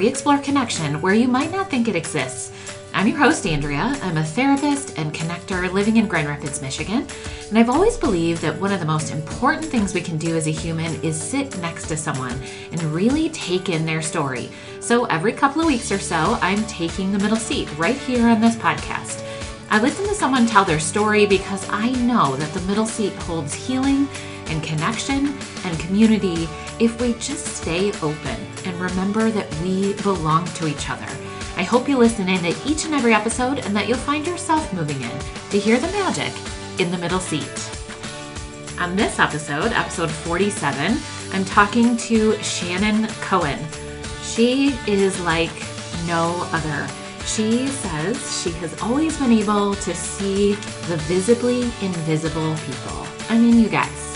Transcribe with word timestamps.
we 0.00 0.08
explore 0.08 0.38
connection 0.38 0.98
where 1.02 1.12
you 1.12 1.28
might 1.28 1.52
not 1.52 1.68
think 1.68 1.86
it 1.86 1.94
exists. 1.94 2.50
I'm 2.94 3.06
your 3.06 3.18
host, 3.18 3.46
Andrea. 3.46 3.98
I'm 4.00 4.16
a 4.16 4.24
therapist 4.24 4.98
and 4.98 5.12
connector 5.12 5.70
living 5.70 5.98
in 5.98 6.08
Grand 6.08 6.26
Rapids, 6.26 6.62
Michigan. 6.62 7.06
And 7.50 7.58
I've 7.58 7.68
always 7.68 7.98
believed 7.98 8.40
that 8.40 8.58
one 8.58 8.72
of 8.72 8.80
the 8.80 8.86
most 8.86 9.12
important 9.12 9.66
things 9.66 9.92
we 9.92 10.00
can 10.00 10.16
do 10.16 10.38
as 10.38 10.46
a 10.46 10.52
human 10.52 10.94
is 11.04 11.20
sit 11.20 11.54
next 11.58 11.86
to 11.88 11.98
someone 11.98 12.40
and 12.72 12.82
really 12.84 13.28
take 13.28 13.68
in 13.68 13.84
their 13.84 14.00
story. 14.00 14.48
So 14.80 15.04
every 15.04 15.34
couple 15.34 15.60
of 15.60 15.66
weeks 15.66 15.92
or 15.92 15.98
so, 15.98 16.38
I'm 16.40 16.64
taking 16.64 17.12
the 17.12 17.18
middle 17.18 17.36
seat 17.36 17.68
right 17.76 17.98
here 17.98 18.26
on 18.26 18.40
this 18.40 18.56
podcast. 18.56 19.22
I 19.68 19.82
listen 19.82 20.06
to 20.06 20.14
someone 20.14 20.46
tell 20.46 20.64
their 20.64 20.80
story 20.80 21.26
because 21.26 21.68
I 21.68 21.90
know 21.90 22.36
that 22.36 22.54
the 22.54 22.62
middle 22.62 22.86
seat 22.86 23.12
holds 23.12 23.52
healing 23.52 24.08
and 24.50 24.62
connection 24.62 25.34
and 25.64 25.78
community 25.78 26.48
if 26.78 27.00
we 27.00 27.14
just 27.14 27.46
stay 27.46 27.92
open 28.02 28.36
and 28.64 28.80
remember 28.80 29.30
that 29.30 29.52
we 29.62 29.94
belong 30.02 30.44
to 30.46 30.66
each 30.66 30.90
other. 30.90 31.08
I 31.56 31.62
hope 31.62 31.88
you 31.88 31.98
listen 31.98 32.28
in 32.28 32.42
to 32.42 32.68
each 32.68 32.84
and 32.84 32.94
every 32.94 33.14
episode 33.14 33.58
and 33.60 33.74
that 33.76 33.88
you'll 33.88 33.98
find 33.98 34.26
yourself 34.26 34.72
moving 34.72 35.00
in 35.02 35.18
to 35.50 35.58
hear 35.58 35.78
the 35.78 35.88
magic 35.88 36.32
in 36.78 36.90
the 36.90 36.98
middle 36.98 37.20
seat. 37.20 37.70
On 38.80 38.96
this 38.96 39.18
episode, 39.18 39.72
episode 39.72 40.10
47, 40.10 40.96
I'm 41.32 41.44
talking 41.44 41.96
to 41.98 42.42
Shannon 42.42 43.08
Cohen. 43.20 43.58
She 44.22 44.68
is 44.86 45.20
like 45.20 45.52
no 46.06 46.48
other. 46.52 46.88
She 47.26 47.66
says 47.68 48.42
she 48.42 48.50
has 48.52 48.80
always 48.80 49.18
been 49.18 49.32
able 49.32 49.74
to 49.74 49.94
see 49.94 50.54
the 50.88 50.96
visibly 51.06 51.64
invisible 51.82 52.56
people. 52.64 53.06
I 53.28 53.38
mean, 53.38 53.60
you 53.60 53.68
guys, 53.68 54.09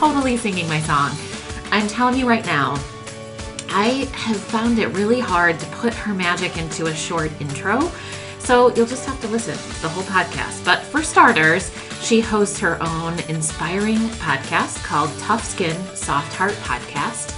totally 0.00 0.34
singing 0.34 0.66
my 0.66 0.80
song. 0.80 1.10
I'm 1.70 1.86
telling 1.86 2.18
you 2.18 2.26
right 2.26 2.46
now, 2.46 2.82
I 3.68 4.08
have 4.14 4.38
found 4.38 4.78
it 4.78 4.86
really 4.96 5.20
hard 5.20 5.60
to 5.60 5.66
put 5.66 5.92
her 5.92 6.14
magic 6.14 6.56
into 6.56 6.86
a 6.86 6.94
short 6.94 7.30
intro. 7.38 7.92
So 8.38 8.74
you'll 8.74 8.86
just 8.86 9.04
have 9.04 9.20
to 9.20 9.28
listen 9.28 9.56
the 9.82 9.90
whole 9.90 10.04
podcast. 10.04 10.64
But 10.64 10.80
for 10.80 11.02
starters, 11.02 11.70
she 12.00 12.18
hosts 12.18 12.58
her 12.60 12.82
own 12.82 13.18
inspiring 13.28 13.98
podcast 14.16 14.82
called 14.82 15.10
Tough 15.18 15.44
Skin 15.44 15.76
Soft 15.94 16.32
Heart 16.32 16.54
Podcast. 16.62 17.36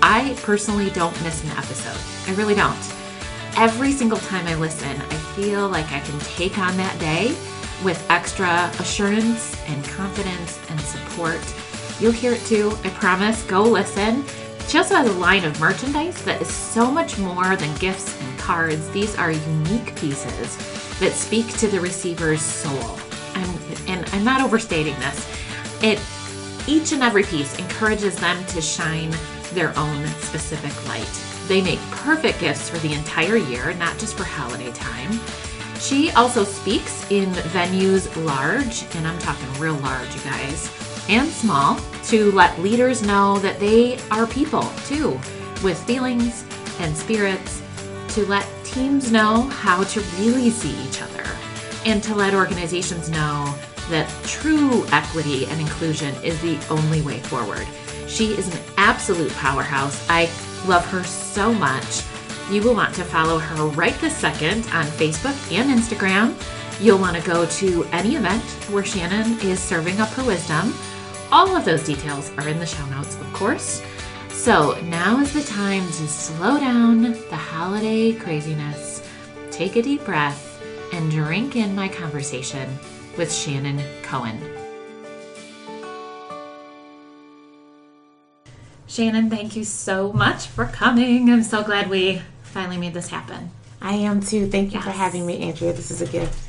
I 0.00 0.36
personally 0.42 0.90
don't 0.90 1.20
miss 1.24 1.42
an 1.42 1.50
episode. 1.58 2.30
I 2.30 2.36
really 2.36 2.54
don't. 2.54 2.94
Every 3.56 3.90
single 3.90 4.18
time 4.18 4.46
I 4.46 4.54
listen, 4.54 5.00
I 5.00 5.16
feel 5.34 5.68
like 5.68 5.90
I 5.90 5.98
can 5.98 6.20
take 6.20 6.58
on 6.58 6.76
that 6.76 6.96
day 7.00 7.34
with 7.82 8.06
extra 8.08 8.70
assurance 8.78 9.60
and 9.66 9.84
confidence 9.86 10.60
and 10.70 10.80
support 10.80 11.42
You'll 12.00 12.12
hear 12.12 12.32
it 12.32 12.44
too, 12.44 12.76
I 12.82 12.90
promise. 12.90 13.42
Go 13.44 13.62
listen. 13.62 14.24
She 14.66 14.78
also 14.78 14.96
has 14.96 15.08
a 15.08 15.18
line 15.18 15.44
of 15.44 15.58
merchandise 15.60 16.24
that 16.24 16.40
is 16.40 16.52
so 16.52 16.90
much 16.90 17.18
more 17.18 17.54
than 17.56 17.74
gifts 17.76 18.20
and 18.20 18.38
cards. 18.38 18.88
These 18.90 19.16
are 19.16 19.30
unique 19.30 19.94
pieces 19.94 20.56
that 20.98 21.12
speak 21.12 21.46
to 21.58 21.68
the 21.68 21.80
receiver's 21.80 22.42
soul. 22.42 22.98
I'm, 23.34 23.58
and 23.86 24.08
I'm 24.10 24.24
not 24.24 24.40
overstating 24.40 24.98
this. 24.98 25.28
It 25.82 26.00
each 26.66 26.92
and 26.92 27.02
every 27.02 27.24
piece 27.24 27.58
encourages 27.58 28.16
them 28.16 28.42
to 28.46 28.60
shine 28.62 29.14
their 29.52 29.76
own 29.78 30.06
specific 30.20 30.88
light. 30.88 31.06
They 31.46 31.60
make 31.60 31.78
perfect 31.90 32.40
gifts 32.40 32.70
for 32.70 32.78
the 32.78 32.94
entire 32.94 33.36
year, 33.36 33.74
not 33.74 33.98
just 33.98 34.16
for 34.16 34.24
holiday 34.24 34.72
time. 34.72 35.20
She 35.78 36.10
also 36.12 36.42
speaks 36.42 37.08
in 37.10 37.30
venues 37.52 38.08
large, 38.24 38.84
and 38.96 39.06
I'm 39.06 39.18
talking 39.18 39.52
real 39.60 39.74
large, 39.74 40.14
you 40.14 40.22
guys 40.22 40.83
and 41.08 41.28
small 41.28 41.78
to 42.04 42.32
let 42.32 42.58
leaders 42.60 43.02
know 43.02 43.38
that 43.38 43.60
they 43.60 43.98
are 44.10 44.26
people 44.26 44.62
too, 44.86 45.10
with 45.62 45.82
feelings 45.86 46.44
and 46.80 46.96
spirits, 46.96 47.62
to 48.08 48.26
let 48.26 48.46
teams 48.64 49.10
know 49.10 49.42
how 49.42 49.84
to 49.84 50.00
really 50.18 50.50
see 50.50 50.76
each 50.86 51.02
other, 51.02 51.24
and 51.84 52.02
to 52.02 52.14
let 52.14 52.34
organizations 52.34 53.10
know 53.10 53.54
that 53.90 54.08
true 54.24 54.86
equity 54.92 55.46
and 55.46 55.60
inclusion 55.60 56.14
is 56.22 56.40
the 56.40 56.58
only 56.70 57.02
way 57.02 57.20
forward. 57.20 57.66
She 58.06 58.32
is 58.32 58.52
an 58.54 58.60
absolute 58.76 59.32
powerhouse. 59.32 60.06
I 60.08 60.30
love 60.66 60.86
her 60.86 61.04
so 61.04 61.52
much. 61.52 62.02
You 62.50 62.62
will 62.62 62.74
want 62.74 62.94
to 62.96 63.04
follow 63.04 63.38
her 63.38 63.66
right 63.68 63.98
this 64.00 64.16
second 64.16 64.66
on 64.72 64.84
Facebook 64.86 65.52
and 65.52 65.70
Instagram. 65.70 66.34
You'll 66.80 66.98
want 66.98 67.16
to 67.16 67.22
go 67.22 67.46
to 67.46 67.84
any 67.92 68.16
event 68.16 68.42
where 68.70 68.84
Shannon 68.84 69.38
is 69.40 69.60
serving 69.60 70.00
up 70.00 70.08
her 70.10 70.24
wisdom 70.24 70.74
all 71.34 71.56
of 71.56 71.64
those 71.64 71.82
details 71.82 72.30
are 72.38 72.48
in 72.48 72.60
the 72.60 72.66
show 72.66 72.86
notes, 72.86 73.16
of 73.16 73.32
course. 73.32 73.82
So 74.28 74.80
now 74.82 75.18
is 75.18 75.32
the 75.32 75.42
time 75.42 75.84
to 75.84 76.06
slow 76.06 76.60
down 76.60 77.02
the 77.02 77.34
holiday 77.34 78.12
craziness, 78.12 79.02
take 79.50 79.74
a 79.74 79.82
deep 79.82 80.04
breath, 80.04 80.62
and 80.92 81.10
drink 81.10 81.56
in 81.56 81.74
my 81.74 81.88
conversation 81.88 82.78
with 83.18 83.34
Shannon 83.34 83.82
Cohen. 84.04 84.40
Shannon, 88.86 89.28
thank 89.28 89.56
you 89.56 89.64
so 89.64 90.12
much 90.12 90.46
for 90.46 90.66
coming. 90.66 91.32
I'm 91.32 91.42
so 91.42 91.64
glad 91.64 91.90
we 91.90 92.22
finally 92.44 92.76
made 92.76 92.94
this 92.94 93.08
happen. 93.08 93.50
I 93.82 93.94
am 93.94 94.20
too. 94.20 94.48
Thank 94.48 94.72
you 94.72 94.78
yes. 94.78 94.84
for 94.84 94.92
having 94.92 95.26
me, 95.26 95.42
Andrea. 95.42 95.72
This 95.72 95.90
is 95.90 96.00
a 96.00 96.06
gift. 96.06 96.48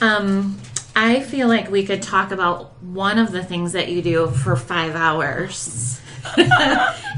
Um, 0.00 0.58
I 0.96 1.20
feel 1.20 1.48
like 1.48 1.70
we 1.70 1.84
could 1.84 2.02
talk 2.02 2.30
about 2.30 2.80
one 2.82 3.18
of 3.18 3.32
the 3.32 3.42
things 3.42 3.72
that 3.72 3.88
you 3.88 4.02
do 4.02 4.28
for 4.28 4.54
five 4.56 4.94
hours. 4.94 6.00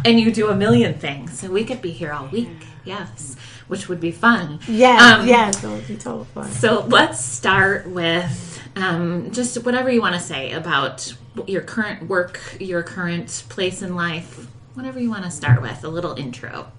and 0.05 0.19
you 0.19 0.33
do 0.33 0.49
a 0.49 0.57
million 0.57 0.95
things. 0.95 1.39
So 1.39 1.51
we 1.51 1.65
could 1.65 1.83
be 1.83 1.91
here 1.91 2.13
all 2.13 2.27
week. 2.29 2.49
Yes. 2.85 3.37
Which 3.69 3.89
would 3.89 4.01
be 4.01 4.13
fun. 4.13 4.61
Yeah. 4.69 5.19
Um, 5.19 5.27
yes. 5.27 5.63
It 5.63 5.69
would 5.69 5.87
be 5.87 5.97
total 5.97 6.25
fun. 6.25 6.51
So 6.51 6.85
let's 6.89 7.21
start 7.21 7.89
with 7.89 8.61
um, 8.77 9.31
just 9.33 9.63
whatever 9.65 9.91
you 9.91 10.01
want 10.01 10.15
to 10.15 10.21
say 10.21 10.53
about 10.53 11.15
your 11.47 11.63
current 11.63 12.09
work, 12.09 12.41
your 12.61 12.83
current 12.83 13.45
place 13.49 13.83
in 13.83 13.95
life, 13.95 14.49
whatever 14.75 15.01
you 15.01 15.11
want 15.11 15.25
to 15.25 15.31
start 15.31 15.61
with, 15.61 15.85
a 15.85 15.89
little 15.89 16.15
intro. 16.15 16.71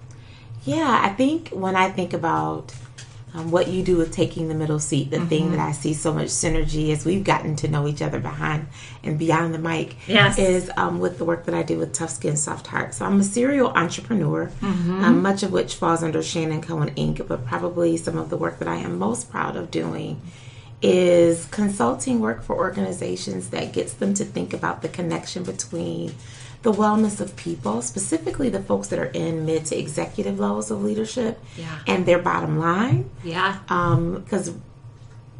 Yeah. 0.64 1.00
I 1.02 1.10
think 1.10 1.50
when 1.50 1.76
I 1.76 1.90
think 1.90 2.12
about 2.12 2.74
um, 3.34 3.50
what 3.50 3.68
you 3.68 3.82
do 3.82 3.96
with 3.96 4.12
taking 4.12 4.48
the 4.48 4.54
middle 4.54 4.78
seat, 4.78 5.10
the 5.10 5.18
mm-hmm. 5.18 5.28
thing 5.28 5.50
that 5.50 5.60
I 5.60 5.72
see 5.72 5.94
so 5.94 6.12
much 6.12 6.28
synergy 6.28 6.90
as 6.90 7.04
we've 7.04 7.24
gotten 7.24 7.56
to 7.56 7.68
know 7.68 7.86
each 7.86 8.02
other 8.02 8.20
behind 8.20 8.68
and 9.02 9.18
beyond 9.18 9.54
the 9.54 9.58
mic 9.58 9.96
yes. 10.06 10.38
is 10.38 10.70
um, 10.76 10.98
with 11.00 11.18
the 11.18 11.24
work 11.24 11.44
that 11.46 11.54
I 11.54 11.62
do 11.62 11.78
with 11.78 11.92
Tough 11.92 12.10
Skin 12.10 12.36
Soft 12.36 12.66
Heart. 12.68 12.94
So 12.94 13.04
I'm 13.04 13.20
a 13.20 13.24
serial 13.24 13.68
entrepreneur, 13.68 14.46
mm-hmm. 14.60 15.04
um, 15.04 15.22
much 15.22 15.42
of 15.42 15.52
which 15.52 15.74
falls 15.74 16.02
under 16.02 16.22
Shannon 16.22 16.62
Cohen 16.62 16.90
Inc., 16.94 17.26
but 17.28 17.44
probably 17.44 17.96
some 17.96 18.16
of 18.16 18.30
the 18.30 18.36
work 18.36 18.58
that 18.58 18.68
I 18.68 18.76
am 18.76 18.98
most 18.98 19.30
proud 19.30 19.56
of 19.56 19.70
doing 19.70 20.20
is 20.80 21.46
consulting 21.46 22.20
work 22.20 22.42
for 22.42 22.56
organizations 22.56 23.50
that 23.50 23.72
gets 23.72 23.92
them 23.94 24.14
to 24.14 24.24
think 24.24 24.52
about 24.52 24.80
the 24.82 24.88
connection 24.88 25.42
between 25.42 26.14
the 26.62 26.72
wellness 26.72 27.20
of 27.20 27.36
people, 27.36 27.82
specifically 27.82 28.48
the 28.48 28.60
folks 28.60 28.88
that 28.88 28.98
are 28.98 29.06
in 29.06 29.46
mid 29.46 29.64
to 29.66 29.78
executive 29.78 30.38
levels 30.38 30.70
of 30.70 30.82
leadership, 30.82 31.40
yeah. 31.56 31.78
and 31.86 32.06
their 32.06 32.18
bottom 32.18 32.58
line. 32.58 33.10
Yeah. 33.22 33.58
Because 33.66 34.48
um, 34.48 34.62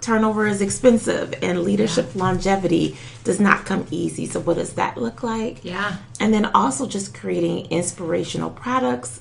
turnover 0.01 0.47
is 0.47 0.61
expensive 0.61 1.35
and 1.43 1.63
leadership 1.63 2.11
yeah. 2.15 2.23
longevity 2.23 2.97
does 3.25 3.41
not 3.41 3.67
come 3.67 3.87
easy. 3.91 4.27
So, 4.27 4.41
what 4.41 4.57
does 4.57 4.75
that 4.75 4.97
look 4.97 5.23
like? 5.23 5.65
Yeah. 5.65 5.97
And 6.21 6.33
then 6.33 6.47
also 6.47 6.87
just 6.87 7.15
creating 7.15 7.67
inspirational 7.67 8.51
products, 8.51 9.21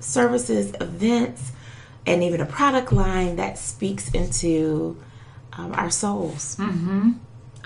services, 0.00 0.74
events, 0.80 1.52
and 2.06 2.22
even 2.22 2.40
a 2.40 2.46
product 2.46 2.92
line 2.92 3.36
that 3.36 3.58
speaks 3.58 4.10
into 4.10 4.96
um, 5.52 5.72
our 5.74 5.90
souls. 5.90 6.56
Mm-hmm. 6.56 7.12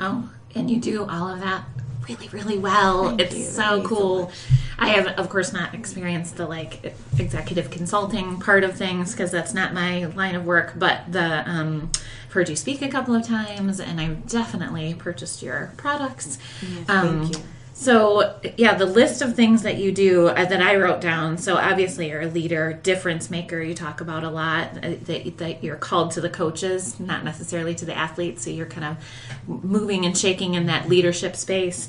Oh, 0.00 0.30
and 0.54 0.70
you 0.70 0.80
do 0.80 1.04
all 1.08 1.28
of 1.28 1.40
that 1.40 1.64
really 2.08 2.28
really 2.28 2.58
well. 2.58 3.08
Thank 3.08 3.20
it's 3.20 3.36
you. 3.36 3.44
so 3.44 3.82
cool. 3.82 4.30
so 4.30 4.52
i 4.78 4.88
have 4.88 5.06
of 5.18 5.28
course 5.28 5.52
not 5.52 5.74
experienced 5.74 6.36
the 6.36 6.46
like 6.46 6.94
executive 7.18 7.70
consulting 7.70 8.40
part 8.40 8.64
of 8.64 8.76
things 8.76 9.12
because 9.12 9.30
that's 9.30 9.54
not 9.54 9.72
my 9.74 10.06
line 10.06 10.34
of 10.34 10.44
work 10.44 10.74
but 10.76 11.00
the 11.10 11.48
um 11.48 11.90
I've 12.26 12.32
heard 12.32 12.48
you 12.48 12.56
speak 12.56 12.82
a 12.82 12.88
couple 12.88 13.14
of 13.14 13.26
times 13.26 13.78
and 13.78 14.00
i've 14.00 14.26
definitely 14.26 14.94
purchased 14.94 15.42
your 15.42 15.72
products. 15.76 16.38
Yes, 16.62 16.88
um, 16.88 17.20
thank 17.22 17.36
you 17.36 17.44
so, 17.82 18.38
yeah, 18.56 18.74
the 18.74 18.86
list 18.86 19.22
of 19.22 19.34
things 19.34 19.62
that 19.62 19.76
you 19.76 19.90
do 19.90 20.28
uh, 20.28 20.44
that 20.44 20.62
I 20.62 20.76
wrote 20.76 21.00
down. 21.00 21.36
So, 21.36 21.56
obviously, 21.56 22.10
you're 22.10 22.20
a 22.20 22.28
leader, 22.28 22.74
difference 22.74 23.28
maker. 23.28 23.60
You 23.60 23.74
talk 23.74 24.00
about 24.00 24.22
a 24.22 24.30
lot 24.30 24.76
uh, 24.84 24.94
that, 25.02 25.38
that 25.38 25.64
you're 25.64 25.74
called 25.74 26.12
to 26.12 26.20
the 26.20 26.30
coaches, 26.30 27.00
not 27.00 27.24
necessarily 27.24 27.74
to 27.74 27.84
the 27.84 27.96
athletes. 27.96 28.44
So, 28.44 28.50
you're 28.50 28.66
kind 28.66 28.84
of 28.84 29.64
moving 29.64 30.06
and 30.06 30.16
shaking 30.16 30.54
in 30.54 30.66
that 30.66 30.88
leadership 30.88 31.34
space. 31.34 31.88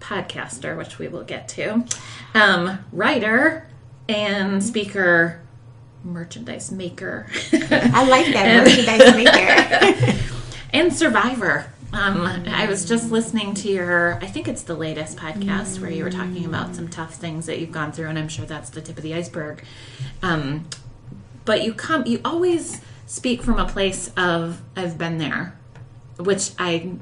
Podcaster, 0.00 0.74
which 0.74 0.98
we 0.98 1.06
will 1.06 1.24
get 1.24 1.48
to, 1.48 1.84
um, 2.32 2.78
writer, 2.90 3.68
and 4.08 4.64
speaker, 4.64 5.42
merchandise 6.02 6.72
maker. 6.72 7.26
I 7.52 8.08
like 8.08 8.32
that 8.32 8.64
merchandise 8.64 9.14
maker. 9.14 10.18
and 10.72 10.94
survivor 10.94 11.72
Um, 11.92 12.26
I 12.48 12.66
was 12.66 12.84
just 12.84 13.10
listening 13.10 13.54
to 13.54 13.68
your, 13.68 14.16
I 14.16 14.26
think 14.26 14.48
it's 14.48 14.62
the 14.62 14.74
latest 14.74 15.16
podcast 15.16 15.80
where 15.80 15.90
you 15.90 16.04
were 16.04 16.10
talking 16.10 16.44
about 16.44 16.74
some 16.74 16.88
tough 16.88 17.14
things 17.14 17.46
that 17.46 17.58
you've 17.58 17.72
gone 17.72 17.92
through, 17.92 18.08
and 18.08 18.18
I'm 18.18 18.28
sure 18.28 18.44
that's 18.44 18.70
the 18.70 18.82
tip 18.82 18.98
of 18.98 19.02
the 19.02 19.14
iceberg. 19.14 19.62
Um, 20.22 20.66
but 21.44 21.64
you 21.64 21.72
come, 21.72 22.04
you 22.06 22.20
always 22.24 22.80
speak 23.06 23.42
from 23.42 23.58
a 23.58 23.66
place 23.66 24.10
of 24.16 24.60
I've 24.74 24.98
been 24.98 25.18
there, 25.18 25.58
which 26.18 26.50
I, 26.58 26.94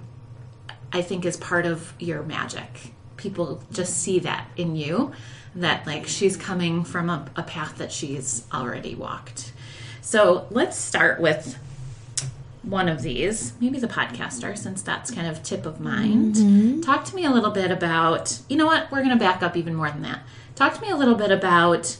I 0.92 1.02
think 1.02 1.24
is 1.24 1.36
part 1.36 1.66
of 1.66 1.92
your 1.98 2.22
magic. 2.22 2.92
People 3.16 3.62
just 3.72 3.96
see 3.96 4.20
that 4.20 4.48
in 4.56 4.76
you, 4.76 5.12
that 5.56 5.86
like 5.86 6.06
she's 6.06 6.36
coming 6.36 6.84
from 6.84 7.10
a, 7.10 7.26
a 7.36 7.42
path 7.42 7.78
that 7.78 7.90
she's 7.90 8.44
already 8.52 8.94
walked. 8.94 9.52
So 10.02 10.46
let's 10.50 10.76
start 10.76 11.20
with 11.20 11.58
one 12.64 12.88
of 12.88 13.02
these, 13.02 13.52
maybe 13.60 13.78
the 13.78 13.88
podcaster, 13.88 14.56
since 14.56 14.82
that's 14.82 15.10
kind 15.10 15.26
of 15.26 15.42
tip 15.42 15.66
of 15.66 15.80
mind. 15.80 16.36
Mm-hmm. 16.36 16.80
Talk 16.80 17.04
to 17.06 17.14
me 17.14 17.24
a 17.24 17.30
little 17.30 17.50
bit 17.50 17.70
about, 17.70 18.38
you 18.48 18.56
know 18.56 18.66
what, 18.66 18.90
we're 18.90 19.02
going 19.02 19.10
to 19.10 19.16
back 19.16 19.42
up 19.42 19.56
even 19.56 19.74
more 19.74 19.90
than 19.90 20.02
that. 20.02 20.20
Talk 20.54 20.74
to 20.74 20.80
me 20.80 20.90
a 20.90 20.96
little 20.96 21.14
bit 21.14 21.30
about 21.30 21.96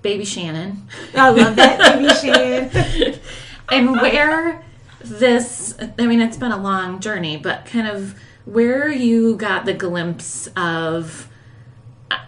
baby 0.00 0.24
Shannon 0.24 0.86
I 1.14 1.30
love 1.30 1.56
that, 1.56 1.78
baby 1.94 2.14
Shannon. 2.14 3.20
and 3.70 3.92
where 3.92 4.64
this, 5.00 5.76
I 5.98 6.06
mean, 6.06 6.20
it's 6.20 6.36
been 6.36 6.52
a 6.52 6.60
long 6.60 7.00
journey, 7.00 7.36
but 7.36 7.66
kind 7.66 7.86
of 7.86 8.18
where 8.44 8.88
you 8.88 9.36
got 9.36 9.64
the 9.64 9.74
glimpse 9.74 10.48
of, 10.56 11.28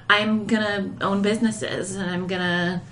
I'm 0.08 0.46
going 0.46 0.62
to 0.98 1.04
own 1.04 1.22
businesses 1.22 1.94
and 1.94 2.10
I'm 2.10 2.26
going 2.26 2.40
to 2.40 2.82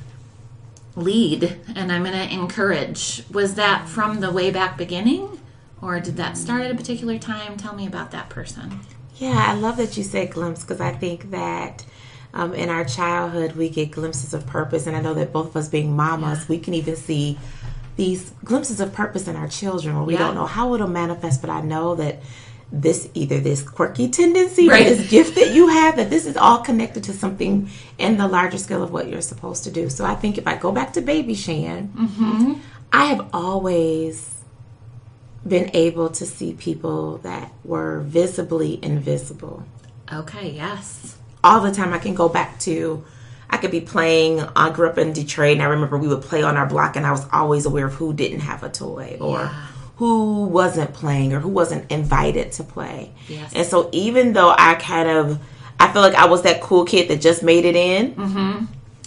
lead 0.99 1.59
and 1.75 1.91
I'm 1.93 2.05
going 2.05 2.29
to 2.29 2.33
encourage. 2.35 3.23
Was 3.33 3.55
that 3.55 3.89
from 3.89 4.21
the 4.21 4.31
way 4.31 4.51
back 4.51 4.77
beginning? 4.77 5.41
Or 5.81 6.01
did 6.01 6.17
that 6.17 6.37
start 6.37 6.63
at 6.63 6.71
a 6.71 6.75
particular 6.75 7.19
time? 7.19 7.57
Tell 7.57 7.75
me 7.75 7.87
about 7.87 8.11
that 8.11 8.29
person. 8.29 8.81
Yeah, 9.17 9.45
I 9.49 9.55
love 9.55 9.77
that 9.77 9.97
you 9.97 10.03
said 10.03 10.31
glimpse 10.33 10.63
because 10.63 10.81
I 10.81 10.93
think 10.93 11.31
that 11.31 11.85
um, 12.35 12.53
in 12.55 12.69
our 12.69 12.85
childhood 12.85 13.53
we 13.57 13.69
get 13.69 13.91
glimpses 13.93 14.35
of 14.35 14.47
purpose, 14.47 14.87
and 14.87 14.97
I 14.97 15.01
know 15.01 15.15
that 15.15 15.33
both 15.33 15.49
of 15.49 15.57
us 15.57 15.69
being 15.69 15.95
mamas, 15.95 16.49
we 16.49 16.59
can 16.59 16.75
even 16.75 16.97
see 16.97 17.39
these 17.97 18.31
glimpses 18.45 18.81
of 18.81 18.93
purpose 18.93 19.27
in 19.27 19.35
our 19.37 19.49
children 19.49 19.97
where 19.97 20.05
we 20.05 20.13
Yeah. 20.15 20.21
don't 20.21 20.35
know 20.35 20.47
how 20.47 20.75
it'll 20.75 20.89
manifest, 20.89 21.41
but 21.41 21.51
I 21.51 21.61
know 21.63 21.95
that 21.97 22.21
this 22.71 23.09
either 23.15 23.41
this 23.41 23.63
quirky 23.63 24.09
tendency 24.11 24.69
Right. 24.69 24.87
or 24.87 24.91
this 24.91 25.09
gift 25.11 25.35
that 25.37 25.55
you 25.55 25.69
have 25.69 25.97
that 25.97 26.11
this 26.11 26.27
is 26.27 26.37
all 26.37 26.59
connected 26.59 27.03
to 27.05 27.13
something 27.15 27.71
in 27.97 28.19
the 28.19 28.29
larger 28.29 28.59
scale 28.59 28.83
of 28.83 28.93
what 28.93 29.09
you're 29.09 29.23
supposed 29.23 29.65
to 29.65 29.71
do. 29.71 29.89
So 29.89 30.05
I 30.05 30.15
think 30.15 30.37
if 30.37 30.47
I 30.47 30.57
go 30.57 30.71
back 30.71 30.93
to 30.95 31.01
baby 31.01 31.35
Shan, 31.35 31.89
mm-hmm. 31.97 32.55
I 32.93 33.07
have 33.07 33.27
always 33.33 34.35
been 35.47 35.71
able 35.73 36.11
to 36.11 36.27
see 36.27 36.53
people 36.53 37.19
that 37.19 37.51
were 37.65 38.01
visibly 38.01 38.79
invisible 38.85 39.65
Okay, 40.13 40.51
yes. 40.51 41.17
all 41.43 41.61
the 41.61 41.73
time. 41.73 41.93
I 41.95 41.99
can 41.99 42.15
go 42.15 42.29
back 42.29 42.59
to, 42.61 43.05
I 43.49 43.57
could 43.59 43.71
be 43.71 43.81
playing. 43.81 44.41
I 44.57 44.71
grew 44.71 44.89
up 44.89 44.99
in 44.99 45.13
Detroit, 45.13 45.53
and 45.55 45.63
I 45.63 45.67
remember 45.67 45.97
we 45.97 46.09
would 46.09 46.23
play 46.23 46.43
on 46.43 46.57
our 46.57 46.67
block, 46.67 46.97
and 46.97 47.07
I 47.07 47.13
was 47.13 47.27
always 47.33 47.65
aware 47.67 47.87
of 47.87 47.95
who 47.95 48.13
didn't 48.13 48.41
have 48.41 48.63
a 48.63 48.69
toy 48.69 49.17
or 49.21 49.41
Yeah. 49.41 49.65
Who 49.99 50.45
wasn't 50.45 50.95
playing 50.95 51.33
or 51.33 51.41
who 51.41 51.49
wasn't 51.49 51.91
invited 51.91 52.53
to 52.53 52.65
play. 52.65 53.13
Yes. 53.29 53.53
And 53.55 53.67
so, 53.67 53.91
even 53.93 54.33
though 54.33 54.55
I 54.57 54.75
kind 54.75 55.09
of, 55.09 55.41
I 55.79 55.93
feel 55.93 56.03
like 56.03 56.15
I 56.15 56.27
was 56.27 56.43
that 56.43 56.61
cool 56.61 56.85
kid 56.85 57.09
that 57.09 57.21
just 57.21 57.43
made 57.43 57.65
it 57.65 57.77
in. 57.77 58.15
Mm-hmm. 58.15 58.65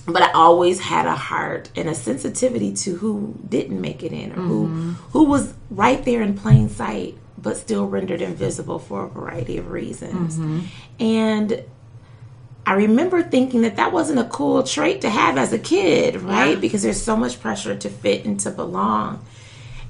But 0.08 0.24
I 0.24 0.32
always 0.32 0.80
had 0.80 1.06
a 1.06 1.16
heart 1.16 1.70
and 1.76 1.88
a 1.88 1.94
sensitivity 1.96 2.74
to 2.74 2.96
who 2.96 3.36
didn't 3.48 3.80
make 3.80 4.04
it 4.04 4.12
in 4.12 4.32
or 4.32 4.42
who 4.42 4.68
Mm-hmm. 4.68 4.92
who 5.12 5.26
was 5.26 5.54
right 5.70 6.04
there 6.04 6.22
in 6.22 6.36
plain 6.38 6.70
sight 6.70 7.18
but 7.38 7.56
still 7.58 7.88
rendered 7.88 8.22
invisible 8.22 8.80
for 8.80 9.06
a 9.06 9.08
variety 9.08 9.58
of 9.58 9.70
reasons. 9.72 10.38
Mm-hmm. 10.38 10.60
And 11.04 11.64
I 12.66 12.74
remember 12.74 13.24
thinking 13.24 13.62
that 13.62 13.78
that 13.78 13.92
wasn't 13.92 14.20
a 14.20 14.26
cool 14.26 14.64
trait 14.64 15.02
to 15.02 15.10
have 15.10 15.38
as 15.38 15.52
a 15.54 15.60
kid, 15.60 16.22
right? 16.22 16.52
Yeah. 16.54 16.60
Because 16.60 16.84
there's 16.84 17.02
so 17.02 17.16
much 17.16 17.40
pressure 17.40 17.76
to 17.76 17.90
fit 17.90 18.26
and 18.26 18.40
to 18.42 18.52
belong. 18.52 19.26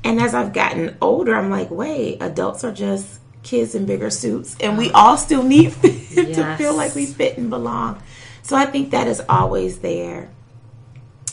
And 0.03 0.19
as 0.19 0.33
I've 0.33 0.53
gotten 0.53 0.98
older, 1.01 1.36
I'm 1.36 1.50
like, 1.50 1.69
wait, 1.69 2.18
adults 2.21 2.63
are 2.63 2.71
just 2.71 3.19
kids 3.44 3.75
in 3.75 3.86
bigger 3.86 4.09
suits, 4.09 4.56
and 4.59 4.77
we 4.77 4.92
all 4.92 5.18
still 5.18 5.44
need 5.44 5.74
to 5.81 6.56
feel 6.57 6.75
like 6.75 6.95
we 6.95 7.06
fit 7.06 7.38
and 7.38 7.50
belong. 7.50 8.01
So 8.44 8.56
I 8.56 8.65
think 8.65 8.92
that 8.92 9.07
is 9.07 9.21
always 9.30 9.80
there. 9.80 10.30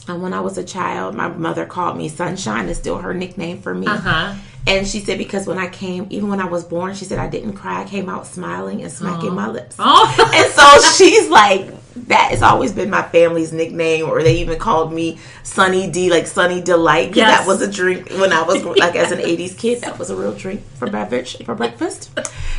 And 0.06 0.23
when 0.23 0.32
I 0.32 0.41
was 0.41 0.56
a 0.56 0.65
child, 0.65 1.15
my 1.15 1.29
mother 1.29 1.67
called 1.67 1.97
me 1.97 2.09
Sunshine. 2.09 2.69
Is 2.69 2.79
still 2.79 2.99
her 2.99 3.12
nickname 3.12 3.61
for 3.61 3.75
me. 3.75 3.87
Uh 3.87 3.97
huh. 3.97 4.35
And 4.67 4.87
she 4.87 5.00
said 5.00 5.19
because 5.19 5.47
when 5.47 5.59
I 5.59 5.69
came, 5.69 6.06
even 6.11 6.29
when 6.29 6.41
I 6.41 6.47
was 6.47 6.64
born, 6.64 6.94
she 6.94 7.05
said 7.05 7.19
I 7.19 7.29
didn't 7.29 7.55
cry. 7.55 7.82
I 7.82 7.85
came 7.85 8.09
out 8.09 8.26
smiling 8.26 8.82
and 8.82 8.93
smacking 8.93 9.35
my 9.35 9.49
lips. 9.49 9.76
Oh, 9.79 10.31
And 10.35 10.53
so 10.53 10.93
she's 10.93 11.29
like, 11.31 11.71
that 12.06 12.31
has 12.31 12.43
always 12.43 12.73
been 12.73 12.91
my 12.91 13.03
family's 13.03 13.53
nickname, 13.53 14.09
or 14.09 14.23
they 14.23 14.39
even 14.39 14.59
called 14.59 14.93
me 14.93 15.19
Sunny 15.43 15.91
D, 15.91 16.11
like 16.11 16.27
Sunny 16.27 16.61
Delight, 16.61 17.09
because 17.09 17.17
Yes. 17.29 17.39
that 17.41 17.47
was 17.47 17.61
a 17.62 17.71
drink 17.71 18.09
when 18.11 18.33
I 18.33 18.43
was 18.43 18.65
like 18.65 18.97
as 18.97 19.12
an 19.12 19.19
'80s 19.19 19.56
kid. 19.56 19.81
That 19.83 19.99
was 19.99 20.11
a 20.11 20.17
real 20.17 20.33
drink 20.35 20.62
for 20.77 20.89
beverage 20.91 21.37
for 21.45 21.55
breakfast. 21.55 22.11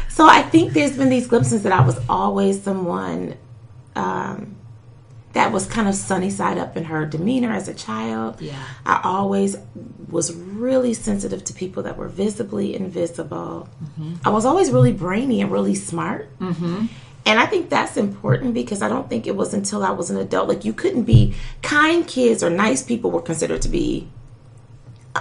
So 0.10 0.28
I 0.28 0.42
think 0.42 0.74
there's 0.74 0.98
been 0.98 1.10
these 1.10 1.28
glimpses 1.28 1.64
that 1.64 1.72
I 1.72 1.86
was 1.86 2.00
always 2.10 2.62
someone 2.62 3.36
um, 3.96 4.56
that 5.34 5.52
was 5.52 5.66
kind 5.66 5.88
of 5.88 5.96
sunny 5.96 6.30
side 6.30 6.58
up 6.58 6.76
in 6.76 6.86
her 6.86 7.06
demeanor 7.06 7.52
as 7.54 7.68
a 7.68 7.74
child. 7.74 8.42
Yeah. 8.42 8.62
I 8.86 9.00
always 9.04 9.56
was 10.10 10.34
really 10.36 10.94
sensitive 10.94 11.44
to 11.46 11.54
people 11.54 11.84
that 11.84 11.96
were 11.98 12.08
visibly 12.08 12.76
invisible. 12.76 13.70
I 14.26 14.30
was 14.30 14.44
always 14.44 14.72
really 14.72 14.92
brainy 14.92 15.40
and 15.42 15.52
really 15.52 15.76
smart. 15.76 16.38
Mm-hmm. 16.40 16.88
And 17.26 17.40
I 17.40 17.46
think 17.46 17.70
that's 17.70 17.96
important 17.98 18.54
because 18.54 18.82
I 18.82 18.90
don't 18.90 19.10
think 19.10 19.28
it 19.28 19.36
was 19.36 19.54
until 19.54 19.84
I 19.84 19.92
was 19.92 20.10
an 20.10 20.18
adult. 20.18 20.48
Like, 20.50 20.66
you 20.66 20.74
couldn't 20.74 21.04
be 21.04 21.36
kind 21.62 22.08
kids 22.08 22.42
or 22.44 22.50
nice 22.50 22.82
people 22.82 23.12
were 23.12 23.22
considered 23.22 23.62
to 23.64 23.70
be 23.70 24.08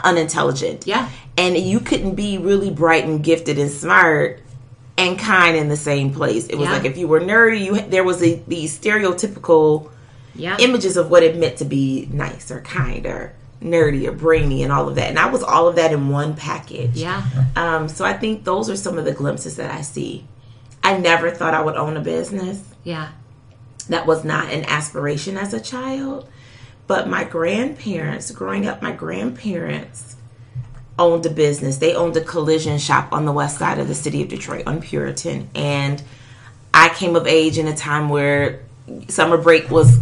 unintelligent. 0.04 0.86
Yeah. 0.86 1.08
And 1.36 1.56
you 1.56 1.80
couldn't 1.80 2.14
be 2.14 2.38
really 2.38 2.70
bright 2.70 3.04
and 3.04 3.22
gifted 3.22 3.58
and 3.58 3.70
smart 3.70 4.40
and 4.96 5.18
kind 5.18 5.56
in 5.56 5.68
the 5.68 5.76
same 5.76 6.12
place. 6.12 6.46
It 6.48 6.56
was 6.56 6.68
Yeah. 6.68 6.74
like 6.74 6.84
if 6.84 6.96
you 6.96 7.08
were 7.08 7.20
nerdy, 7.20 7.64
you 7.64 7.80
there 7.82 8.04
was 8.04 8.22
a, 8.22 8.42
these 8.48 8.78
stereotypical 8.78 9.90
yeah. 10.34 10.56
images 10.60 10.96
of 10.96 11.10
what 11.10 11.22
it 11.22 11.36
meant 11.36 11.56
to 11.58 11.64
be 11.64 12.08
nice 12.12 12.50
or 12.50 12.60
kind 12.60 13.06
or 13.06 13.32
nerdy 13.62 14.06
or 14.06 14.12
brainy 14.12 14.62
and 14.62 14.72
all 14.72 14.88
of 14.88 14.94
that. 14.96 15.08
And 15.08 15.18
I 15.18 15.26
was 15.30 15.42
all 15.42 15.68
of 15.68 15.76
that 15.76 15.92
in 15.92 16.08
one 16.08 16.34
package. 16.34 16.96
yeah. 16.96 17.22
Um, 17.56 17.88
so 17.88 18.04
I 18.04 18.12
think 18.12 18.44
those 18.44 18.68
are 18.70 18.76
some 18.76 18.98
of 18.98 19.04
the 19.04 19.12
glimpses 19.12 19.56
that 19.56 19.70
I 19.70 19.80
see. 19.82 20.24
I 20.82 20.96
never 20.96 21.30
thought 21.30 21.54
I 21.54 21.62
would 21.62 21.76
own 21.76 21.96
a 21.96 22.00
business. 22.00 22.62
Yeah. 22.84 23.10
That 23.88 24.06
was 24.06 24.24
not 24.24 24.50
an 24.50 24.64
aspiration 24.64 25.36
as 25.36 25.52
a 25.52 25.60
child. 25.60 26.28
But 26.86 27.08
my 27.08 27.24
grandparents, 27.24 28.30
growing 28.30 28.66
up, 28.66 28.80
my 28.80 28.92
grandparents 28.92 30.16
owned 30.98 31.24
a 31.26 31.30
business. 31.30 31.78
They 31.78 31.94
owned 31.94 32.16
a 32.16 32.22
collision 32.22 32.78
shop 32.78 33.12
on 33.12 33.24
the 33.24 33.32
west 33.32 33.58
side 33.58 33.78
of 33.78 33.88
the 33.88 33.94
city 33.94 34.22
of 34.22 34.28
Detroit 34.28 34.66
on 34.66 34.80
Puritan. 34.80 35.50
And 35.54 36.02
I 36.72 36.88
came 36.88 37.14
of 37.14 37.26
age 37.26 37.58
in 37.58 37.68
a 37.68 37.76
time 37.76 38.08
where 38.08 38.62
summer 39.08 39.36
break 39.36 39.70
was 39.70 39.98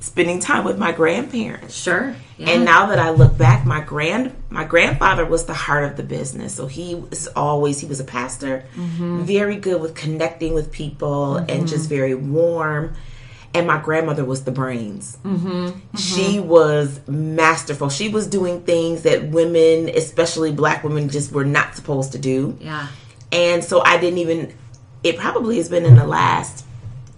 spending 0.00 0.40
time 0.40 0.64
with 0.64 0.78
my 0.78 0.92
grandparents. 0.92 1.74
Sure. 1.74 2.14
Yeah. 2.38 2.50
And 2.50 2.64
now 2.64 2.86
that 2.86 2.98
I 2.98 3.10
look 3.10 3.36
back, 3.36 3.66
my 3.66 3.80
grand 3.80 4.34
my 4.48 4.64
grandfather 4.64 5.24
was 5.24 5.44
the 5.44 5.54
heart 5.54 5.84
of 5.84 5.96
the 5.96 6.02
business. 6.02 6.54
So 6.54 6.66
he 6.66 6.94
was 6.94 7.28
always 7.28 7.80
he 7.80 7.86
was 7.86 8.00
a 8.00 8.04
pastor, 8.04 8.64
mm-hmm. 8.74 9.22
very 9.22 9.56
good 9.56 9.80
with 9.80 9.94
connecting 9.94 10.54
with 10.54 10.72
people 10.72 11.36
and 11.36 11.68
just 11.68 11.84
mm-hmm. 11.84 11.94
very 11.94 12.14
warm. 12.14 12.94
And 13.52 13.66
my 13.66 13.80
grandmother 13.80 14.24
was 14.24 14.44
the 14.44 14.52
brains. 14.52 15.18
Mm-hmm. 15.24 15.96
She 15.96 16.38
was 16.38 17.00
masterful. 17.08 17.88
She 17.88 18.08
was 18.08 18.28
doing 18.28 18.62
things 18.62 19.02
that 19.02 19.28
women, 19.28 19.88
especially 19.88 20.52
black 20.52 20.84
women, 20.84 21.08
just 21.08 21.32
were 21.32 21.44
not 21.44 21.74
supposed 21.74 22.12
to 22.12 22.18
do. 22.18 22.56
yeah. 22.60 22.86
And 23.32 23.62
so 23.62 23.80
I 23.80 23.98
didn't 23.98 24.18
even, 24.18 24.54
it 25.04 25.16
probably 25.16 25.56
has 25.56 25.68
been 25.68 25.84
in 25.84 25.94
the 25.94 26.06
last 26.06 26.64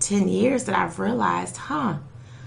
10 0.01 0.29
years 0.29 0.65
that 0.65 0.77
I've 0.77 0.99
realized, 0.99 1.57
huh, 1.57 1.97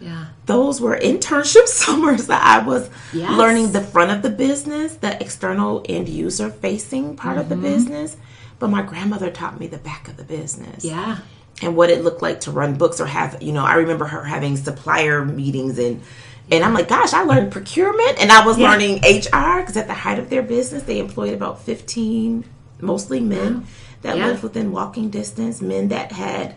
Yeah. 0.06 0.26
those 0.46 0.80
were 0.80 0.98
internship 0.98 1.68
summers 1.84 2.28
that 2.28 2.44
I 2.44 2.66
was 2.66 2.90
Yes. 3.14 3.32
learning 3.32 3.72
the 3.72 3.82
front 3.82 4.12
of 4.12 4.22
the 4.22 4.30
business, 4.30 4.96
the 4.96 5.20
external 5.22 5.84
end 5.90 6.08
user 6.10 6.50
facing 6.50 7.16
part 7.16 7.38
of 7.38 7.50
the 7.50 7.56
Mm-hmm. 7.56 7.64
business. 7.64 8.18
But 8.60 8.70
my 8.70 8.82
grandmother 8.84 9.30
taught 9.32 9.60
me 9.60 9.68
the 9.68 9.78
back 9.80 10.08
of 10.08 10.16
the 10.18 10.24
business 10.24 10.86
Yeah. 10.86 11.18
and 11.62 11.76
what 11.76 11.90
it 11.90 12.04
looked 12.04 12.22
like 12.22 12.40
to 12.42 12.52
run 12.52 12.76
books 12.76 13.02
or 13.02 13.06
have, 13.08 13.42
you 13.42 13.52
know, 13.52 13.66
I 13.66 13.76
remember 13.76 14.06
her 14.06 14.24
having 14.24 14.56
supplier 14.58 15.26
meetings 15.26 15.80
and 15.80 16.02
and 16.52 16.64
I'm 16.64 16.76
like, 16.76 16.88
gosh, 16.88 17.12
I 17.12 17.24
learned 17.24 17.52
procurement 17.52 18.20
and 18.22 18.32
I 18.32 18.46
was 18.46 18.60
Yeah. 18.60 18.70
learning 18.70 18.98
HR 19.04 19.62
because 19.62 19.76
at 19.78 19.88
the 19.88 19.96
height 19.96 20.20
of 20.20 20.30
their 20.30 20.44
business, 20.44 20.84
they 20.84 21.00
employed 21.00 21.34
about 21.34 21.64
15, 21.64 22.46
mostly 22.80 23.20
men 23.20 23.66
that 24.04 24.16
Yeah. 24.18 24.28
lived 24.28 24.44
within 24.44 24.72
walking 24.72 25.10
distance, 25.10 25.60
men 25.60 25.88
that 25.88 26.12
had 26.12 26.54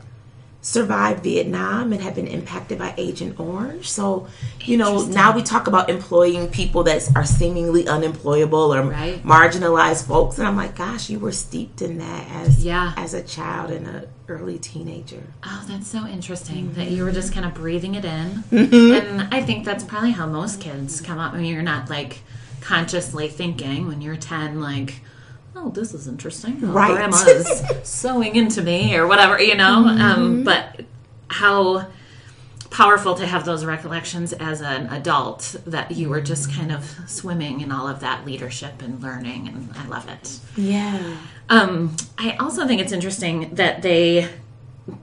survived 0.68 1.22
Vietnam 1.25 1.94
and 1.94 2.02
have 2.02 2.14
been 2.14 2.26
impacted 2.26 2.78
by 2.78 2.92
Agent 2.98 3.40
Orange. 3.40 3.88
So, 3.90 4.26
you 4.66 4.76
know, 4.76 5.02
now 5.06 5.34
we 5.34 5.42
talk 5.42 5.66
about 5.66 5.88
employing 5.88 6.48
people 6.48 6.82
that 6.84 7.08
are 7.16 7.25
seemingly 7.25 7.88
unemployable 7.88 8.75
or 8.75 8.82
Right. 8.82 9.25
marginalized 9.25 10.06
folks, 10.06 10.38
and 10.38 10.46
I'm 10.46 10.56
like, 10.56 10.76
gosh, 10.76 11.08
you 11.08 11.18
were 11.18 11.32
steeped 11.32 11.80
in 11.80 11.96
that 11.98 12.26
as 12.30 12.62
Yeah. 12.62 12.92
as 12.98 13.14
a 13.14 13.22
child 13.22 13.70
and 13.70 13.87
an 13.87 14.02
early 14.28 14.58
teenager. 14.58 15.22
Oh, 15.42 15.64
that's 15.66 15.88
so 15.88 16.06
interesting 16.06 16.75
that 16.75 16.90
you 16.90 17.02
were 17.02 17.12
just 17.12 17.32
kind 17.32 17.46
of 17.46 17.54
breathing 17.54 17.94
it 17.94 18.04
in. 18.04 18.44
Mm-hmm. 18.52 18.92
And 19.08 19.34
I 19.34 19.40
think 19.42 19.64
that's 19.64 19.84
probably 19.84 20.10
how 20.10 20.26
most 20.26 20.60
kids 20.60 21.00
come 21.00 21.18
up. 21.18 21.32
I 21.32 21.38
mean, 21.38 21.54
you're 21.54 21.62
not 21.62 21.88
like 21.88 22.20
consciously 22.60 23.28
thinking 23.28 23.87
when 23.87 24.02
you're 24.02 24.16
10, 24.16 24.60
like, 24.60 25.00
oh, 25.57 25.71
this 25.71 25.95
is 25.95 26.07
interesting. 26.07 26.61
Oh, 26.62 26.69
Right. 26.69 26.93
Grandma 26.93 27.17
is 27.26 27.62
sewing 27.83 28.37
into 28.37 28.62
me 28.62 28.97
or 28.97 29.07
whatever, 29.07 29.40
you 29.40 29.55
know? 29.55 29.85
Mm-hmm. 29.87 30.00
Um, 30.00 30.45
but 30.45 30.83
how 31.28 31.87
powerful 32.71 33.14
to 33.14 33.26
have 33.26 33.45
those 33.45 33.64
recollections 33.64 34.33
as 34.35 34.61
an 34.61 34.87
adult 34.88 35.57
that 35.67 35.90
you 35.93 36.09
were 36.09 36.21
just 36.21 36.52
kind 36.52 36.71
of 36.71 36.85
swimming 37.07 37.61
in 37.61 37.73
all 37.73 37.88
of 37.88 38.00
that 38.00 38.26
leadership 38.26 38.83
and 38.83 39.02
learning. 39.02 39.49
And 39.49 39.71
I 39.75 39.87
love 39.88 40.09
it. 40.09 40.38
Yeah. 40.57 41.17
Um, 41.49 41.97
I 42.19 42.37
also 42.37 42.67
think 42.67 42.81
it's 42.81 42.93
interesting 42.93 43.55
that 43.55 43.83
they 43.83 44.28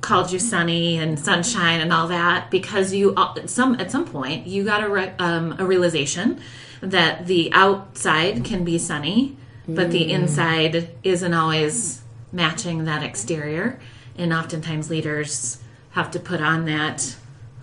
called 0.02 0.32
you 0.32 0.40
sunny 0.40 0.98
and 0.98 1.20
sunshine 1.20 1.80
and 1.80 1.92
all 1.94 2.08
that 2.08 2.50
because 2.50 2.94
you 2.94 3.14
uh, 3.16 3.46
some 3.46 3.80
at 3.80 3.92
some 3.92 4.06
point 4.06 4.48
you 4.48 4.64
got 4.64 4.84
a 4.84 4.90
re- 4.90 5.14
um, 5.20 5.56
a 5.60 5.66
realization 5.66 6.40
that 6.82 7.28
the 7.28 7.52
outside 7.54 8.44
can 8.44 8.64
be 8.64 8.78
sunny, 8.78 9.36
but 9.67 9.91
the 9.91 10.12
inside 10.12 10.89
isn't 11.03 11.34
always 11.34 12.01
matching 12.31 12.86
that 12.86 13.03
exterior, 13.03 13.79
and 14.17 14.34
oftentimes 14.34 14.89
leaders 14.89 15.60
have 15.91 16.12
to 16.12 16.19
put 16.19 16.41
on 16.41 16.65
that 16.65 17.15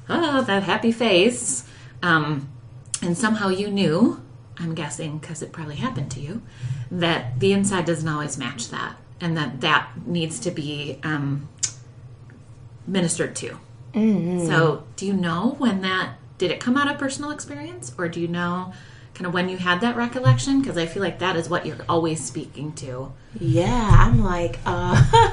oh 0.08 0.42
that 0.42 0.62
happy 0.64 0.92
face, 0.92 1.68
um, 2.02 2.48
and 3.02 3.16
somehow 3.16 3.48
you 3.48 3.70
knew. 3.70 4.20
I'm 4.58 4.74
guessing 4.74 5.18
because 5.18 5.42
it 5.42 5.50
probably 5.50 5.76
happened 5.76 6.10
to 6.12 6.20
you 6.20 6.42
that 6.90 7.40
the 7.40 7.52
inside 7.52 7.84
doesn't 7.86 8.06
always 8.08 8.36
match 8.38 8.68
that, 8.68 8.96
and 9.20 9.36
that 9.36 9.60
that 9.62 9.90
needs 10.06 10.38
to 10.40 10.50
be 10.50 10.98
um, 11.02 11.48
ministered 12.86 13.34
to. 13.36 13.58
So, 14.46 14.84
do 14.96 15.06
you 15.06 15.12
know 15.14 15.56
when 15.58 15.80
that 15.82 16.14
did 16.38 16.50
it 16.50 16.60
come 16.60 16.76
out 16.76 16.90
of 16.90 16.98
personal 16.98 17.30
experience, 17.30 17.92
or 17.98 18.08
do 18.08 18.20
you 18.20 18.28
know 18.28 18.72
kind 19.14 19.26
of 19.26 19.34
when 19.34 19.48
you 19.48 19.58
had 19.58 19.80
that 19.80 19.96
recollection? 19.96 20.60
Because 20.60 20.76
I 20.76 20.86
feel 20.86 21.02
like 21.02 21.18
that 21.18 21.36
is 21.36 21.48
what 21.48 21.66
you're 21.66 21.76
always 21.88 22.24
speaking 22.24 22.72
to. 22.74 23.12
Yeah, 23.38 23.90
I'm 23.92 24.22
like, 24.22 24.58
uh, 24.66 25.32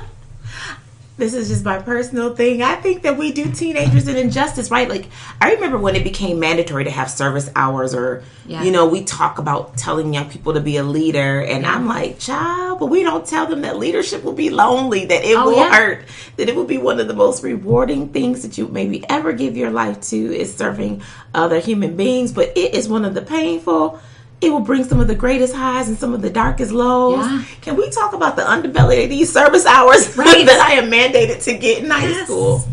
this 1.19 1.33
is 1.33 1.49
just 1.49 1.65
my 1.65 1.79
personal 1.79 2.33
thing. 2.35 2.61
I 2.63 2.75
think 2.75 3.03
that 3.03 3.17
we 3.17 3.31
do 3.31 3.51
teenagers 3.51 4.07
an 4.07 4.15
injustice, 4.15 4.71
right? 4.71 4.89
Like, 4.89 5.07
I 5.41 5.53
remember 5.53 5.77
when 5.77 5.95
it 5.95 6.03
became 6.03 6.39
mandatory 6.39 6.85
to 6.85 6.89
have 6.91 7.11
service 7.11 7.49
hours, 7.55 7.93
or, 7.93 8.23
Yeah. 8.47 8.63
you 8.63 8.71
know, 8.71 8.87
we 8.87 9.03
talk 9.03 9.37
about 9.37 9.75
telling 9.77 10.13
young 10.13 10.29
people 10.29 10.53
to 10.53 10.61
be 10.61 10.77
a 10.77 10.83
leader, 10.83 11.41
and 11.41 11.65
I'm 11.65 11.87
like, 11.87 12.19
child, 12.19 12.79
but 12.79 12.87
we 12.87 13.03
don't 13.03 13.25
tell 13.25 13.45
them 13.45 13.61
that 13.61 13.77
leadership 13.77 14.23
will 14.23 14.33
be 14.33 14.49
lonely, 14.49 15.05
that 15.05 15.23
it 15.25 15.37
Oh, 15.37 15.45
will 15.47 15.57
yeah. 15.57 15.73
hurt, 15.75 16.05
that 16.37 16.47
it 16.49 16.55
will 16.55 16.63
be 16.65 16.77
one 16.77 16.99
of 16.99 17.07
the 17.07 17.13
most 17.13 17.43
rewarding 17.43 18.09
things 18.09 18.41
that 18.41 18.57
you 18.57 18.67
maybe 18.67 19.03
ever 19.09 19.33
give 19.33 19.57
your 19.57 19.69
life 19.71 19.99
to 20.09 20.15
is 20.35 20.55
serving 20.55 21.01
other 21.35 21.59
human 21.59 21.95
beings, 21.97 22.31
but 22.31 22.53
it 22.57 22.73
is 22.73 22.87
one 22.87 23.03
of 23.05 23.13
the 23.13 23.21
painful. 23.21 23.99
It 24.41 24.51
will 24.51 24.61
bring 24.61 24.83
some 24.85 24.99
of 25.01 25.07
the 25.07 25.15
greatest 25.15 25.53
highs 25.53 25.89
and 25.89 25.97
some 25.97 26.13
of 26.13 26.21
the 26.21 26.29
darkest 26.29 26.71
lows. 26.71 27.25
Yeah. 27.25 27.43
Can 27.61 27.75
we 27.75 27.89
talk 27.89 28.13
about 28.13 28.35
the 28.37 28.43
underbelly 28.43 29.03
of 29.03 29.09
these 29.09 29.31
service 29.31 29.65
hours 29.65 30.15
Right. 30.17 30.45
that 30.45 30.59
I 30.69 30.73
am 30.75 30.89
mandated 30.89 31.43
to 31.43 31.57
get 31.57 31.83
in 31.83 31.89
high 31.89 32.07
Yes. 32.07 32.25
school? 32.25 32.63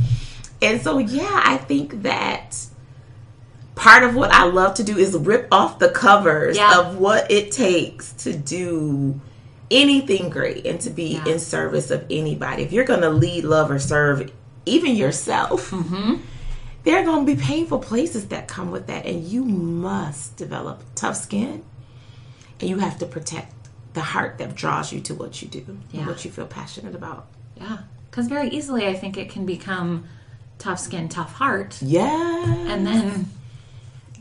And 0.62 0.80
so, 0.80 0.99
yeah, 0.99 1.42
I 1.44 1.56
think 1.56 2.02
that 2.02 2.56
part 3.75 4.04
of 4.04 4.14
what 4.14 4.30
I 4.32 4.44
love 4.44 4.75
to 4.75 4.85
do 4.85 4.96
is 4.96 5.14
rip 5.16 5.49
off 5.52 5.78
the 5.80 5.88
covers 5.90 6.56
Yeah. 6.56 6.78
of 6.80 6.99
what 6.99 7.30
it 7.30 7.50
takes 7.52 8.12
to 8.25 8.32
do 8.32 9.20
anything 9.70 10.30
great 10.30 10.64
and 10.66 10.80
to 10.82 10.90
be 10.90 11.14
Yeah. 11.14 11.26
in 11.32 11.38
service 11.40 11.90
of 11.90 12.04
anybody. 12.08 12.62
If 12.62 12.73
you're 12.73 12.85
going 12.85 13.00
to 13.02 13.11
lead, 13.11 13.44
love, 13.44 13.70
or 13.70 13.78
serve 13.80 14.30
even 14.64 14.94
yourself, 14.94 15.70
Mm-hmm. 15.73 16.14
There 16.86 16.98
are 17.00 17.04
going 17.04 17.26
to 17.26 17.34
be 17.36 17.40
painful 17.40 17.80
places 17.80 18.28
that 18.28 18.46
come 18.48 18.70
with 18.70 18.86
that. 18.86 19.04
And 19.06 19.22
you 19.24 19.44
must 19.44 20.36
develop 20.36 20.82
tough 20.94 21.16
skin 21.16 21.62
and 22.60 22.70
you 22.70 22.78
have 22.78 22.96
to 23.00 23.06
protect 23.06 23.52
the 23.94 24.00
heart 24.00 24.38
that 24.38 24.54
draws 24.54 24.92
you 24.92 25.00
to 25.00 25.14
what 25.14 25.42
you 25.42 25.48
do 25.48 25.78
Yeah. 25.90 26.00
and 26.00 26.06
what 26.08 26.24
you 26.24 26.30
feel 26.30 26.46
passionate 26.46 26.94
about. 26.94 27.26
Yeah, 27.56 27.78
because 28.10 28.28
very 28.28 28.48
easily 28.50 28.86
I 28.86 28.94
think 28.94 29.16
it 29.18 29.28
can 29.30 29.44
become 29.46 30.04
tough 30.58 30.78
skin, 30.78 31.08
tough 31.08 31.32
heart, 31.32 31.76
Yeah. 31.82 32.44
and 32.68 32.86
then 32.86 33.30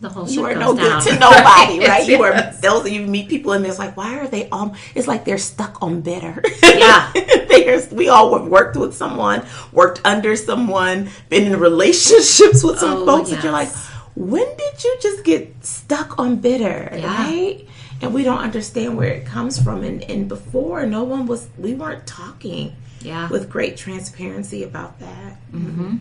the 0.07 0.13
whole 0.13 0.29
you 0.29 0.43
are 0.45 0.55
no 0.55 0.75
down. 0.75 1.01
good 1.03 1.13
to 1.13 1.19
nobody, 1.19 1.79
right? 1.87 2.07
You 2.07 2.21
are 2.23 2.51
those 2.61 2.89
you 2.89 3.01
meet 3.05 3.29
people 3.29 3.51
and 3.53 3.65
it's 3.65 3.79
like, 3.79 3.95
why 3.97 4.17
are 4.19 4.27
they 4.27 4.47
all? 4.49 4.75
It's 4.95 5.07
like 5.07 5.25
they're 5.25 5.37
stuck 5.37 5.81
on 5.81 6.01
bitter. 6.01 6.43
Yeah. 6.63 7.11
There's, 7.49 7.91
we 7.91 8.09
all 8.09 8.37
have 8.37 8.47
worked 8.47 8.75
with 8.77 8.93
someone, 8.95 9.45
worked 9.71 10.01
under 10.05 10.35
someone, 10.35 11.09
been 11.29 11.51
in 11.51 11.59
relationships 11.59 12.63
with 12.63 12.79
some 12.79 12.97
Oh, 12.99 13.05
folks 13.05 13.31
and 13.31 13.41
you're 13.43 13.51
like, 13.51 13.69
when 14.15 14.45
did 14.57 14.83
you 14.83 14.97
just 15.01 15.23
get 15.23 15.65
stuck 15.65 16.19
on 16.19 16.37
bitter, 16.37 16.89
Yeah. 16.93 17.17
right? 17.25 17.67
And 18.01 18.13
we 18.13 18.23
don't 18.23 18.39
understand 18.39 18.97
where 18.97 19.11
it 19.11 19.25
comes 19.25 19.61
from. 19.61 19.83
And, 19.83 20.03
and 20.03 20.27
before, 20.27 20.85
no 20.85 21.03
one 21.03 21.25
was, 21.25 21.47
we 21.57 21.73
weren't 21.73 22.05
talking 22.05 22.75
Yeah. 23.01 23.29
with 23.29 23.49
great 23.49 23.77
transparency 23.77 24.63
about 24.63 24.99
that. 24.99 25.37
Mm-hmm. 25.51 25.97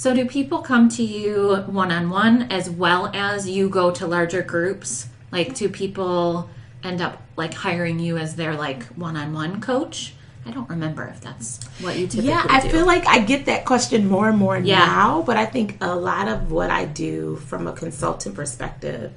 So, 0.00 0.14
do 0.14 0.24
people 0.24 0.60
come 0.62 0.88
to 0.96 1.02
you 1.02 1.56
one 1.66 1.92
on 1.92 2.08
one 2.08 2.50
as 2.50 2.70
well 2.70 3.10
as 3.12 3.46
you 3.46 3.68
go 3.68 3.90
to 3.90 4.06
larger 4.06 4.40
groups? 4.40 5.08
Like, 5.30 5.54
do 5.54 5.68
people 5.68 6.48
end 6.82 7.02
up 7.02 7.20
like 7.36 7.52
hiring 7.52 7.98
you 7.98 8.16
as 8.16 8.34
their 8.34 8.54
like 8.54 8.84
one 8.96 9.14
on 9.18 9.34
one 9.34 9.60
coach? 9.60 10.14
I 10.46 10.52
don't 10.52 10.70
remember 10.70 11.04
if 11.04 11.20
that's 11.20 11.62
what 11.82 11.98
you 11.98 12.06
typically 12.06 12.22
do. 12.22 12.28
Yeah, 12.28 12.46
I 12.48 12.62
do. 12.62 12.70
feel 12.70 12.86
like 12.86 13.06
I 13.06 13.18
get 13.18 13.44
that 13.44 13.66
question 13.66 14.08
more 14.08 14.30
and 14.30 14.38
more 14.38 14.56
Yeah. 14.56 14.86
now, 14.86 15.20
but 15.20 15.36
I 15.36 15.44
think 15.44 15.76
a 15.82 15.94
lot 15.94 16.28
of 16.28 16.50
what 16.50 16.70
I 16.70 16.86
do 16.86 17.36
from 17.36 17.66
a 17.66 17.74
consultant 17.74 18.34
perspective 18.34 19.12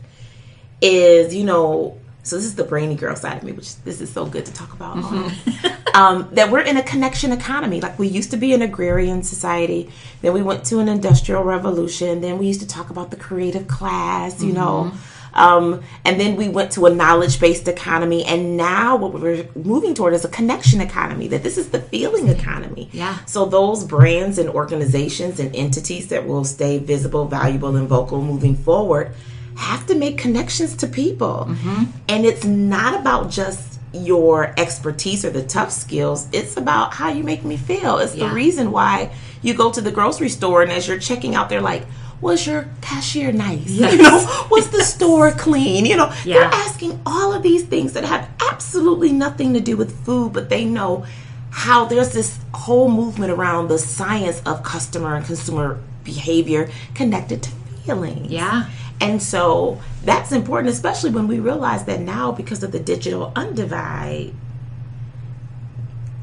is, 0.81 1.33
you 1.33 1.45
know, 1.45 1.97
so 2.23 2.37
this 2.37 2.45
is 2.45 2.55
the 2.55 2.63
brainy 2.63 2.95
girl 2.95 3.15
side 3.17 3.37
of 3.37 3.43
me, 3.43 3.51
which 3.51 3.75
this 3.83 3.99
is 3.99 4.11
so 4.11 4.25
good 4.25 4.45
to 4.45 4.53
talk 4.53 4.73
about. 4.73 4.95
Mm-hmm. 4.95 5.67
um, 5.95 6.29
that 6.31 6.49
we're 6.49 6.61
in 6.61 6.77
a 6.77 6.83
connection 6.83 7.33
economy. 7.33 7.81
Like 7.81 7.99
we 7.99 8.07
used 8.07 8.31
to 8.31 8.37
be 8.37 8.53
an 8.53 8.61
agrarian 8.61 9.23
society, 9.23 9.91
then 10.21 10.33
we 10.33 10.41
went 10.41 10.63
to 10.65 10.79
an 10.79 10.87
industrial 10.87 11.43
revolution, 11.43 12.21
then 12.21 12.37
we 12.37 12.47
used 12.47 12.61
to 12.61 12.67
talk 12.67 12.89
about 12.89 13.11
the 13.11 13.17
creative 13.17 13.67
class, 13.67 14.41
you 14.41 14.53
know. 14.53 14.91
Mm-hmm. 14.91 15.09
Um, 15.35 15.81
and 16.05 16.19
then 16.19 16.35
we 16.35 16.47
went 16.47 16.71
to 16.73 16.85
a 16.85 16.93
knowledge 16.93 17.39
based 17.39 17.67
economy, 17.67 18.23
and 18.23 18.55
now 18.55 18.95
what 18.95 19.13
we're 19.13 19.47
moving 19.55 19.93
toward 19.95 20.13
is 20.13 20.23
a 20.23 20.29
connection 20.29 20.79
economy. 20.79 21.27
That 21.27 21.43
this 21.43 21.57
is 21.57 21.69
the 21.69 21.81
feeling 21.81 22.29
economy. 22.29 22.89
Yeah. 22.93 23.17
So 23.25 23.45
those 23.45 23.83
brands 23.83 24.37
and 24.37 24.47
organizations 24.49 25.39
and 25.39 25.53
entities 25.55 26.07
that 26.09 26.27
will 26.27 26.45
stay 26.45 26.77
visible, 26.77 27.25
valuable, 27.25 27.75
and 27.75 27.87
vocal 27.87 28.21
moving 28.21 28.55
forward 28.55 29.13
have 29.57 29.85
to 29.87 29.95
make 29.95 30.17
connections 30.17 30.75
to 30.77 30.87
people. 30.87 31.47
Mm-hmm. 31.49 31.83
And 32.09 32.25
it's 32.25 32.43
not 32.45 32.99
about 32.99 33.29
just 33.29 33.79
your 33.93 34.53
expertise 34.59 35.23
or 35.23 35.29
the 35.29 35.43
tough 35.43 35.71
skills. 35.71 36.27
It's 36.31 36.57
about 36.57 36.93
how 36.95 37.09
you 37.09 37.23
make 37.23 37.43
me 37.43 37.57
feel. 37.57 37.99
It's 37.99 38.15
Yeah. 38.15 38.29
the 38.29 38.33
reason 38.35 38.71
why 38.71 39.11
you 39.43 39.53
go 39.53 39.71
to 39.71 39.81
the 39.81 39.91
grocery 39.91 40.29
store 40.29 40.63
and 40.63 40.71
as 40.71 40.87
you're 40.87 40.97
checking 40.99 41.35
out, 41.35 41.49
they're 41.49 41.61
like, 41.61 41.85
Was 42.21 42.47
your 42.47 42.67
cashier 42.81 43.33
nice? 43.33 43.69
You 43.69 43.97
know, 44.01 44.47
was 44.49 44.69
the 44.69 44.81
store 44.83 45.31
clean? 45.45 45.85
You 45.85 45.97
know, 45.97 46.11
Yeah. 46.23 46.35
they're 46.39 46.53
asking 46.53 46.99
all 47.05 47.33
of 47.33 47.43
these 47.43 47.63
things 47.63 47.93
that 47.93 48.05
have 48.05 48.29
absolutely 48.49 49.11
nothing 49.11 49.53
to 49.53 49.59
do 49.59 49.75
with 49.77 50.03
food, 50.05 50.31
but 50.33 50.47
they 50.49 50.63
know 50.65 51.05
how 51.49 51.83
there's 51.85 52.13
this 52.13 52.39
whole 52.53 52.89
movement 52.89 53.31
around 53.31 53.67
the 53.67 53.77
science 53.77 54.41
of 54.45 54.63
customer 54.63 55.15
and 55.15 55.25
consumer 55.25 55.79
behavior 56.03 56.69
connected 56.95 57.43
to 57.43 57.51
feelings. 57.85 58.31
Yeah. 58.31 58.69
And 59.01 59.21
so 59.21 59.81
that's 60.05 60.31
important, 60.31 60.73
especially 60.73 61.09
when 61.11 61.27
we 61.27 61.39
realize 61.39 61.83
that 61.85 61.99
now, 61.99 62.31
because 62.31 62.63
of 62.63 62.71
the 62.71 62.79
digital 62.79 63.31
undivide, 63.35 64.33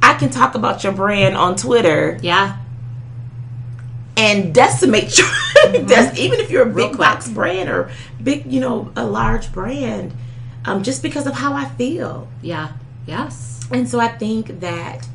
I 0.02 0.14
can 0.14 0.30
talk 0.30 0.54
about 0.54 0.82
your 0.82 0.92
brand 0.92 1.36
on 1.36 1.56
Twitter 1.56 2.18
Yeah. 2.22 2.56
and 4.16 4.54
decimate 4.54 5.16
your, 5.18 5.26
dec- 5.56 6.16
even 6.16 6.40
if 6.40 6.50
you're 6.50 6.68
a 6.68 6.72
big 6.74 6.96
box 6.96 7.28
brand 7.28 7.68
or 7.68 7.90
big, 8.22 8.50
you 8.50 8.60
know, 8.60 8.90
a 8.96 9.04
large 9.04 9.52
brand, 9.52 10.12
um, 10.64 10.82
just 10.82 11.02
because 11.02 11.26
of 11.26 11.34
how 11.34 11.52
I 11.52 11.66
feel. 11.66 12.28
Yeah. 12.42 12.72
Yes. 13.06 13.60
And 13.70 13.88
so 13.88 14.00
I 14.00 14.08
think 14.08 14.60
that 14.60 15.06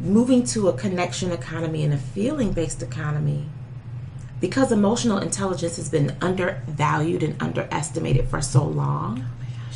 moving 0.00 0.44
to 0.44 0.68
a 0.68 0.72
connection 0.72 1.32
economy 1.32 1.82
and 1.84 1.92
a 1.92 1.98
feeling 1.98 2.52
based 2.52 2.82
economy, 2.82 3.46
because 4.40 4.70
emotional 4.72 5.18
intelligence 5.18 5.76
has 5.76 5.88
been 5.88 6.16
undervalued 6.20 7.22
and 7.22 7.40
underestimated 7.42 8.28
for 8.28 8.40
so 8.42 8.64
long, 8.64 9.24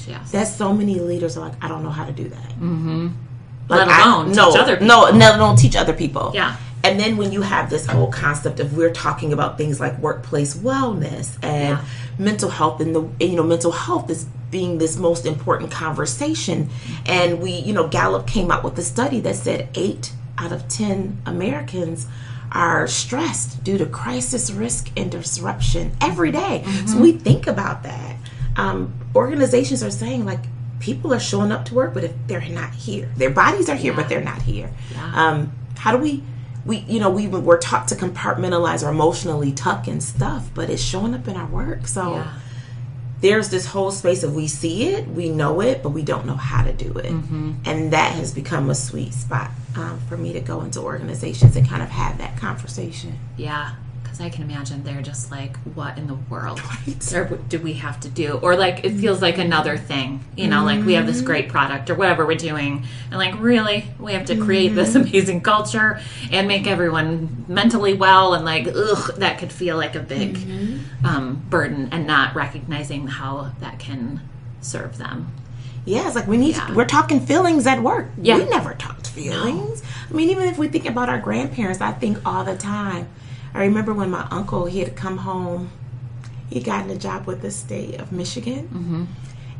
Yes. 0.07 0.33
that 0.33 0.49
so 0.49 0.73
many 0.73 0.99
leaders 0.99 1.37
are 1.37 1.41
like, 1.49 1.63
I 1.63 1.69
don't 1.69 1.85
know 1.85 1.91
how 1.91 2.05
to 2.05 2.13
do 2.13 2.29
that. 2.29 2.49
Mm-hmm. 2.51 3.09
Let 3.69 3.87
alone 3.87 4.33
no, 4.33 4.51
teach 4.51 4.61
other 4.61 4.81
no, 4.81 5.11
no, 5.13 5.37
don't 5.37 5.57
teach 5.57 5.77
other 5.77 5.93
people. 5.93 6.33
Yeah. 6.35 6.57
and 6.85 6.99
then 6.99 7.17
when 7.17 7.31
you 7.31 7.43
have 7.43 7.71
this 7.71 7.87
whole 7.87 8.11
concept 8.11 8.59
of 8.59 8.77
we're 8.77 8.91
talking 8.93 9.33
about 9.33 9.57
things 9.57 9.79
like 9.79 9.97
workplace 10.01 10.55
wellness 10.57 11.37
and 11.43 11.79
Yeah. 11.79 11.85
mental 12.19 12.51
health 12.51 12.81
and 12.81 12.93
the 12.97 13.09
you 13.25 13.37
know 13.37 13.45
mental 13.45 13.71
health 13.71 14.11
is 14.11 14.27
being 14.51 14.79
this 14.79 14.97
most 14.97 15.25
important 15.25 15.71
conversation 15.71 16.69
and 17.07 17.41
we 17.41 17.53
you 17.53 17.73
know 17.73 17.87
gallup 17.87 18.27
came 18.27 18.51
out 18.51 18.65
with 18.65 18.77
a 18.79 18.83
study 18.83 19.21
that 19.21 19.37
said 19.37 19.69
8 19.75 20.13
out 20.39 20.51
of 20.53 20.67
10 20.69 21.23
americans 21.25 22.07
are 22.53 22.87
stressed 22.87 23.65
due 23.65 23.79
to 23.79 23.87
crisis 23.87 24.51
risk 24.51 24.91
and 24.97 25.11
disruption 25.11 25.93
every 26.01 26.31
day. 26.31 26.63
so 26.87 26.99
we 26.99 27.13
think 27.13 27.47
about 27.47 27.83
that. 27.83 28.17
Um, 28.57 28.93
organizations 29.15 29.83
are 29.83 29.91
saying 29.91 30.25
like 30.27 30.41
people 30.79 31.13
are 31.15 31.21
showing 31.21 31.51
up 31.53 31.65
to 31.67 31.75
work 31.75 31.95
but 31.95 32.05
if 32.05 32.13
they're 32.27 32.47
not 32.49 32.75
here 32.75 33.09
their 33.17 33.31
bodies 33.31 33.69
are 33.69 33.77
here 33.77 33.93
but 33.95 34.09
they're 34.09 34.21
not 34.25 34.43
here. 34.43 34.71
Um, 35.15 35.53
how 35.79 35.93
do 35.93 35.99
we 35.99 36.23
we 36.65 36.79
you 36.89 37.01
know 37.01 37.09
we 37.11 37.27
we're 37.29 37.59
taught 37.59 37.89
to 37.89 37.95
compartmentalize 37.95 38.87
or 38.87 38.91
emotionally 38.91 39.53
tuck 39.53 39.89
and 39.89 40.03
stuff 40.03 40.51
but 40.55 40.69
it's 40.71 40.83
showing 40.83 41.15
up 41.15 41.27
in 41.29 41.37
our 41.37 41.47
work. 41.47 41.87
So 41.87 42.15
Yeah. 42.17 42.33
There's 43.23 43.49
this 43.49 43.65
whole 43.67 43.91
space 43.91 44.23
of 44.25 44.35
we 44.35 44.47
see 44.49 44.89
it 44.91 45.07
we 45.09 45.29
know 45.31 45.61
it 45.61 45.83
but 45.83 45.91
we 45.91 46.03
don't 46.03 46.27
know 46.27 46.35
how 46.35 46.63
to 46.63 46.73
do 46.73 46.93
it. 46.99 47.07
And 47.65 47.93
that 47.93 48.13
has 48.15 48.35
become 48.35 48.69
a 48.69 48.75
sweet 48.75 49.15
spot 49.15 49.51
um, 49.77 49.99
for 50.09 50.17
me 50.17 50.33
to 50.35 50.41
go 50.41 50.61
into 50.63 50.81
organizations 50.81 51.57
and 51.57 51.67
kind 51.67 51.83
of 51.83 51.89
have 51.89 52.19
that 52.19 52.37
conversation. 52.37 53.19
Yeah, 53.37 53.75
I 54.23 54.31
can 54.31 54.45
imagine 54.45 54.85
they're 54.85 55.03
just 55.03 55.31
like, 55.31 55.57
what 55.75 55.99
in 55.99 56.07
the 56.07 56.15
world 56.15 56.61
Right. 56.87 57.15
or 57.15 57.37
do 57.49 57.59
we 57.59 57.75
have 57.75 58.01
to 58.01 58.09
do? 58.09 58.35
Or 58.43 58.57
like, 58.57 58.85
it 58.85 58.93
feels 58.93 59.21
like 59.21 59.35
mm-hmm. 59.35 59.47
another 59.47 59.77
thing, 59.77 60.25
you 60.37 60.47
know, 60.47 60.65
like 60.65 60.85
we 60.85 60.95
have 60.95 61.07
this 61.07 61.21
great 61.21 61.45
mm-hmm. 61.45 61.53
product 61.53 61.91
or 61.91 61.95
whatever 61.95 62.25
we're 62.25 62.37
doing. 62.37 62.85
And 63.11 63.19
like, 63.19 63.39
really, 63.41 63.87
we 63.99 64.13
have 64.13 64.27
to 64.27 64.37
create 64.37 64.71
this 64.71 64.91
mm-hmm. 64.91 65.09
amazing 65.09 65.41
culture 65.41 66.01
and 66.31 66.49
make 66.49 66.67
everyone 66.67 67.45
mentally 67.49 67.95
well. 67.95 68.35
And 68.35 68.45
like, 68.45 68.69
ugh, 68.69 69.17
that 69.17 69.39
could 69.39 69.53
feel 69.53 69.77
like 69.77 69.95
a 69.95 70.01
big 70.01 70.39
um, 71.05 71.45
burden 71.51 71.89
and 71.93 72.07
not 72.07 72.35
recognizing 72.35 73.09
how 73.09 73.53
that 73.61 73.79
can 73.79 74.21
serve 74.61 74.99
them. 74.99 75.33
Yeah, 75.85 76.07
it's 76.07 76.15
like 76.15 76.29
we 76.29 76.37
need. 76.37 76.55
Yeah. 76.55 76.75
We're 76.75 76.85
talking 76.85 77.21
feelings 77.21 77.67
at 77.67 77.83
work. 77.83 78.07
Yeah. 78.17 78.39
We 78.39 78.45
never 78.45 78.75
talked 78.75 79.09
feelings. 79.09 79.83
I 80.09 80.13
mean, 80.13 80.31
even 80.31 80.45
if 80.45 80.59
we 80.59 80.69
think 80.69 80.87
about 80.87 81.09
our 81.09 81.19
grandparents, 81.19 81.81
I 81.81 81.93
think 81.93 82.19
all 82.25 82.45
the 82.45 82.57
time. 82.57 83.09
I 83.55 83.61
remember 83.65 83.93
when 83.93 84.11
my 84.11 84.27
uncle 84.31 84.67
he 84.67 84.81
had 84.81 84.97
come 84.97 85.19
home. 85.19 85.71
He 86.49 86.57
had 86.57 86.65
gotten 86.65 86.91
a 86.91 86.97
job 86.97 87.27
with 87.27 87.41
the 87.43 87.51
state 87.51 88.01
of 88.01 88.13
Michigan, 88.13 88.69
Mm-hmm. 88.69 89.05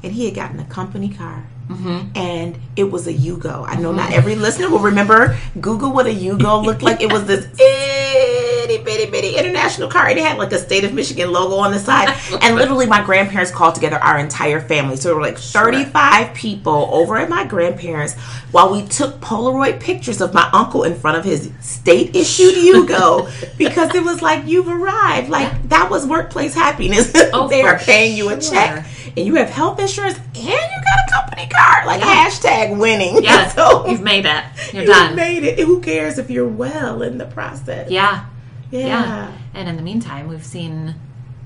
and 0.03 0.13
he 0.13 0.27
had 0.27 0.35
gotten 0.35 0.61
a 0.61 0.65
company 0.65 1.09
car. 1.09 1.47
Mm-hmm. 1.69 2.17
And 2.17 2.59
it 2.77 2.85
was 2.85 3.07
a 3.07 3.13
Yugo. 3.13 3.65
I 3.67 3.77
know 3.77 3.93
not 3.93 4.07
mm-hmm. 4.07 4.15
every 4.15 4.35
listener 4.35 4.69
will 4.71 4.81
remember. 4.81 5.39
Google 5.61 5.93
what 5.93 6.07
a 6.07 6.11
Yugo 6.11 6.65
looked 6.67 6.83
like. 6.83 7.01
It 7.01 7.13
was 7.13 7.27
this 7.27 7.45
itty 7.59 8.83
bitty 8.83 9.11
bitty 9.11 9.37
international 9.37 9.89
car. 9.89 10.07
And 10.07 10.19
it 10.19 10.25
had 10.25 10.39
like 10.39 10.53
a 10.53 10.59
state 10.59 10.85
of 10.85 10.93
Michigan 10.93 11.33
logo 11.33 11.57
on 11.57 11.71
the 11.71 11.79
side. 11.79 12.15
And 12.43 12.57
literally, 12.57 12.87
my 12.87 13.03
grandparents 13.03 13.53
called 13.53 13.75
together 13.75 13.97
our 13.97 14.19
entire 14.19 14.61
family. 14.61 14.97
So 14.97 15.09
there 15.09 15.17
were 15.17 15.23
like 15.23 15.39
35 15.39 16.35
people 16.35 16.89
over 16.93 17.19
at 17.19 17.29
my 17.29 17.45
grandparents 17.45 18.15
while 18.51 18.73
we 18.73 18.87
took 18.87 19.21
Polaroid 19.21 19.81
pictures 19.81 20.21
of 20.21 20.35
my 20.35 20.49
uncle 20.53 20.83
in 20.83 20.95
front 20.95 21.19
of 21.19 21.25
his 21.25 21.51
state 21.61 22.17
issued 22.17 22.55
Yugo 22.57 23.31
because 23.59 23.95
it 23.95 24.03
was 24.03 24.23
like, 24.23 24.47
you've 24.47 24.69
arrived. 24.69 25.29
Like, 25.29 25.69
that 25.69 25.91
was 25.91 26.07
workplace 26.07 26.55
happiness. 26.55 27.13
Oh, 27.33 27.49
they 27.49 27.63
are 27.63 27.79
paying 27.79 28.17
you 28.17 28.29
a 28.31 28.41
sure. 28.41 28.53
check 28.53 28.87
and 29.17 29.27
you 29.27 29.35
have 29.37 29.51
health 29.51 29.79
insurance 29.81 30.19
and 30.19 30.37
you 30.37 30.51
got 30.51 31.09
a 31.09 31.13
company 31.13 31.49
car. 31.49 31.87
Like, 31.87 32.01
Yeah. 32.01 32.29
hashtag 32.29 32.79
winning. 32.79 33.23
Yeah, 33.23 33.49
so 33.55 33.87
you've 33.87 34.03
made 34.03 34.25
it. 34.27 34.45
You're 34.73 34.83
you 34.83 34.89
done. 34.89 35.15
made 35.17 35.45
it. 35.45 35.59
Who 35.59 35.81
cares 35.81 36.19
if 36.19 36.31
you're 36.31 36.49
well 36.49 37.03
in 37.03 37.19
the 37.19 37.27
process? 37.27 37.91
Yeah. 37.91 38.27
Yeah. 38.71 38.87
Yeah. 38.87 39.33
And 39.55 39.69
in 39.69 39.77
the 39.77 39.83
meantime, 39.83 40.29
we've 40.29 40.45
seen 40.45 40.95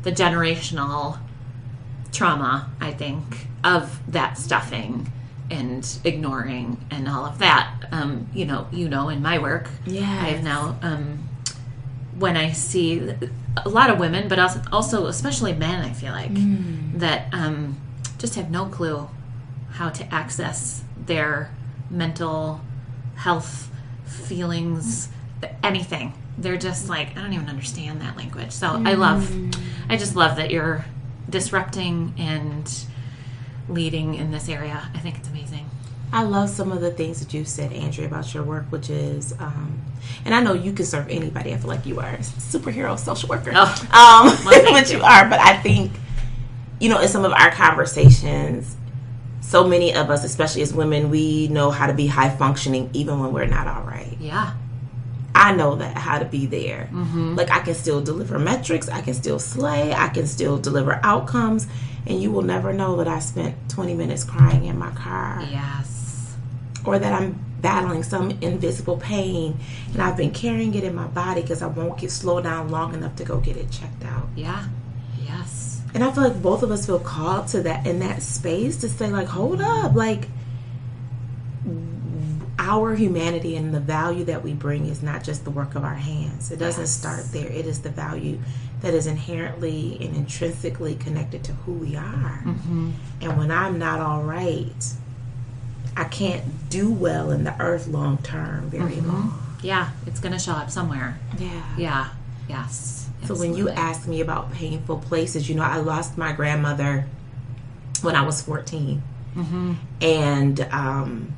the 0.02 0.12
generational 0.12 1.18
trauma, 2.12 2.70
I 2.80 2.92
think, 2.92 3.48
of 3.64 4.00
that 4.12 4.38
stuffing 4.38 5.12
and 5.50 5.86
ignoring 6.04 6.84
and 6.90 7.08
all 7.08 7.24
of 7.24 7.38
that. 7.38 7.72
Um, 7.92 8.28
you 8.32 8.44
know, 8.44 8.66
you 8.72 8.88
know, 8.88 9.08
in 9.08 9.22
my 9.22 9.38
work, 9.38 9.68
yeah, 9.84 10.02
I 10.02 10.28
have 10.30 10.42
now, 10.44 10.76
um, 10.82 11.28
when 12.18 12.36
I 12.36 12.52
see 12.52 13.12
a 13.64 13.68
lot 13.68 13.90
of 13.90 13.98
women, 13.98 14.28
but 14.28 14.38
also, 14.38 14.60
also 14.70 15.06
especially 15.06 15.52
men, 15.54 15.84
I 15.84 15.92
feel 15.92 16.12
like 16.12 16.30
that 16.98 17.32
um, 17.32 17.80
just 18.18 18.34
have 18.34 18.50
no 18.50 18.66
clue 18.66 19.08
how 19.72 19.90
to 19.90 20.14
access 20.14 20.82
their 21.06 21.50
mental 21.90 22.60
health 23.16 23.70
feelings, 24.04 25.08
anything. 25.62 26.12
They're 26.38 26.58
just 26.58 26.88
like, 26.88 27.16
I 27.16 27.22
don't 27.22 27.32
even 27.32 27.48
understand 27.48 28.00
that 28.02 28.16
language. 28.16 28.52
So 28.52 28.82
I 28.84 28.92
love, 28.94 29.32
I 29.88 29.96
just 29.96 30.14
love 30.16 30.36
that 30.36 30.50
you're 30.50 30.84
disrupting 31.30 32.14
and 32.18 32.70
leading 33.68 34.14
in 34.14 34.30
this 34.32 34.48
area. 34.48 34.90
I 34.94 34.98
think 34.98 35.16
it's 35.16 35.28
amazing. 35.28 35.55
I 36.12 36.22
love 36.22 36.48
some 36.48 36.72
of 36.72 36.80
the 36.80 36.90
things 36.90 37.20
that 37.20 37.34
you 37.34 37.44
said, 37.44 37.72
Andrea, 37.72 38.06
about 38.06 38.32
your 38.32 38.42
work, 38.44 38.66
which 38.70 38.88
is, 38.90 39.32
um, 39.38 39.80
and 40.24 40.34
I 40.34 40.40
know 40.40 40.52
you 40.54 40.72
can 40.72 40.86
serve 40.86 41.08
anybody. 41.08 41.52
I 41.52 41.56
feel 41.56 41.68
like 41.68 41.84
you 41.84 41.98
are 42.00 42.08
a 42.14 42.18
superhero 42.18 42.98
social 42.98 43.28
worker, 43.28 43.52
Oh. 43.54 43.64
um, 43.92 44.36
Well, 44.46 44.84
you 44.90 44.98
you. 44.98 45.02
are. 45.04 45.28
But 45.28 45.40
I 45.40 45.56
think, 45.58 45.92
you 46.80 46.88
know, 46.88 47.00
in 47.00 47.08
some 47.08 47.24
of 47.24 47.32
our 47.32 47.50
conversations, 47.50 48.76
so 49.40 49.66
many 49.66 49.94
of 49.94 50.10
us, 50.10 50.24
especially 50.24 50.62
as 50.62 50.72
women, 50.72 51.10
we 51.10 51.48
know 51.48 51.70
how 51.70 51.86
to 51.86 51.92
be 51.94 52.06
high 52.06 52.30
functioning 52.30 52.88
even 52.92 53.20
when 53.20 53.32
we're 53.32 53.46
not 53.46 53.66
all 53.66 53.82
right. 53.82 54.16
Yeah. 54.20 54.54
I 55.34 55.52
know 55.54 55.74
that 55.76 55.96
how 55.98 56.18
to 56.18 56.24
be 56.24 56.46
there. 56.46 56.88
Mm-hmm. 56.92 57.34
Like 57.34 57.50
I 57.50 57.60
can 57.60 57.74
still 57.74 58.00
deliver 58.00 58.38
metrics, 58.38 58.88
I 58.88 59.02
can 59.02 59.12
still 59.12 59.38
slay, 59.38 59.92
I 59.92 60.08
can 60.08 60.26
still 60.26 60.56
deliver 60.56 60.98
outcomes, 61.02 61.66
and 62.06 62.20
you 62.22 62.30
will 62.30 62.42
never 62.42 62.72
know 62.72 62.96
that 62.96 63.06
I 63.08 63.18
spent 63.18 63.54
20 63.68 63.92
minutes 63.94 64.24
crying 64.24 64.64
in 64.64 64.78
my 64.78 64.90
car 64.92 65.46
Yes. 65.50 65.95
Or 66.86 66.98
that 66.98 67.12
I'm 67.12 67.44
battling 67.60 68.02
some 68.02 68.30
invisible 68.42 68.96
pain 68.98 69.58
and 69.92 70.02
I've 70.02 70.16
been 70.16 70.30
carrying 70.30 70.74
it 70.74 70.84
in 70.84 70.94
my 70.94 71.06
body 71.06 71.42
because 71.42 71.62
I 71.62 71.66
won't 71.66 71.98
get 71.98 72.10
slow 72.10 72.40
down 72.40 72.68
long 72.68 72.94
enough 72.94 73.16
to 73.16 73.24
go 73.24 73.38
get 73.40 73.56
it 73.56 73.70
checked 73.70 74.04
out. 74.04 74.28
Yeah. 74.36 74.66
Yes. 75.20 75.82
And 75.94 76.04
I 76.04 76.10
feel 76.12 76.24
like 76.24 76.40
both 76.42 76.62
of 76.62 76.70
us 76.70 76.86
feel 76.86 76.98
called 76.98 77.48
to 77.48 77.62
that 77.62 77.86
in 77.86 77.98
that 78.00 78.22
space 78.22 78.76
to 78.78 78.88
say 78.88 79.08
like, 79.08 79.26
hold 79.28 79.60
up, 79.60 79.94
like 79.94 80.28
our 82.58 82.94
humanity 82.94 83.56
and 83.56 83.72
the 83.72 83.80
value 83.80 84.24
that 84.24 84.42
we 84.42 84.52
bring 84.52 84.86
is 84.86 85.02
not 85.02 85.22
just 85.22 85.44
the 85.44 85.50
work 85.50 85.74
of 85.74 85.84
our 85.84 85.94
hands. 85.94 86.50
It 86.50 86.58
doesn't 86.58 86.82
Yes. 86.82 86.90
start 86.90 87.24
there. 87.32 87.46
It 87.48 87.66
is 87.66 87.80
the 87.80 87.90
value 87.90 88.38
that 88.80 88.94
is 88.94 89.06
inherently 89.06 89.98
and 90.00 90.16
intrinsically 90.16 90.94
connected 90.96 91.44
to 91.44 91.52
who 91.52 91.72
we 91.72 91.96
are. 91.96 92.42
Mm-hmm. 92.44 92.90
And 93.20 93.38
when 93.38 93.50
I'm 93.50 93.78
not 93.78 94.00
all 94.00 94.22
right, 94.22 94.74
I 95.96 96.04
can't 96.04 96.68
do 96.68 96.90
well 96.92 97.30
in 97.30 97.44
the 97.44 97.58
earth 97.60 97.86
long 97.88 98.18
term 98.18 98.70
very 98.70 99.00
long. 99.00 99.42
Yeah. 99.62 99.90
It's 100.06 100.20
going 100.20 100.32
to 100.32 100.38
show 100.38 100.52
up 100.52 100.70
somewhere. 100.70 101.18
Yeah. 101.38 101.74
Yeah. 101.78 102.08
Yes. 102.48 103.08
So 103.24 103.34
when 103.34 103.54
you 103.56 103.70
ask 103.70 104.06
me 104.06 104.20
about 104.20 104.52
painful 104.52 104.98
places, 104.98 105.48
you 105.48 105.54
know, 105.54 105.62
I 105.62 105.78
lost 105.78 106.16
my 106.16 106.32
grandmother 106.32 107.06
when 108.02 108.14
I 108.14 108.22
was 108.24 108.40
14. 108.42 109.02
And 110.00 110.60
um, 110.70 111.34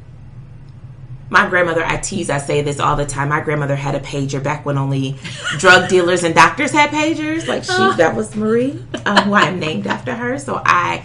my 1.30 1.48
grandmother, 1.48 1.84
I 1.84 1.96
tease, 1.96 2.28
I 2.30 2.38
say 2.38 2.62
this 2.62 2.78
all 2.80 2.96
the 2.96 3.06
time. 3.06 3.28
My 3.30 3.40
grandmother 3.40 3.76
had 3.76 3.94
a 3.94 4.00
pager 4.00 4.42
back 4.42 4.66
when 4.66 4.76
only 4.76 5.16
drug 5.58 5.88
dealers 5.88 6.24
and 6.24 6.34
doctors 6.34 6.72
had 6.72 6.90
pagers. 6.90 7.46
Like 7.46 7.64
she, 7.64 7.72
that 7.96 8.14
was 8.14 8.34
Marie, 8.36 8.82
um, 9.06 9.16
who 9.18 9.32
I 9.34 9.42
am 9.42 9.58
named 9.60 9.86
after 9.86 10.14
her. 10.14 10.38
So 10.38 10.60
I, 10.64 11.04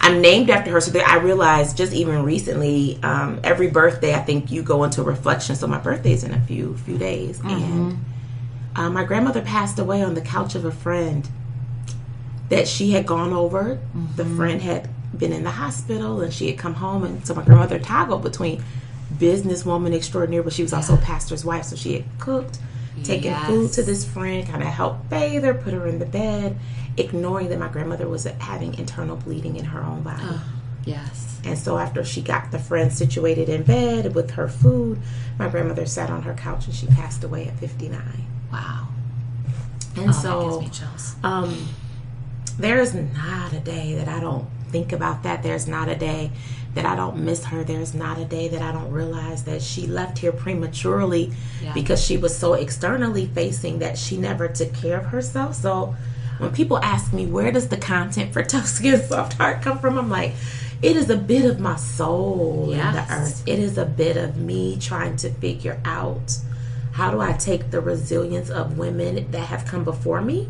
I'm 0.00 0.20
named 0.20 0.50
after 0.50 0.70
her. 0.70 0.80
So 0.80 0.90
that 0.92 1.06
I 1.08 1.16
realized 1.16 1.76
just 1.76 1.92
even 1.92 2.24
recently, 2.24 2.98
um, 3.02 3.40
every 3.44 3.68
birthday, 3.68 4.14
I 4.14 4.20
think 4.20 4.50
you 4.50 4.62
go 4.62 4.84
into 4.84 5.02
reflection. 5.02 5.54
So 5.56 5.66
my 5.66 5.78
birthday's 5.78 6.24
in 6.24 6.32
a 6.32 6.40
few 6.40 6.76
few 6.78 6.98
days, 6.98 7.40
and 7.40 8.04
uh, 8.76 8.90
my 8.90 9.04
grandmother 9.04 9.42
passed 9.42 9.78
away 9.78 10.02
on 10.02 10.14
the 10.14 10.20
couch 10.20 10.54
of 10.54 10.64
a 10.64 10.72
friend 10.72 11.28
that 12.48 12.66
she 12.66 12.90
had 12.90 13.06
gone 13.06 13.32
over. 13.32 13.78
The 14.16 14.24
friend 14.24 14.60
had 14.60 14.88
been 15.16 15.32
in 15.32 15.44
the 15.44 15.50
hospital 15.50 16.20
and 16.20 16.32
she 16.32 16.48
had 16.48 16.58
come 16.58 16.74
home. 16.74 17.04
And 17.04 17.26
so 17.26 17.34
my 17.34 17.42
grandmother 17.44 17.78
toggled 17.78 18.22
between 18.22 18.62
businesswoman 19.14 19.94
extraordinaire, 19.94 20.42
but 20.42 20.52
she 20.52 20.62
was 20.62 20.72
also 20.72 20.96
pastor's 20.96 21.44
wife. 21.44 21.64
So 21.66 21.76
she 21.76 21.94
had 21.94 22.04
cooked, 22.18 22.58
taken 23.04 23.34
food 23.46 23.72
to 23.72 23.82
this 23.82 24.04
friend, 24.04 24.46
kind 24.48 24.62
of 24.62 24.68
helped 24.68 25.08
bathe 25.10 25.44
her, 25.44 25.54
put 25.54 25.72
her 25.74 25.86
in 25.86 25.98
the 25.98 26.06
bed, 26.06 26.58
ignoring 26.96 27.48
that 27.48 27.58
my 27.58 27.68
grandmother 27.68 28.08
was 28.08 28.24
having 28.24 28.74
internal 28.74 29.16
bleeding 29.16 29.56
in 29.56 29.64
her 29.66 29.82
own 29.82 30.02
body. 30.02 30.22
Yes. 30.84 31.40
And 31.44 31.58
so 31.58 31.78
after 31.78 32.04
she 32.04 32.20
got 32.22 32.50
the 32.50 32.58
friend 32.58 32.92
situated 32.92 33.48
in 33.48 33.62
bed 33.62 34.14
with 34.14 34.32
her 34.32 34.48
food, 34.48 34.98
my 35.38 35.48
grandmother 35.48 35.86
sat 35.86 36.10
on 36.10 36.22
her 36.22 36.34
couch 36.34 36.66
and 36.66 36.74
she 36.74 36.86
passed 36.86 37.22
away 37.24 37.46
at 37.46 37.58
59. 37.58 38.00
Wow. 38.52 38.88
And 39.96 40.08
Oh, 40.08 40.12
so 40.12 40.40
that 40.40 40.60
gives 40.66 40.80
me 40.82 40.86
chills. 40.86 41.14
um, 41.22 41.68
there 42.58 42.80
is 42.80 42.94
not 42.94 43.52
a 43.52 43.60
day 43.60 43.94
that 43.94 44.08
I 44.08 44.20
don't 44.20 44.46
think 44.70 44.92
about 44.92 45.22
that. 45.24 45.42
There's 45.42 45.66
not 45.66 45.88
a 45.88 45.96
day 45.96 46.30
that 46.74 46.86
I 46.86 46.94
don't 46.96 47.24
miss 47.24 47.44
her. 47.46 47.64
There's 47.64 47.94
not 47.94 48.18
a 48.18 48.24
day 48.24 48.48
that 48.48 48.62
I 48.62 48.70
don't 48.72 48.90
realize 48.92 49.44
that 49.44 49.60
she 49.62 49.86
left 49.86 50.18
here 50.18 50.32
prematurely 50.32 51.32
Yeah. 51.62 51.72
because 51.72 52.00
she 52.04 52.16
was 52.16 52.36
so 52.36 52.54
externally 52.54 53.26
facing 53.26 53.80
that 53.80 53.98
she 53.98 54.16
never 54.16 54.46
took 54.48 54.72
care 54.74 54.98
of 54.98 55.06
herself. 55.06 55.56
So 55.56 55.94
when 56.38 56.52
people 56.52 56.78
ask 56.78 57.12
me 57.12 57.26
where 57.26 57.50
does 57.50 57.68
the 57.68 57.76
content 57.76 58.32
for 58.32 58.42
Tough 58.44 58.66
Skin 58.66 59.02
Soft 59.02 59.34
Heart 59.34 59.62
come 59.62 59.78
from, 59.78 59.98
I'm 59.98 60.08
like, 60.08 60.32
it 60.80 60.96
is 60.96 61.10
a 61.10 61.16
bit 61.16 61.44
of 61.44 61.60
my 61.60 61.76
soul 61.76 62.64
in 62.70 62.78
the 62.78 62.84
Yes. 62.94 63.10
earth. 63.10 63.42
It 63.46 63.58
is 63.58 63.76
a 63.76 63.84
bit 63.84 64.16
of 64.16 64.36
me 64.36 64.78
trying 64.80 65.16
to 65.16 65.30
figure 65.30 65.80
out 65.84 66.38
how 66.92 67.10
do 67.10 67.20
I 67.20 67.32
take 67.32 67.70
the 67.70 67.80
resilience 67.80 68.48
of 68.48 68.78
women 68.78 69.30
that 69.32 69.46
have 69.46 69.64
come 69.66 69.84
before 69.84 70.20
me 70.22 70.48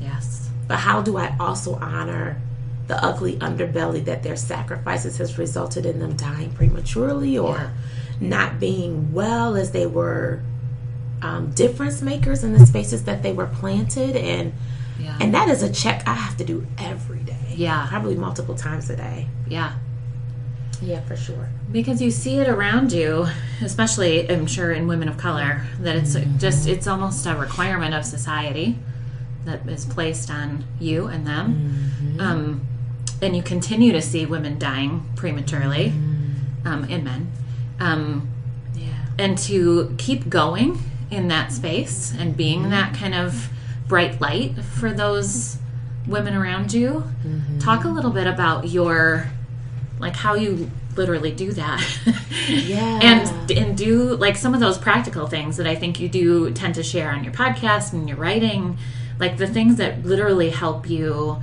Yes. 0.00 0.48
but 0.68 0.78
how 0.78 1.02
do 1.02 1.16
I 1.16 1.36
also 1.38 1.74
honor 1.76 2.40
the 2.88 3.02
ugly 3.04 3.36
underbelly 3.36 4.04
that 4.04 4.22
their 4.22 4.36
sacrifices 4.36 5.18
has 5.18 5.38
resulted 5.38 5.86
in 5.86 5.98
them 6.00 6.16
dying 6.16 6.50
prematurely 6.52 7.38
or 7.38 7.54
Yeah. 7.56 7.70
not 8.20 8.60
being 8.60 9.12
well 9.12 9.56
as 9.56 9.70
they 9.70 9.86
were 9.86 10.40
um, 11.22 11.50
difference 11.52 12.02
makers 12.02 12.42
in 12.42 12.52
the 12.52 12.66
spaces 12.66 13.04
that 13.04 13.22
they 13.22 13.32
were 13.32 13.46
planted 13.46 14.16
and 14.16 14.52
Yeah. 14.98 15.16
and 15.20 15.32
that 15.34 15.48
is 15.48 15.62
a 15.62 15.70
check 15.72 16.02
I 16.06 16.14
have 16.14 16.36
to 16.38 16.44
do 16.44 16.66
every 16.78 17.20
day. 17.20 17.54
Yeah. 17.54 17.86
Probably 17.88 18.16
multiple 18.16 18.54
times 18.56 18.90
a 18.90 18.96
day. 18.96 19.28
yeah. 19.48 19.74
Yeah, 20.80 21.00
for 21.02 21.14
sure. 21.14 21.48
Because 21.70 22.02
you 22.02 22.10
see 22.10 22.38
it 22.38 22.48
around 22.48 22.90
you, 22.90 23.28
especially 23.62 24.28
I'm 24.28 24.48
sure 24.48 24.72
in 24.72 24.88
women 24.88 25.08
of 25.08 25.16
color, 25.16 25.62
that 25.78 25.94
it's 25.94 26.16
just 26.38 26.66
it's 26.66 26.88
almost 26.88 27.24
a 27.24 27.36
requirement 27.36 27.94
of 27.94 28.04
society 28.04 28.76
that 29.44 29.64
is 29.68 29.84
placed 29.84 30.28
on 30.28 30.64
you 30.80 31.06
and 31.06 31.24
them. 31.24 32.16
Um, 32.18 32.60
and 33.22 33.36
you 33.36 33.42
continue 33.42 33.92
to 33.92 34.02
see 34.02 34.26
women 34.26 34.58
dying 34.58 35.06
prematurely, 35.16 35.90
um, 36.64 36.84
and 36.90 37.04
men. 37.04 37.32
Um, 37.80 38.28
Yeah. 38.74 38.86
and 39.18 39.38
to 39.38 39.94
keep 39.96 40.28
going 40.28 40.78
in 41.10 41.28
that 41.28 41.52
space 41.52 42.12
and 42.18 42.36
being 42.36 42.70
that 42.70 42.94
kind 42.94 43.14
of 43.14 43.48
bright 43.88 44.20
light 44.20 44.56
for 44.64 44.92
those 44.92 45.58
women 46.06 46.34
around 46.34 46.72
you 46.72 47.04
talk 47.60 47.84
a 47.84 47.88
little 47.88 48.10
bit 48.10 48.26
about 48.26 48.68
your 48.68 49.28
like 50.00 50.16
how 50.16 50.34
you 50.34 50.68
literally 50.96 51.30
do 51.30 51.52
that 51.52 51.80
Yeah. 52.48 52.98
and 53.02 53.50
and 53.50 53.76
do 53.76 54.16
like 54.16 54.36
some 54.36 54.54
of 54.54 54.60
those 54.60 54.78
practical 54.78 55.26
things 55.26 55.56
that 55.58 55.66
i 55.66 55.74
think 55.76 56.00
you 56.00 56.08
do 56.08 56.50
tend 56.52 56.74
to 56.76 56.82
share 56.82 57.10
on 57.12 57.22
your 57.22 57.32
podcast 57.32 57.92
and 57.92 58.08
your 58.08 58.16
writing 58.18 58.78
like 59.20 59.36
the 59.36 59.46
things 59.46 59.76
that 59.76 60.04
literally 60.04 60.50
help 60.50 60.88
you 60.88 61.36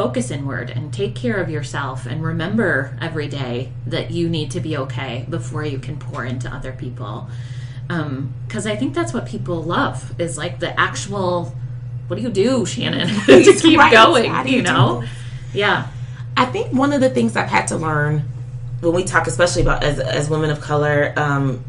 focus 0.00 0.30
inward 0.30 0.70
and 0.70 0.94
take 0.94 1.14
care 1.14 1.36
of 1.36 1.50
yourself 1.50 2.06
and 2.06 2.22
remember 2.24 2.96
every 3.02 3.28
day 3.28 3.70
that 3.86 4.10
you 4.10 4.30
need 4.30 4.50
to 4.50 4.58
be 4.58 4.74
okay 4.74 5.26
before 5.28 5.62
you 5.62 5.78
can 5.78 5.98
pour 5.98 6.24
into 6.24 6.48
other 6.48 6.72
people. 6.72 7.28
Because 8.46 8.66
i 8.66 8.76
think 8.76 8.94
that's 8.94 9.12
what 9.12 9.26
people 9.26 9.62
love 9.62 10.18
is 10.18 10.38
like 10.38 10.58
the 10.60 10.78
actual 10.80 11.54
what 12.06 12.16
do 12.16 12.22
you 12.22 12.30
do 12.30 12.64
shannon 12.64 13.08
to 13.26 13.52
keep 13.60 13.78
Right. 13.78 13.92
going 13.92 14.32
you 14.46 14.56
you 14.56 14.62
know? 14.62 15.04
Yeah. 15.52 15.88
I 16.36 16.46
think 16.46 16.72
one 16.72 16.92
of 16.92 17.00
the 17.02 17.10
things 17.10 17.36
I've 17.36 17.48
had 17.50 17.66
to 17.68 17.76
learn 17.76 18.22
when 18.80 18.94
we 18.94 19.04
talk, 19.04 19.26
especially 19.26 19.62
about 19.62 19.82
as, 19.82 19.98
as 19.98 20.30
women 20.30 20.50
of 20.50 20.60
color, 20.60 21.12
um, 21.16 21.62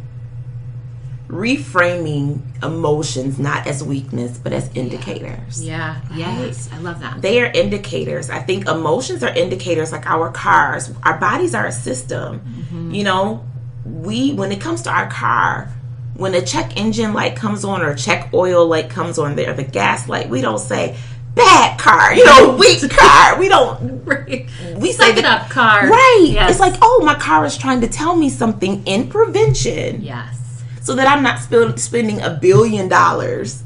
reframing 1.32 2.42
emotions 2.62 3.40
not 3.40 3.66
as 3.66 3.82
weakness 3.82 4.38
but 4.38 4.52
as 4.52 4.70
indicators. 4.76 5.64
yeah 5.64 6.02
yes 6.14 6.70
i 6.74 6.78
love 6.80 7.00
that 7.00 7.22
They 7.22 7.42
are 7.42 7.46
indicators. 7.46 8.30
I 8.30 8.40
think 8.40 8.68
emotions 8.68 9.24
are 9.24 9.34
indicators 9.34 9.92
like 9.94 10.06
our 10.06 10.30
cars. 10.32 10.92
Our 11.04 11.18
bodies 11.20 11.56
are 11.56 11.66
a 11.68 11.72
system. 11.72 12.40
Mm-hmm. 12.42 12.92
You 12.92 13.04
know, 13.06 13.46
we 13.86 14.34
when 14.34 14.52
it 14.52 14.60
comes 14.60 14.82
to 14.84 14.90
our 14.90 15.10
car, 15.10 15.70
when 16.16 16.34
the 16.34 16.42
check 16.42 16.76
engine 16.78 17.14
light 17.14 17.36
comes 17.38 17.64
on 17.64 17.82
or 17.82 17.96
check 17.96 18.34
oil 18.34 18.68
light 18.68 18.90
comes 18.90 19.18
on 19.18 19.36
there, 19.36 19.54
the 19.54 19.64
gas 19.64 20.10
light, 20.10 20.30
we 20.30 20.42
don't 20.42 20.60
say 20.60 20.98
bad 21.36 21.80
car, 21.80 22.14
you 22.14 22.26
know, 22.26 22.56
weak 22.60 22.82
car. 22.90 23.40
We 23.40 23.48
don't 23.48 24.04
right 24.06 24.50
we 24.76 24.92
say 24.92 25.12
it 25.18 25.24
up, 25.26 25.50
car. 25.50 25.88
Right. 25.90 26.28
Yes. 26.30 26.52
It's 26.52 26.60
like, 26.60 26.76
oh, 26.82 27.04
my 27.06 27.16
car 27.16 27.46
is 27.46 27.58
trying 27.58 27.80
to 27.82 27.88
tell 27.88 28.16
me 28.16 28.30
something 28.30 28.86
in 28.86 29.08
prevention 29.10 30.02
yes 30.02 30.41
so 30.82 30.96
that 30.96 31.08
I'm 31.08 31.24
not 31.24 31.40
spill- 31.40 31.78
spending 31.78 32.22
a 32.22 32.32
billion 32.32 32.90
dollars 32.90 33.64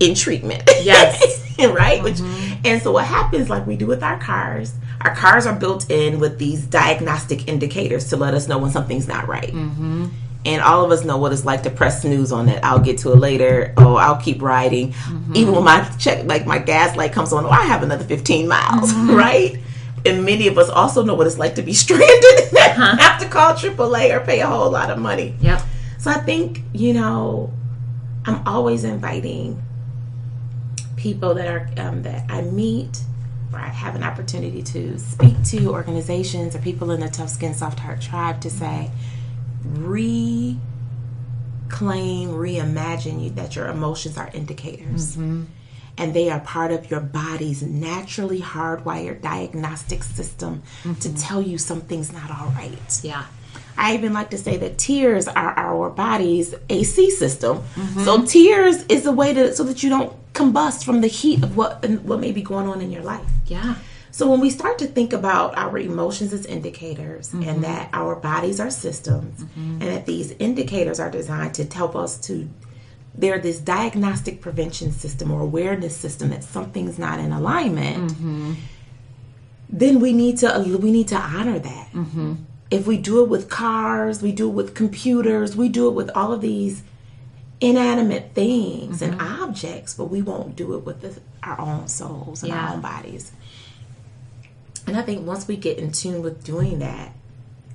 in 0.00 0.14
treatment. 0.14 0.62
Yes. 0.82 1.46
right? 1.58 2.02
Which 2.02 2.16
mm-hmm. 2.16 2.62
and 2.64 2.82
so 2.82 2.92
what 2.92 3.04
happens 3.04 3.50
like 3.50 3.66
we 3.66 3.76
do 3.76 3.86
with 3.86 4.02
our 4.02 4.18
cars, 4.18 4.74
our 5.02 5.14
cars 5.14 5.46
are 5.46 5.54
built 5.54 5.90
in 5.90 6.18
with 6.18 6.38
these 6.38 6.64
diagnostic 6.64 7.48
indicators 7.48 8.08
to 8.08 8.16
let 8.16 8.34
us 8.34 8.48
know 8.48 8.58
when 8.58 8.70
something's 8.70 9.06
not 9.06 9.28
right. 9.28 9.52
Mm-hmm. 9.52 10.06
And 10.46 10.62
all 10.62 10.82
of 10.82 10.90
us 10.90 11.04
know 11.04 11.18
what 11.18 11.32
it's 11.32 11.44
like 11.44 11.64
to 11.64 11.70
press 11.70 12.00
snooze 12.00 12.32
on 12.32 12.48
it. 12.48 12.64
I'll 12.64 12.78
get 12.78 12.96
to 12.98 13.12
it 13.12 13.16
later. 13.16 13.74
Oh, 13.76 13.96
I'll 13.96 14.16
keep 14.16 14.40
riding. 14.40 14.92
Mm-hmm. 14.92 15.36
Even 15.36 15.54
when 15.54 15.64
my 15.64 15.84
check, 15.98 16.24
like 16.24 16.46
my 16.46 16.58
gas 16.58 16.96
light 16.96 17.12
comes 17.12 17.34
on, 17.34 17.44
oh, 17.44 17.50
I 17.50 17.64
have 17.64 17.82
another 17.82 18.04
15 18.04 18.48
miles, 18.48 18.90
mm-hmm. 18.90 19.10
right? 19.14 19.58
And 20.06 20.24
many 20.24 20.48
of 20.48 20.56
us 20.56 20.70
also 20.70 21.04
know 21.04 21.14
what 21.14 21.26
it's 21.26 21.36
like 21.36 21.56
to 21.56 21.62
be 21.62 21.72
stranded 21.74 22.08
and 22.38 22.56
uh-huh. 22.56 22.96
have 22.96 23.20
to 23.20 23.28
call 23.28 23.52
AAA 23.52 24.16
or 24.16 24.24
pay 24.24 24.40
a 24.40 24.46
whole 24.46 24.70
lot 24.70 24.90
of 24.90 24.98
money. 24.98 25.34
yep 25.40 25.60
So 26.00 26.10
I 26.10 26.14
think, 26.14 26.62
you 26.72 26.94
know, 26.94 27.52
I'm 28.24 28.46
always 28.48 28.84
inviting 28.84 29.62
people 30.96 31.34
that 31.34 31.46
are 31.46 31.68
um, 31.76 32.02
that 32.04 32.24
I 32.30 32.40
meet 32.40 33.02
or 33.52 33.58
I 33.58 33.68
have 33.68 33.96
an 33.96 34.02
opportunity 34.02 34.62
to 34.62 34.98
speak 34.98 35.42
to 35.44 35.68
organizations 35.70 36.56
or 36.56 36.60
people 36.60 36.90
in 36.92 37.00
the 37.00 37.10
Tough 37.10 37.28
Skin 37.28 37.52
Soft 37.52 37.80
Heart 37.80 38.00
tribe 38.00 38.40
to 38.40 38.50
say, 38.50 38.90
reclaim, 39.64 40.60
reimagine 42.30 43.22
you 43.22 43.30
that 43.30 43.54
your 43.54 43.68
emotions 43.68 44.16
are 44.16 44.30
indicators. 44.32 45.16
And 45.98 46.14
they 46.14 46.30
are 46.30 46.40
part 46.40 46.72
of 46.72 46.90
your 46.90 47.00
body's 47.00 47.62
naturally 47.62 48.40
hardwired 48.40 49.20
diagnostic 49.20 50.02
system 50.02 50.62
to 51.00 51.14
tell 51.14 51.42
you 51.42 51.58
something's 51.58 52.10
not 52.10 52.30
all 52.30 52.48
right. 52.56 53.00
yeah 53.02 53.26
I 53.76 53.94
even 53.94 54.12
like 54.12 54.30
to 54.30 54.38
say 54.38 54.56
that 54.58 54.78
tears 54.78 55.28
are 55.28 55.52
our 55.58 55.90
body's 55.90 56.54
AC 56.68 57.10
system. 57.10 57.62
So 58.04 58.24
tears 58.24 58.84
is 58.84 59.06
a 59.06 59.12
way 59.12 59.34
to 59.34 59.54
so 59.54 59.64
that 59.64 59.82
you 59.82 59.90
don't 59.90 60.14
combust 60.32 60.84
from 60.84 61.00
the 61.00 61.08
heat 61.08 61.42
of 61.42 61.56
what 61.56 61.84
what 62.02 62.20
may 62.20 62.32
be 62.32 62.42
going 62.42 62.68
on 62.68 62.80
in 62.80 62.90
your 62.90 63.02
life. 63.02 63.28
yeah. 63.46 63.74
So 64.12 64.28
when 64.28 64.40
we 64.40 64.50
start 64.50 64.78
to 64.80 64.86
think 64.86 65.12
about 65.12 65.56
our 65.56 65.78
emotions 65.78 66.32
as 66.32 66.44
indicators 66.44 67.32
and 67.32 67.44
mm-hmm. 67.44 67.60
that 67.62 67.90
our 67.92 68.16
bodies 68.16 68.58
are 68.58 68.70
systems 68.70 69.44
mm-hmm. 69.44 69.80
and 69.80 69.82
that 69.82 70.06
these 70.06 70.32
indicators 70.32 70.98
are 70.98 71.10
designed 71.10 71.54
to 71.54 71.64
help 71.64 71.94
us 71.94 72.18
to 72.26 72.48
they're 73.14 73.38
this 73.38 73.58
diagnostic 73.58 74.40
prevention 74.40 74.92
system 74.92 75.30
or 75.30 75.40
awareness 75.40 75.96
system 75.96 76.30
that 76.30 76.44
something's 76.44 76.98
not 76.98 77.18
in 77.18 77.32
alignment 77.32 78.12
mm-hmm. 78.12 78.54
then 79.68 80.00
we 80.00 80.12
need 80.12 80.38
to 80.38 80.78
we 80.80 80.90
need 80.90 81.08
to 81.08 81.16
honor 81.16 81.58
that 81.58 81.88
if 82.70 82.86
we 82.86 82.96
do 82.96 83.22
it 83.22 83.28
with 83.28 83.48
cars 83.48 84.22
we 84.22 84.32
do 84.32 84.48
it 84.48 84.52
with 84.52 84.74
computers 84.74 85.56
we 85.56 85.68
do 85.68 85.88
it 85.88 85.92
with 85.92 86.10
all 86.14 86.32
of 86.32 86.40
these 86.40 86.82
inanimate 87.60 88.30
things 88.34 89.02
and 89.02 89.14
mm-hmm. 89.14 89.42
objects 89.42 89.94
but 89.94 90.04
we 90.04 90.22
won't 90.22 90.56
do 90.56 90.74
it 90.74 90.84
with 90.84 91.00
the, 91.02 91.20
our 91.42 91.60
own 91.60 91.88
souls 91.88 92.42
and 92.42 92.52
Yeah. 92.52 92.66
our 92.66 92.74
own 92.74 92.80
bodies 92.80 93.32
and 94.86 94.96
i 94.96 95.02
think 95.02 95.26
once 95.26 95.46
we 95.46 95.56
get 95.56 95.78
in 95.78 95.92
tune 95.92 96.22
with 96.22 96.44
doing 96.44 96.78
that 96.78 97.12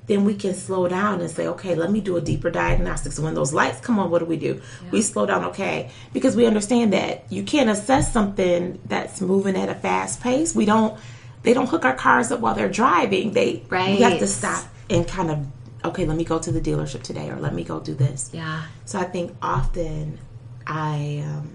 then 0.06 0.24
we 0.24 0.34
can 0.34 0.54
slow 0.54 0.86
down 0.88 1.20
and 1.20 1.30
say, 1.30 1.46
okay, 1.48 1.74
let 1.74 1.90
me 1.90 2.00
do 2.00 2.16
a 2.16 2.20
deeper 2.20 2.50
diagnostic. 2.50 3.12
So 3.12 3.22
when 3.22 3.34
those 3.34 3.52
lights 3.52 3.80
come 3.80 3.98
on, 3.98 4.10
what 4.10 4.20
do 4.20 4.24
we 4.24 4.36
do? 4.36 4.60
We 4.92 5.02
slow 5.02 5.26
down, 5.26 5.44
okay, 5.46 5.90
because 6.12 6.36
we 6.36 6.46
understand 6.46 6.92
that 6.92 7.24
you 7.28 7.42
can't 7.42 7.68
assess 7.68 8.12
something 8.12 8.78
that's 8.84 9.20
moving 9.20 9.56
at 9.56 9.68
a 9.68 9.74
fast 9.74 10.22
pace. 10.22 10.54
We 10.54 10.64
don't, 10.64 10.98
they 11.42 11.54
don't 11.54 11.68
hook 11.68 11.84
our 11.84 11.94
cars 11.94 12.30
up 12.30 12.40
while 12.40 12.54
they're 12.54 12.68
driving. 12.68 13.32
They, 13.32 13.64
we 13.68 14.02
have 14.02 14.20
to 14.20 14.26
stop 14.28 14.64
and 14.90 15.06
kind 15.06 15.30
of, 15.30 15.46
okay, 15.84 16.04
let 16.06 16.16
me 16.16 16.24
go 16.24 16.38
to 16.38 16.52
the 16.52 16.60
dealership 16.60 17.02
today, 17.02 17.28
or 17.30 17.36
let 17.36 17.54
me 17.54 17.64
go 17.64 17.80
do 17.80 17.94
this. 17.94 18.30
yeah 18.32 18.62
So 18.84 18.98
I 18.98 19.04
think 19.04 19.34
often 19.42 20.18
I 20.66 21.24
um, 21.26 21.50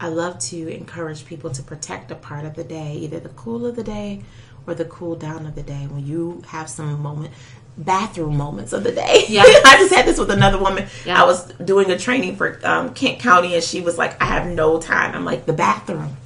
I 0.00 0.08
love 0.08 0.38
to 0.50 0.68
encourage 0.68 1.26
people 1.26 1.50
to 1.50 1.62
protect 1.62 2.10
a 2.10 2.14
part 2.14 2.44
of 2.44 2.54
the 2.54 2.64
day, 2.64 2.94
either 2.94 3.18
the 3.20 3.30
cool 3.30 3.66
of 3.66 3.74
the 3.76 3.82
day 3.84 4.22
or 4.66 4.74
the 4.74 4.84
cool 4.84 5.16
down 5.16 5.46
of 5.46 5.54
the 5.54 5.62
day. 5.62 5.86
When 5.90 6.06
you 6.06 6.42
have 6.48 6.68
some 6.70 7.00
moment, 7.02 7.32
bathroom 7.76 8.36
moments 8.36 8.72
of 8.72 8.82
the 8.84 8.92
day. 8.92 9.24
Yeah. 9.28 9.42
I 9.64 9.76
just 9.78 9.94
had 9.94 10.06
this 10.06 10.18
with 10.18 10.30
another 10.30 10.58
woman. 10.58 10.86
Yeah. 11.06 11.20
I 11.22 11.26
was 11.26 11.44
doing 11.64 11.90
a 11.90 11.98
training 11.98 12.36
for 12.36 12.60
um, 12.64 12.92
Kent 12.94 13.18
County, 13.20 13.54
and 13.54 13.62
she 13.62 13.80
was 13.80 13.98
like, 13.98 14.20
"I 14.22 14.26
have 14.26 14.46
no 14.48 14.80
time." 14.80 15.14
I'm 15.14 15.24
like, 15.24 15.46
"The 15.46 15.52
bathroom. 15.52 16.16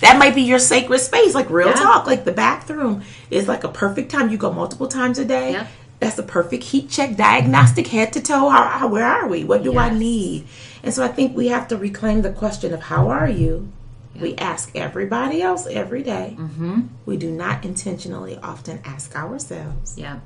That 0.00 0.18
might 0.18 0.34
be 0.34 0.42
your 0.42 0.58
sacred 0.58 0.98
space." 1.00 1.34
Like 1.34 1.48
real 1.50 1.68
Mm-hmm. 1.68 1.78
Yeah. 1.78 1.84
talk. 1.84 2.06
Like 2.06 2.24
the 2.24 2.32
bathroom 2.32 3.02
is 3.30 3.48
like 3.48 3.64
a 3.64 3.68
perfect 3.68 4.10
time. 4.10 4.30
You 4.30 4.36
go 4.38 4.52
multiple 4.52 4.88
times 4.88 5.18
a 5.18 5.24
day. 5.24 5.52
Yeah. 5.52 5.66
That's 5.98 6.18
a 6.18 6.22
perfect 6.22 6.64
heat 6.64 6.90
check, 6.90 7.16
diagnostic, 7.16 7.86
head 7.86 8.12
to 8.12 8.20
toe. 8.20 8.50
How, 8.50 8.68
how 8.68 8.88
where 8.88 9.06
are 9.06 9.26
we? 9.26 9.44
What 9.44 9.62
do 9.62 9.78
I 9.78 9.90
need? 9.90 10.46
And 10.82 10.92
so 10.92 11.02
I 11.02 11.08
think 11.08 11.34
we 11.36 11.48
have 11.48 11.68
to 11.68 11.76
reclaim 11.76 12.22
the 12.22 12.32
question 12.32 12.74
of 12.74 12.82
how 12.82 13.08
are 13.08 13.28
you, 13.28 13.72
We 14.20 14.34
ask 14.36 14.74
everybody 14.74 15.42
else 15.42 15.66
every 15.66 16.02
day. 16.02 16.36
Mm-hmm. 16.38 16.82
We 17.04 17.16
do 17.16 17.30
not 17.30 17.64
intentionally 17.64 18.36
often 18.38 18.80
ask 18.84 19.14
ourselves. 19.14 19.96
Yeah. 19.98 20.20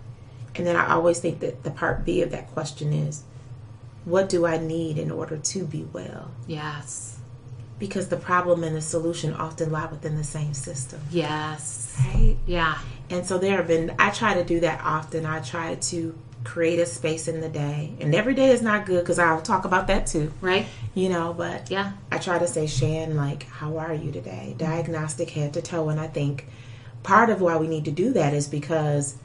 And 0.55 0.67
then 0.67 0.77
I 0.77 0.93
always 0.93 1.21
think 1.21 1.41
that 1.41 1.63
the 1.63 1.71
part 1.71 2.05
B 2.05 2.23
of 2.23 2.31
that 2.31 2.51
question 2.53 2.93
is 2.93 3.23
what 4.05 4.29
do 4.29 4.47
I 4.47 4.59
need 4.59 4.99
in 4.99 5.11
order 5.11 5.37
to 5.37 5.65
be 5.65 5.85
well? 5.93 6.31
Yes. 6.47 7.20
Because 7.81 8.07
the 8.09 8.17
problem 8.17 8.63
and 8.63 8.77
the 8.77 8.81
solution 8.81 9.33
often 9.35 9.73
lie 9.73 9.87
within 9.87 10.17
the 10.17 10.23
same 10.23 10.55
system. 10.55 11.01
Yes. 11.11 11.97
Right? 11.99 12.37
Yeah. 12.47 12.79
And 13.09 13.27
so 13.27 13.39
there 13.39 13.57
have 13.57 13.67
been, 13.67 13.93
I 13.99 14.11
try 14.11 14.35
to 14.35 14.45
do 14.45 14.61
that 14.61 14.81
often. 14.85 15.27
I 15.27 15.41
try 15.41 15.75
to 15.75 16.17
create 16.45 16.79
a 16.79 16.87
space 16.87 17.27
in 17.27 17.41
the 17.41 17.49
day. 17.49 17.93
And 18.01 18.15
every 18.15 18.35
day 18.35 18.51
is 18.51 18.63
not 18.63 18.87
good 18.87 19.01
because 19.01 19.19
I'll 19.19 19.43
talk 19.43 19.65
about 19.65 19.89
that 19.89 20.07
too, 20.07 20.33
Right? 20.41 20.67
you 20.95 21.09
know, 21.09 21.35
but 21.37 21.71
Yeah. 21.71 21.93
I 22.13 22.19
try 22.19 22.39
to 22.39 22.47
say, 22.47 22.67
Shan, 22.67 23.17
like, 23.17 23.43
how 23.49 23.79
are 23.79 23.93
you 23.93 24.13
today? 24.13 24.55
Diagnostic 24.57 25.31
head 25.31 25.53
to 25.55 25.63
toe. 25.63 25.89
And 25.89 25.99
I 25.99 26.07
think 26.07 26.47
part 27.03 27.29
of 27.31 27.41
why 27.41 27.57
we 27.57 27.67
need 27.67 27.85
to 27.87 27.91
do 27.91 28.13
that 28.13 28.33
is 28.33 28.47
because, 28.47 29.17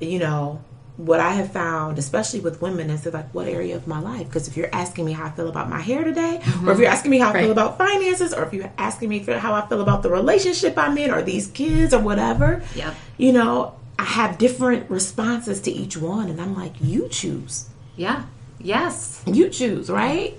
you 0.00 0.18
know, 0.18 0.62
what 0.96 1.20
I 1.20 1.32
have 1.32 1.52
found, 1.52 1.98
especially 1.98 2.40
with 2.40 2.62
women, 2.62 2.88
is 2.90 3.04
like, 3.06 3.32
what 3.34 3.46
area 3.48 3.76
of 3.76 3.86
my 3.86 4.00
life? 4.00 4.26
Because 4.26 4.48
if 4.48 4.56
you're 4.56 4.70
asking 4.72 5.04
me 5.04 5.12
how 5.12 5.26
I 5.26 5.30
feel 5.30 5.48
about 5.48 5.68
my 5.68 5.80
hair 5.80 6.04
today, 6.04 6.36
or 6.36 6.38
if 6.38 6.44
mm-hmm. 6.44 6.80
you're 6.80 6.90
asking 6.90 7.10
me 7.10 7.18
how 7.18 7.30
I 7.30 7.34
Right. 7.34 7.42
feel 7.42 7.52
about 7.52 7.76
finances, 7.76 8.32
or 8.32 8.44
if 8.44 8.54
you're 8.54 8.72
asking 8.78 9.10
me 9.10 9.22
for 9.22 9.38
how 9.38 9.52
I 9.52 9.66
feel 9.66 9.82
about 9.82 10.02
the 10.02 10.10
relationship 10.10 10.78
I'm 10.78 10.96
in, 10.96 11.10
or 11.10 11.22
these 11.22 11.48
kids, 11.48 11.92
or 11.92 12.00
whatever, 12.00 12.62
Yep. 12.74 12.94
you 13.18 13.32
know, 13.32 13.74
I 13.98 14.04
have 14.04 14.38
different 14.38 14.90
responses 14.90 15.60
to 15.62 15.70
each 15.70 15.96
one. 15.96 16.28
And 16.30 16.40
I'm 16.40 16.54
like, 16.56 16.72
you 16.80 17.08
choose 17.08 17.66
Yeah. 17.96 18.22
Yes. 18.58 19.22
you 19.26 19.48
choose, 19.50 19.90
right? 19.90 20.34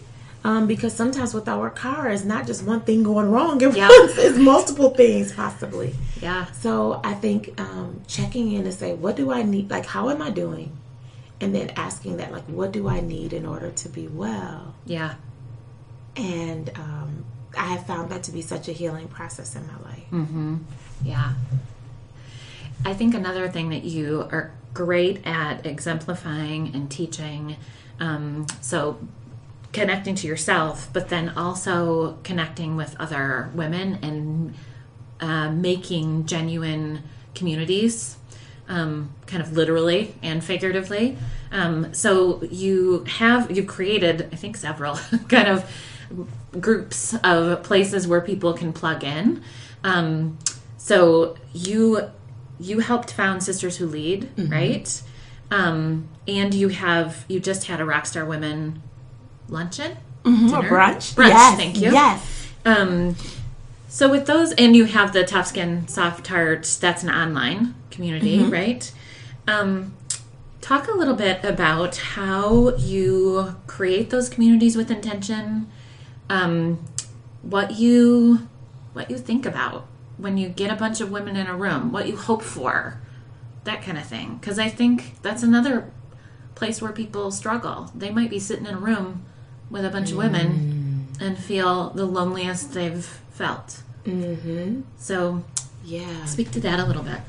Um, 0.48 0.66
because 0.66 0.94
sometimes 0.94 1.34
with 1.34 1.50
our 1.50 1.70
car, 1.70 2.08
it's 2.10 2.24
not 2.24 2.48
just 2.48 2.64
one 2.64 2.80
thing 2.80 3.04
going 3.04 3.30
wrong 3.30 3.62
at 3.62 3.76
Yeah. 3.76 3.90
once; 3.90 4.14
it's 4.18 4.38
multiple 4.38 4.92
things 4.92 5.34
possibly. 5.34 5.94
Yeah. 6.22 6.46
So 6.54 7.02
I 7.04 7.16
think 7.16 7.60
um, 7.60 8.02
checking 8.08 8.54
in 8.54 8.64
to 8.64 8.72
say, 8.72 8.94
what 8.94 9.18
do 9.18 9.30
I 9.30 9.44
need? 9.44 9.70
Like, 9.70 9.86
how 9.86 10.10
am 10.10 10.22
I 10.22 10.30
doing? 10.30 10.72
And 11.42 11.54
then 11.54 11.72
asking 11.76 12.16
that, 12.18 12.32
like, 12.32 12.46
what 12.46 12.72
do 12.72 12.88
I 12.88 13.02
need 13.02 13.34
in 13.34 13.46
order 13.46 13.72
to 13.72 13.90
be 13.90 14.08
well? 14.08 14.74
Yeah. 14.86 15.16
And 16.16 16.72
um, 16.76 17.26
I 17.58 17.66
have 17.66 17.86
found 17.86 18.10
that 18.12 18.24
to 18.24 18.32
be 18.32 18.42
such 18.42 18.70
a 18.70 18.72
healing 18.72 19.10
process 19.10 19.54
in 19.54 19.68
my 19.68 19.78
life. 19.90 20.06
Mm-hmm. 20.14 20.56
Yeah. 21.04 21.34
I 22.86 22.94
think 22.94 23.14
another 23.16 23.50
thing 23.50 23.70
that 23.72 23.84
you 23.84 24.28
are 24.32 24.54
great 24.74 25.28
at 25.28 25.66
exemplifying 25.66 26.74
and 26.74 26.90
teaching, 26.90 27.58
um, 28.00 28.48
so 28.62 28.98
connecting 29.78 30.16
to 30.16 30.26
yourself, 30.26 30.90
but 30.92 31.10
then 31.10 31.30
also 31.30 32.18
connecting 32.24 32.76
with 32.76 32.96
other 33.00 33.52
women 33.54 34.00
and 34.02 34.56
uh, 35.20 35.52
making 35.52 36.26
genuine 36.26 37.04
communities, 37.36 38.18
um, 38.68 39.14
kind 39.28 39.40
of 39.40 39.54
literally 39.54 40.16
and 40.24 40.44
figuratively. 40.44 41.16
Um, 41.52 41.94
so 41.94 42.42
you 42.50 43.04
have 43.04 43.56
you've 43.56 43.68
created, 43.68 44.30
I 44.34 44.36
think, 44.36 44.58
several 44.58 44.96
kind 45.30 45.48
of 45.48 45.70
groups 46.60 47.16
of 47.24 47.62
places 47.62 48.08
where 48.08 48.22
people 48.22 48.54
can 48.54 48.74
plug 48.74 49.04
in. 49.04 49.44
Um, 49.84 50.40
so 50.78 51.38
you 51.54 52.10
you 52.60 52.80
helped 52.80 53.12
found 53.12 53.44
Sisters 53.44 53.78
Who 53.78 53.86
Lead, 53.86 54.32
right? 54.50 55.04
Um, 55.52 56.08
and 56.28 56.52
you 56.56 56.70
have 56.70 57.26
you 57.28 57.40
just 57.40 57.66
had 57.68 57.80
a 57.80 57.84
Rockstar 57.84 58.28
Women 58.28 58.82
luncheon, 59.50 59.98
Dinner? 60.24 60.70
brunch, 60.70 61.14
Brunch, 61.16 61.30
Yes, 61.30 61.58
thank 61.58 61.78
you. 61.78 61.92
Yes, 61.92 62.52
um, 62.66 63.16
so 63.88 64.10
with 64.10 64.26
those, 64.28 64.52
and 64.54 64.76
you 64.76 64.86
have 64.86 65.14
the 65.14 65.24
Tough 65.24 65.48
Skin 65.48 65.88
Soft 65.88 66.28
Heart. 66.28 66.78
That's 66.82 67.04
an 67.04 67.10
online 67.10 67.74
community, 67.90 68.40
right? 68.44 68.92
Um, 69.48 69.96
talk 70.62 70.88
a 70.88 70.92
little 70.92 71.16
bit 71.16 71.44
about 71.44 71.96
how 71.98 72.76
you 72.76 73.56
create 73.66 74.10
those 74.10 74.28
communities 74.30 74.76
with 74.76 74.92
intention. 74.92 75.70
Um, 76.30 76.80
what 77.42 77.76
you 77.76 78.48
what 78.94 79.10
you 79.10 79.18
think 79.18 79.46
about 79.46 79.88
when 80.18 80.38
you 80.38 80.50
get 80.50 80.72
a 80.72 80.76
bunch 80.76 81.00
of 81.00 81.10
women 81.12 81.36
in 81.38 81.48
a 81.48 81.56
room. 81.56 81.92
What 81.92 82.08
you 82.08 82.18
hope 82.18 82.42
for, 82.42 83.00
that 83.64 83.82
kind 83.82 83.98
of 83.98 84.06
thing. 84.06 84.38
Because 84.38 84.60
I 84.60 84.68
think 84.68 85.22
that's 85.22 85.44
another 85.44 85.90
place 86.56 86.82
where 86.82 86.92
people 86.92 87.32
struggle. 87.32 87.92
They 87.96 88.10
might 88.10 88.30
be 88.30 88.40
sitting 88.40 88.66
in 88.66 88.74
a 88.74 88.80
room 88.80 89.24
with 89.70 89.86
a 89.86 89.90
bunch 89.90 90.12
of 90.12 90.18
women 90.18 91.08
and 91.20 91.38
feel 91.38 91.90
the 91.92 92.06
loneliest 92.06 92.74
they've 92.74 93.06
felt. 93.32 93.82
Mm-hmm. 94.06 94.82
So, 94.98 95.44
yeah. 95.84 96.26
speak 96.26 96.52
to 96.52 96.60
that 96.62 96.80
a 96.80 96.86
little 96.86 97.04
bit. 97.04 97.20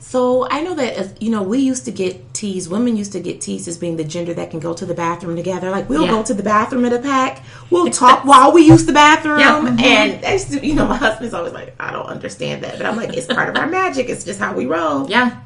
So 0.00 0.48
I 0.48 0.62
know 0.62 0.74
that 0.76 1.20
you 1.20 1.28
know 1.30 1.42
we 1.42 1.58
used 1.58 1.84
to 1.84 1.90
get 1.90 2.32
teased. 2.32 2.70
Women 2.70 2.96
used 2.96 3.12
to 3.12 3.20
get 3.20 3.40
teased 3.42 3.68
as 3.68 3.76
being 3.76 3.96
the 3.96 4.04
gender 4.04 4.32
that 4.32 4.50
can 4.50 4.58
go 4.60 4.72
to 4.72 4.86
the 4.86 4.94
bathroom 4.94 5.36
together. 5.36 5.70
Like 5.70 5.88
we'll 5.90 6.04
Yeah. 6.04 6.12
go 6.12 6.22
to 6.22 6.32
the 6.32 6.42
bathroom 6.42 6.84
in 6.86 6.92
a 6.94 6.98
pack. 7.00 7.42
We'll 7.68 7.90
talk 8.04 8.24
while 8.24 8.52
we 8.52 8.62
use 8.62 8.86
the 8.86 8.92
bathroom. 8.92 9.40
Yeah. 9.40 9.60
Mhm. 9.60 9.82
And 9.82 10.22
that's 10.22 10.50
you 10.62 10.74
know 10.74 10.86
my 10.86 10.96
husband's 10.96 11.34
always 11.34 11.52
like 11.52 11.74
I 11.80 11.90
don't 11.92 12.06
understand 12.06 12.62
that, 12.62 12.78
but 12.78 12.86
I'm 12.86 12.96
like 12.96 13.14
it's 13.14 13.26
part 13.26 13.48
of 13.50 13.56
our 13.56 13.66
magic. 13.66 14.08
It's 14.08 14.24
just 14.24 14.38
how 14.38 14.54
we 14.54 14.64
roll. 14.66 15.10
Yeah, 15.10 15.36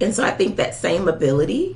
And 0.00 0.14
so 0.14 0.22
I 0.22 0.30
think 0.32 0.56
that 0.56 0.74
same 0.76 1.08
ability, 1.08 1.74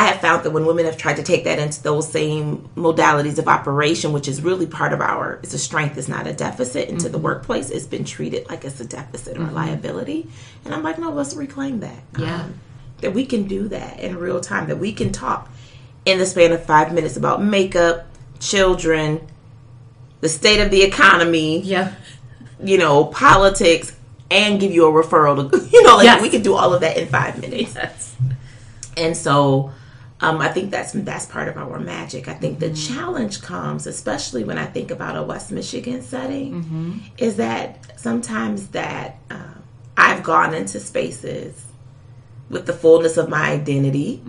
I 0.00 0.04
have 0.04 0.22
found 0.22 0.44
that 0.44 0.50
when 0.52 0.64
women 0.64 0.86
have 0.86 0.96
tried 0.96 1.16
to 1.16 1.22
take 1.22 1.44
that 1.44 1.58
into 1.58 1.82
those 1.82 2.10
same 2.10 2.70
modalities 2.74 3.38
of 3.38 3.48
operation, 3.48 4.14
which 4.14 4.28
is 4.28 4.40
really 4.40 4.66
part 4.66 4.94
of 4.94 5.00
our, 5.02 5.38
it's 5.42 5.52
a 5.52 5.58
strength, 5.58 5.98
it's 5.98 6.08
not 6.08 6.26
a 6.26 6.32
deficit, 6.32 6.88
into 6.88 7.10
the 7.10 7.18
workplace, 7.18 7.68
it's 7.68 7.84
been 7.84 8.06
treated 8.06 8.48
like 8.48 8.64
it's 8.64 8.80
a 8.80 8.86
deficit 8.86 9.36
or 9.36 9.42
a 9.42 9.50
liability. 9.50 10.26
And 10.64 10.72
I'm 10.72 10.82
like, 10.82 10.98
no, 10.98 11.10
let's 11.10 11.34
reclaim 11.36 11.80
that. 11.80 12.00
Yeah. 12.18 12.44
Um, 12.44 12.54
that 13.02 13.12
we 13.12 13.26
can 13.26 13.42
do 13.46 13.68
that 13.68 14.00
in 14.00 14.16
real 14.16 14.40
time, 14.40 14.68
that 14.68 14.78
we 14.78 14.94
can 14.94 15.12
talk 15.12 15.50
in 16.06 16.18
the 16.18 16.24
span 16.24 16.52
of 16.52 16.64
five 16.64 16.94
minutes 16.94 17.18
about 17.18 17.42
makeup, 17.42 18.06
children, 18.38 19.20
the 20.22 20.30
state 20.30 20.62
of 20.62 20.70
the 20.70 20.80
economy, 20.82 21.60
yeah, 21.60 21.92
you 22.62 22.78
know, 22.78 23.04
politics, 23.04 23.94
and 24.30 24.58
give 24.60 24.72
you 24.72 24.86
a 24.86 24.90
referral 25.04 25.50
to, 25.50 25.58
you 25.70 25.82
know, 25.82 25.96
like 25.96 26.04
Yes. 26.04 26.22
we 26.22 26.30
can 26.30 26.40
do 26.40 26.54
all 26.54 26.72
of 26.72 26.80
that 26.80 26.96
in 26.96 27.06
five 27.06 27.38
minutes. 27.38 27.74
yes, 27.74 28.16
And 28.96 29.14
so, 29.14 29.72
um, 30.22 30.38
I 30.40 30.48
think 30.48 30.70
that's 30.70 30.92
that's 30.92 31.26
part 31.26 31.48
of 31.48 31.56
our 31.56 31.78
magic. 31.78 32.28
I 32.28 32.34
think 32.34 32.58
the 32.58 32.70
challenge 32.74 33.40
comes, 33.40 33.86
especially 33.86 34.44
when 34.44 34.58
I 34.58 34.66
think 34.66 34.90
about 34.90 35.16
a 35.16 35.22
West 35.22 35.50
Michigan 35.50 36.02
setting, 36.02 37.02
is 37.16 37.36
that 37.36 37.98
sometimes 37.98 38.68
that 38.68 39.16
um, 39.30 39.62
I've 39.96 40.22
gone 40.22 40.52
into 40.54 40.78
spaces 40.80 41.64
with 42.50 42.66
the 42.66 42.72
fullness 42.72 43.16
of 43.16 43.28
my 43.28 43.50
identity, 43.50 44.22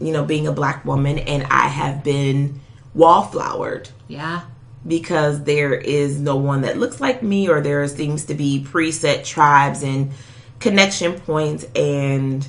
you 0.00 0.12
know, 0.12 0.24
being 0.24 0.46
a 0.46 0.52
black 0.52 0.84
woman, 0.84 1.18
and 1.20 1.44
I 1.44 1.68
have 1.68 2.04
been 2.04 2.60
wallflowered. 2.94 3.90
Yeah, 4.08 4.42
because 4.86 5.44
there 5.44 5.74
is 5.74 6.18
no 6.20 6.36
one 6.36 6.62
that 6.62 6.76
looks 6.78 7.00
like 7.00 7.22
me 7.22 7.48
or 7.48 7.60
there 7.60 7.86
seems 7.88 8.24
to 8.26 8.34
be 8.34 8.64
preset 8.66 9.24
tribes 9.24 9.82
and 9.82 10.10
connection 10.58 11.18
points 11.20 11.64
and 11.74 12.46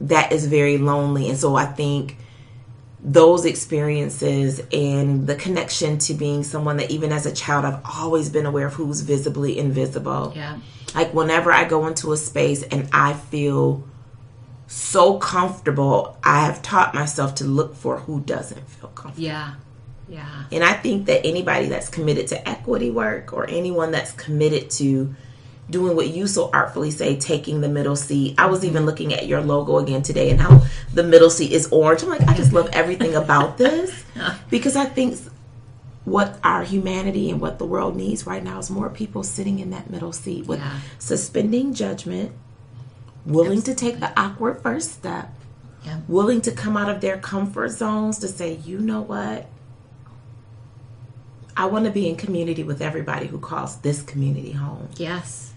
that 0.00 0.30
is 0.32 0.46
very 0.46 0.78
lonely. 0.78 1.28
And 1.28 1.36
so 1.38 1.56
i 1.56 1.66
think 1.66 2.16
those 3.12 3.44
experiences 3.46 4.60
and 4.72 5.26
the 5.26 5.34
connection 5.34 5.98
to 5.98 6.12
being 6.14 6.42
someone 6.42 6.76
that 6.76 6.90
even 6.90 7.10
as 7.10 7.24
a 7.24 7.32
child 7.32 7.64
i've 7.64 7.80
always 7.84 8.28
been 8.28 8.44
aware 8.44 8.66
of 8.66 8.74
who's 8.74 9.00
visibly 9.00 9.58
invisible. 9.58 10.32
Yeah, 10.36 10.58
like 10.94 11.14
whenever 11.14 11.50
I 11.52 11.64
go 11.64 11.86
into 11.86 12.12
a 12.12 12.16
space 12.16 12.62
and 12.62 12.88
I 12.92 13.14
feel 13.14 13.84
so 14.66 15.18
comfortable, 15.18 16.18
I 16.22 16.44
have 16.44 16.60
taught 16.60 16.94
myself 16.94 17.34
to 17.36 17.44
look 17.44 17.74
for 17.74 18.00
who 18.00 18.20
doesn't 18.20 18.68
feel 18.68 18.90
comfortable. 18.90 19.26
yeah, 19.26 19.54
yeah, 20.08 20.44
And 20.52 20.62
I 20.64 20.72
think 20.74 21.06
that 21.06 21.24
anybody 21.24 21.68
that's 21.68 21.88
committed 21.88 22.28
to 22.28 22.48
equity 22.48 22.90
work 22.90 23.32
or 23.32 23.48
anyone 23.48 23.90
that's 23.90 24.12
committed 24.12 24.70
to 24.72 25.14
doing 25.70 25.94
what 25.96 26.08
you 26.08 26.26
so 26.26 26.50
artfully 26.52 26.90
say, 26.90 27.16
taking 27.18 27.60
the 27.60 27.68
middle 27.68 27.96
seat. 27.96 28.34
I 28.38 28.46
was 28.46 28.64
even 28.64 28.86
looking 28.86 29.12
at 29.12 29.26
your 29.26 29.40
logo 29.42 29.78
again 29.78 30.02
today 30.02 30.30
and 30.30 30.40
how 30.40 30.62
the 30.94 31.02
middle 31.02 31.28
seat 31.30 31.52
is 31.52 31.68
orange. 31.70 32.02
I'm 32.02 32.08
like, 32.08 32.22
I 32.22 32.34
just 32.34 32.52
love 32.52 32.68
everything 32.72 33.14
about 33.14 33.58
this 33.58 34.04
because 34.50 34.76
I 34.76 34.86
think 34.86 35.18
what 36.04 36.38
our 36.42 36.64
humanity 36.64 37.30
and 37.30 37.38
what 37.38 37.58
the 37.58 37.66
world 37.66 37.94
needs 37.96 38.26
right 38.26 38.42
now 38.42 38.58
is 38.58 38.70
more 38.70 38.88
people 38.88 39.22
sitting 39.22 39.58
in 39.58 39.68
that 39.70 39.90
middle 39.90 40.12
seat 40.12 40.46
with 40.46 40.58
Yeah. 40.58 40.78
suspending 40.98 41.74
judgment, 41.74 42.32
willing 43.26 43.60
to 43.62 43.74
take 43.74 44.00
the 44.00 44.18
awkward 44.18 44.62
first 44.62 44.92
step, 44.92 45.34
yeah, 45.84 46.00
willing 46.08 46.40
to 46.40 46.50
come 46.50 46.78
out 46.78 46.88
of 46.88 47.02
their 47.02 47.18
comfort 47.18 47.68
zones 47.72 48.18
to 48.20 48.28
say, 48.28 48.54
you 48.64 48.78
know 48.78 49.02
what? 49.02 49.48
I 51.56 51.66
want 51.66 51.84
to 51.86 51.90
be 51.90 52.08
in 52.08 52.16
community 52.16 52.62
with 52.62 52.80
everybody 52.80 53.26
who 53.26 53.38
calls 53.38 53.76
this 53.78 54.00
community 54.00 54.52
home. 54.52 54.88
yes, 54.96 55.52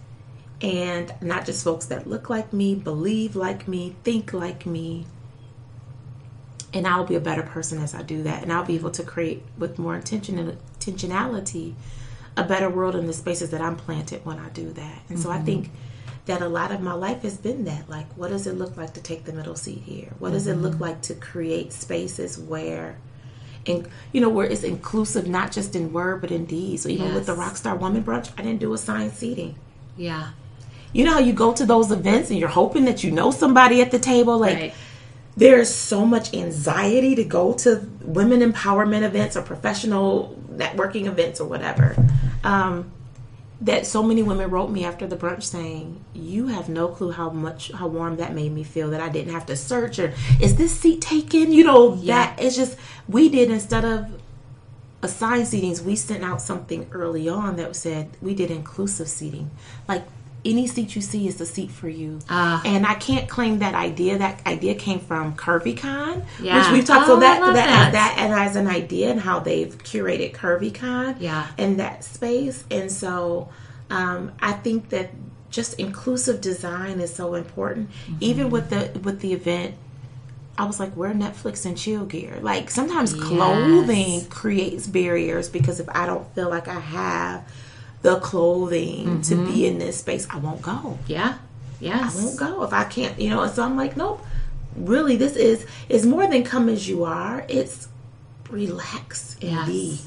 And 0.62 1.14
not 1.22 1.46
just 1.46 1.64
folks 1.64 1.86
that 1.88 2.08
look 2.08 2.30
like 2.30 2.54
me, 2.54 2.76
believe 2.76 3.36
like 3.36 3.68
me, 3.68 3.96
think 4.04 4.32
like 4.32 4.66
me, 4.66 5.08
and 6.74 6.88
I'll 6.88 7.06
be 7.06 7.16
a 7.16 7.20
better 7.20 7.44
person 7.44 7.80
as 7.80 7.94
I 7.94 8.02
do 8.02 8.24
that, 8.24 8.44
and 8.44 8.54
I'll 8.54 8.66
be 8.66 8.76
able 8.76 8.92
to 8.92 9.04
create 9.04 9.44
with 9.58 9.80
more 9.80 9.96
intention 9.96 10.38
and 10.38 10.58
intentionality 10.80 11.74
a 12.38 12.44
better 12.44 12.70
world 12.70 12.96
in 12.96 13.08
the 13.08 13.14
spaces 13.14 13.50
that 13.50 13.62
I'm 13.62 13.76
planted 13.76 14.26
when 14.26 14.40
I 14.40 14.50
do 14.50 14.72
that. 14.72 15.02
And 15.10 15.18
mm-hmm. 15.18 15.22
so 15.22 15.32
I 15.32 15.40
think 15.40 15.70
that 16.26 16.42
a 16.42 16.48
lot 16.48 16.72
of 16.72 16.82
my 16.82 16.94
life 16.94 17.24
has 17.24 17.38
been 17.38 17.66
that. 17.66 17.90
Like, 17.90 18.08
what 18.16 18.30
does 18.30 18.48
it 18.48 18.54
look 18.54 18.78
like 18.78 18.94
to 18.94 19.02
take 19.02 19.26
the 19.26 19.34
middle 19.34 19.56
seat 19.56 19.82
here? 19.82 20.14
What 20.20 20.32
does 20.32 20.48
mm-hmm. 20.48 20.60
it 20.60 20.62
look 20.62 20.74
mm-hmm. 20.74 20.84
like 20.84 21.02
to 21.04 21.16
create 21.16 21.74
spaces 21.74 22.40
where, 22.40 22.98
and 23.68 23.88
you 24.14 24.22
know, 24.22 24.30
where 24.30 24.48
it's 24.48 24.64
inclusive, 24.64 25.28
not 25.28 25.52
just 25.52 25.76
in 25.76 25.92
word 25.92 26.22
but 26.22 26.32
in 26.32 26.46
deed. 26.46 26.80
So 26.80 26.90
even 26.90 27.08
yes. 27.08 27.16
with 27.16 27.26
the 27.26 27.36
Rockstar 27.36 27.78
Woman 27.78 28.04
Brunch, 28.04 28.32
I 28.38 28.44
didn't 28.44 28.60
do 28.60 28.74
assigned 28.74 29.14
seating. 29.14 29.56
Yeah. 29.98 30.30
You 30.94 31.06
know 31.06 31.14
how 31.14 31.20
you 31.20 31.34
go 31.34 31.54
to 31.54 31.66
those 31.66 31.92
events 31.92 32.30
and 32.30 32.40
you're 32.40 32.50
hoping 32.50 32.86
that 32.86 33.04
you 33.04 33.12
know 33.12 33.32
somebody 33.32 33.82
at 33.82 33.92
the 33.92 34.00
table, 34.00 34.38
like. 34.38 34.58
Right 34.58 34.74
there's 35.36 35.74
so 35.74 36.06
much 36.06 36.34
anxiety 36.34 37.16
to 37.16 37.24
go 37.24 37.54
to 37.54 37.90
women 38.02 38.42
empowerment 38.42 39.04
events 39.04 39.38
or 39.38 39.42
professional 39.42 40.38
networking 40.52 41.06
events 41.06 41.40
or 41.40 41.48
whatever. 41.48 41.96
Um, 42.44 42.92
that 43.62 43.86
so 43.86 44.02
many 44.02 44.24
women 44.24 44.50
wrote 44.50 44.72
me 44.72 44.84
after 44.84 45.06
the 45.06 45.16
brunch 45.16 45.44
saying, 45.44 46.04
"You 46.14 46.48
have 46.48 46.68
no 46.68 46.88
clue 46.88 47.12
how 47.12 47.30
much 47.30 47.72
how 47.72 47.88
warm 47.88 48.18
that 48.18 48.34
made 48.34 48.52
me 48.52 48.64
feel. 48.64 48.90
That 48.90 49.02
I 49.02 49.10
didn't 49.10 49.34
have 49.34 49.46
to 49.48 49.56
search 49.56 50.00
or 50.00 50.14
is 50.40 50.56
this 50.56 50.78
seat 50.78 51.00
taken? 51.00 51.52
You 51.52 51.64
know 51.64 51.94
yeah. 51.94 52.16
that 52.16 52.42
it's 52.42 52.56
just 52.56 52.78
we 53.08 53.30
did 53.30 53.52
instead 53.52 53.86
of 53.86 54.08
assigned 55.04 55.46
seatings, 55.46 55.82
we 55.82 55.96
sent 55.96 56.24
out 56.24 56.42
something 56.42 56.88
early 56.92 57.30
on 57.30 57.56
that 57.56 57.76
said 57.76 58.18
we 58.22 58.34
did 58.34 58.50
inclusive 58.50 59.08
seating, 59.08 59.52
like 59.88 60.04
any 60.44 60.68
seat 60.68 60.96
you 60.96 61.02
see 61.02 61.28
is 61.28 61.38
the 61.38 61.46
seat 61.46 61.70
for 61.72 61.88
you. 61.88 62.20
Uh, 62.30 62.62
and 62.66 62.86
I 62.86 62.96
can't 62.96 63.30
claim 63.30 63.60
that 63.60 63.76
idea. 63.76 64.18
That 64.18 64.46
idea 64.46 64.76
came 64.76 65.00
from 65.00 65.36
CurvyCon, 65.36 66.26
yeah. 66.42 66.58
which 66.58 66.72
we've 66.74 66.86
talked. 66.86 67.06
Oh, 67.06 67.16
so 67.16 67.20
that 67.20 67.40
that, 67.40 67.54
that 67.54 67.92
that 67.92 68.16
and 68.18 68.34
as 68.34 68.56
an 68.56 68.68
idea 68.68 69.12
and 69.12 69.20
how 69.20 69.40
they've 69.40 69.78
curated 69.80 70.34
CurvyCon, 70.34 71.18
yeah, 71.20 71.48
in 71.58 71.78
that 71.78 72.04
space. 72.04 72.64
And 72.72 72.92
so 72.92 73.50
um, 73.90 74.32
I 74.40 74.54
think 74.54 74.90
that 74.90 75.12
just 75.50 75.80
inclusive 75.80 76.42
design 76.42 77.00
is 77.00 77.14
so 77.14 77.36
important. 77.36 77.90
Mm-hmm. 77.90 78.16
Even 78.22 78.50
with 78.50 78.70
the 78.70 79.00
with 79.00 79.20
the 79.20 79.34
event, 79.34 79.76
I 80.58 80.66
was 80.66 80.80
like, 80.80 80.96
wear 80.98 81.14
Netflix 81.14 81.66
and 81.66 81.78
chill 81.78 82.06
gear. 82.06 82.40
Like 82.42 82.72
sometimes 82.72 83.14
yes. 83.14 83.24
clothing 83.24 84.26
creates 84.30 84.88
barriers 84.88 85.50
because 85.50 85.80
if 85.80 85.90
I 85.90 86.06
don't 86.08 86.34
feel 86.34 86.50
like 86.50 86.68
I 86.68 86.80
have 86.80 87.52
the 88.02 88.20
clothing 88.20 89.06
mm-hmm. 89.06 89.22
to 89.22 89.36
be 89.46 89.66
in 89.68 89.78
this 89.78 89.98
space, 89.98 90.28
I 90.30 90.38
won't 90.38 90.62
go. 90.62 90.98
Yeah. 91.08 91.38
Yes. 91.80 92.20
I 92.20 92.24
won't 92.24 92.40
go 92.40 92.64
if 92.64 92.74
I 92.74 92.84
can't, 92.84 93.20
you 93.20 93.30
know. 93.30 93.44
and 93.44 93.52
So 93.52 93.64
I'm 93.64 93.76
like, 93.76 93.98
nope. 93.98 94.24
Really, 94.76 95.18
this 95.18 95.36
is 95.36 95.66
is 95.90 96.06
more 96.06 96.26
than 96.28 96.44
come 96.44 96.70
as 96.70 96.88
you 96.88 97.04
are. 97.04 97.46
It's 97.50 97.90
relax 98.50 99.36
and 99.42 99.52
yes. 99.52 99.68
be. 99.68 100.00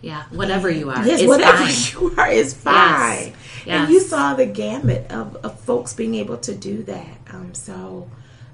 Yeah, 0.00 0.24
whatever 0.30 0.70
you 0.70 0.88
are. 0.88 1.06
Yes, 1.06 1.26
whatever 1.26 1.66
fine. 1.66 1.92
you 1.92 2.14
are 2.16 2.30
is 2.30 2.54
fine. 2.54 3.26
Yes. 3.26 3.36
Yes. 3.66 3.82
And 3.84 3.92
you 3.92 4.00
saw 4.00 4.32
the 4.32 4.46
gamut 4.46 5.10
of, 5.10 5.36
of 5.36 5.60
folks 5.60 5.92
being 5.92 6.14
able 6.14 6.38
to 6.38 6.54
do 6.54 6.82
that. 6.84 7.18
Um, 7.30 7.52
so 7.52 8.08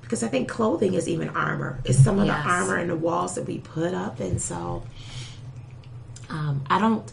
because 0.07 0.23
I 0.23 0.29
think 0.29 0.49
clothing 0.49 0.95
is 0.95 1.09
even 1.09 1.31
armor. 1.31 1.81
It's 1.85 1.99
some 1.99 2.21
of 2.21 2.29
the 2.29 2.33
armor 2.33 2.77
and 2.77 2.89
the 2.89 2.97
walls 2.97 3.35
that 3.35 3.45
we 3.45 3.59
put 3.59 3.93
up, 3.93 4.21
and 4.21 4.41
so 4.41 4.85
um, 6.29 6.65
I 6.71 6.79
don't. 6.79 7.13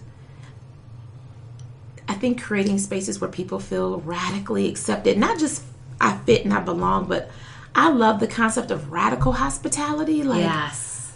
I 2.07 2.13
think 2.15 2.41
creating 2.41 2.79
spaces 2.79 3.21
where 3.21 3.29
people 3.29 3.59
feel 3.59 4.01
radically 4.01 4.67
accepted, 4.67 5.17
not 5.17 5.39
just 5.39 5.63
I 6.01 6.17
fit 6.17 6.43
and 6.43 6.53
I 6.53 6.59
belong, 6.59 7.07
but 7.07 7.31
I 7.73 7.89
love 7.89 8.19
the 8.19 8.27
concept 8.27 8.71
of 8.71 8.91
radical 8.91 9.31
hospitality. 9.31 10.23
Like, 10.23 10.41
yes. 10.41 11.13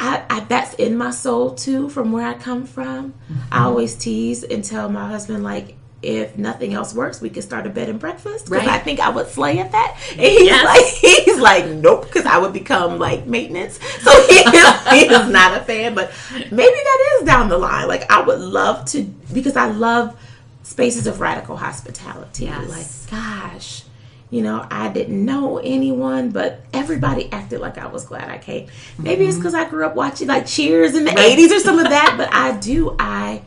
I, 0.00 0.24
I 0.28 0.40
that's 0.40 0.74
in 0.74 0.96
my 0.96 1.10
soul 1.10 1.54
too, 1.54 1.88
from 1.88 2.12
where 2.12 2.26
I 2.26 2.34
come 2.34 2.66
from. 2.66 3.12
Mm-hmm. 3.12 3.40
I 3.52 3.64
always 3.64 3.94
tease 3.94 4.42
and 4.42 4.64
tell 4.64 4.88
my 4.88 5.08
husband, 5.08 5.44
like, 5.44 5.75
if 6.02 6.36
nothing 6.36 6.74
else 6.74 6.94
works, 6.94 7.20
we 7.20 7.30
could 7.30 7.42
start 7.42 7.66
a 7.66 7.70
bed 7.70 7.88
and 7.88 7.98
breakfast. 7.98 8.46
Because 8.46 8.66
right. 8.66 8.68
I 8.68 8.78
think 8.78 9.00
I 9.00 9.08
would 9.08 9.28
slay 9.28 9.58
at 9.58 9.72
that. 9.72 9.98
And 10.12 10.20
he's 10.20 10.44
yes. 10.44 10.64
like, 10.64 10.84
he's 11.24 11.40
like, 11.40 11.66
nope, 11.66 12.04
because 12.04 12.26
I 12.26 12.38
would 12.38 12.52
become 12.52 12.98
like 12.98 13.26
maintenance. 13.26 13.78
So 14.02 14.10
he 14.26 14.34
is, 14.34 14.88
he 14.90 15.06
is 15.06 15.28
not 15.28 15.60
a 15.60 15.64
fan. 15.64 15.94
But 15.94 16.12
maybe 16.32 16.54
that 16.54 17.18
is 17.18 17.26
down 17.26 17.48
the 17.48 17.58
line. 17.58 17.88
Like 17.88 18.10
I 18.10 18.22
would 18.22 18.40
love 18.40 18.84
to 18.86 19.02
because 19.32 19.56
I 19.56 19.66
love 19.66 20.18
spaces 20.62 21.06
of 21.06 21.20
radical 21.20 21.56
hospitality. 21.56 22.44
Yes. 22.44 22.68
Like, 22.68 23.10
gosh, 23.10 23.84
you 24.30 24.42
know, 24.42 24.66
I 24.70 24.88
didn't 24.88 25.24
know 25.24 25.58
anyone, 25.58 26.30
but 26.30 26.60
everybody 26.72 27.30
acted 27.32 27.60
like 27.60 27.78
I 27.78 27.86
was 27.86 28.04
glad 28.04 28.28
I 28.28 28.38
came. 28.38 28.68
Maybe 28.98 29.22
mm-hmm. 29.22 29.28
it's 29.28 29.38
because 29.38 29.54
I 29.54 29.68
grew 29.68 29.86
up 29.86 29.94
watching 29.94 30.28
like 30.28 30.46
Cheers 30.46 30.94
in 30.94 31.04
the 31.04 31.12
right. 31.12 31.38
80s 31.38 31.52
or 31.52 31.60
some 31.60 31.78
of 31.78 31.88
that, 31.88 32.14
but 32.16 32.32
I 32.32 32.58
do, 32.58 32.96
I 32.98 33.42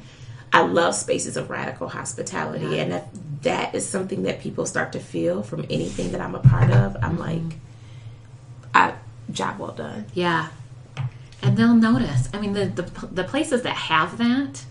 I 0.51 0.61
love 0.61 0.95
spaces 0.95 1.37
of 1.37 1.49
radical 1.49 1.89
hospitality, 1.89 2.65
yeah. 2.65 2.81
and 2.83 2.93
if 2.93 3.03
that 3.41 3.75
is 3.75 3.87
something 3.87 4.23
that 4.23 4.41
people 4.41 4.65
start 4.65 4.91
to 4.93 4.99
feel 4.99 5.43
from 5.43 5.65
anything 5.69 6.11
that 6.11 6.21
I'm 6.21 6.35
a 6.35 6.39
part 6.39 6.71
of, 6.71 6.95
I'm 7.01 7.17
mm-hmm. 7.17 7.49
like, 7.49 7.57
I 8.73 8.93
job 9.31 9.59
well 9.59 9.71
done. 9.71 10.05
Yeah, 10.13 10.49
and 11.41 11.57
they'll 11.57 11.75
notice. 11.75 12.29
I 12.33 12.39
mean, 12.39 12.53
the 12.53 12.65
the, 12.65 13.07
the 13.07 13.23
places 13.23 13.61
that 13.63 13.75
have 13.75 14.17
that, 14.17 14.65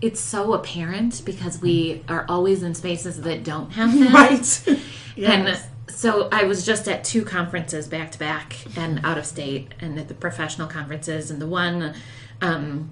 it's 0.00 0.20
so 0.20 0.52
apparent 0.54 1.22
because 1.24 1.60
we 1.60 2.04
are 2.08 2.24
always 2.28 2.62
in 2.62 2.74
spaces 2.74 3.20
that 3.22 3.42
don't 3.42 3.70
have 3.70 3.92
that. 3.98 4.12
right. 4.12 4.78
yes. 5.16 5.68
And 5.88 5.94
so 5.94 6.28
I 6.30 6.44
was 6.44 6.64
just 6.64 6.88
at 6.88 7.02
two 7.02 7.24
conferences 7.24 7.88
back 7.88 8.12
to 8.12 8.18
back 8.18 8.56
and 8.76 9.00
out 9.04 9.18
of 9.18 9.26
state, 9.26 9.72
and 9.80 9.98
at 9.98 10.08
the 10.08 10.14
professional 10.14 10.68
conferences, 10.68 11.30
and 11.30 11.40
the 11.40 11.46
one. 11.46 11.94
Um, 12.40 12.90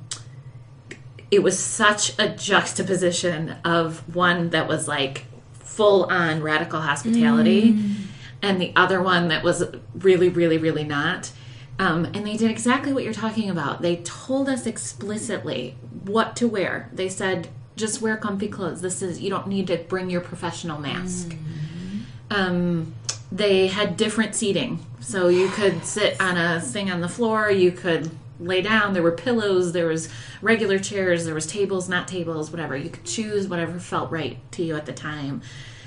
it 1.31 1.43
was 1.43 1.59
such 1.59 2.19
a 2.19 2.29
juxtaposition 2.29 3.57
of 3.65 4.15
one 4.15 4.51
that 4.51 4.69
was 4.69 4.87
like 4.87 5.25
full 5.53 6.05
on 6.05 6.43
radical 6.43 6.81
hospitality 6.81 7.73
mm. 7.73 7.95
and 8.41 8.61
the 8.61 8.73
other 8.77 9.03
one 9.03 9.29
that 9.29 9.43
was 9.43 9.65
really 9.95 10.29
really 10.29 10.59
really 10.59 10.85
not. 10.85 11.33
Um, 11.79 12.07
and 12.07 12.27
they 12.27 12.39
did 12.39 12.51
exactly 12.51 12.95
what 12.95 13.05
you're 13.05 13.13
talking 13.13 13.51
about. 13.51 13.83
They 13.83 13.97
told 13.97 14.49
us 14.49 14.67
explicitly 14.67 15.77
what 16.05 16.35
to 16.37 16.49
wear. 16.49 16.89
They 16.93 17.11
said 17.11 17.49
just 17.75 18.01
wear 18.01 18.17
comfy 18.17 18.49
clothes. 18.49 18.81
This 18.81 19.03
is 19.03 19.21
you 19.21 19.29
don't 19.29 19.49
need 19.49 19.67
to 19.67 19.77
bring 19.77 20.09
your 20.09 20.23
professional 20.23 20.79
mask. 20.81 21.29
Mm. 21.31 22.37
um, 22.37 22.95
they 23.31 23.67
had 23.67 23.97
different 23.97 24.35
seating. 24.35 24.85
So 25.01 25.29
you 25.29 25.49
could 25.51 25.85
sit 25.85 26.21
on 26.21 26.37
a 26.37 26.61
thing 26.61 26.91
on 26.91 27.01
the 27.01 27.09
floor. 27.09 27.51
You 27.51 27.73
could 27.73 28.11
lay 28.39 28.63
down. 28.63 28.93
There 28.93 29.03
were 29.03 29.13
pillows, 29.13 29.73
there 29.73 29.87
was 29.87 30.09
regular 30.43 30.79
chairs, 30.79 31.25
there 31.25 31.35
was 31.35 31.47
tables, 31.47 31.89
not 31.89 32.09
tables, 32.09 32.51
whatever. 32.51 32.77
You 32.77 32.91
could 32.91 33.05
choose 33.05 33.49
whatever 33.49 33.79
felt 33.79 34.11
right 34.11 34.39
to 34.53 34.63
you 34.63 34.77
at 34.77 34.87
the 34.87 34.93
time. 34.93 35.43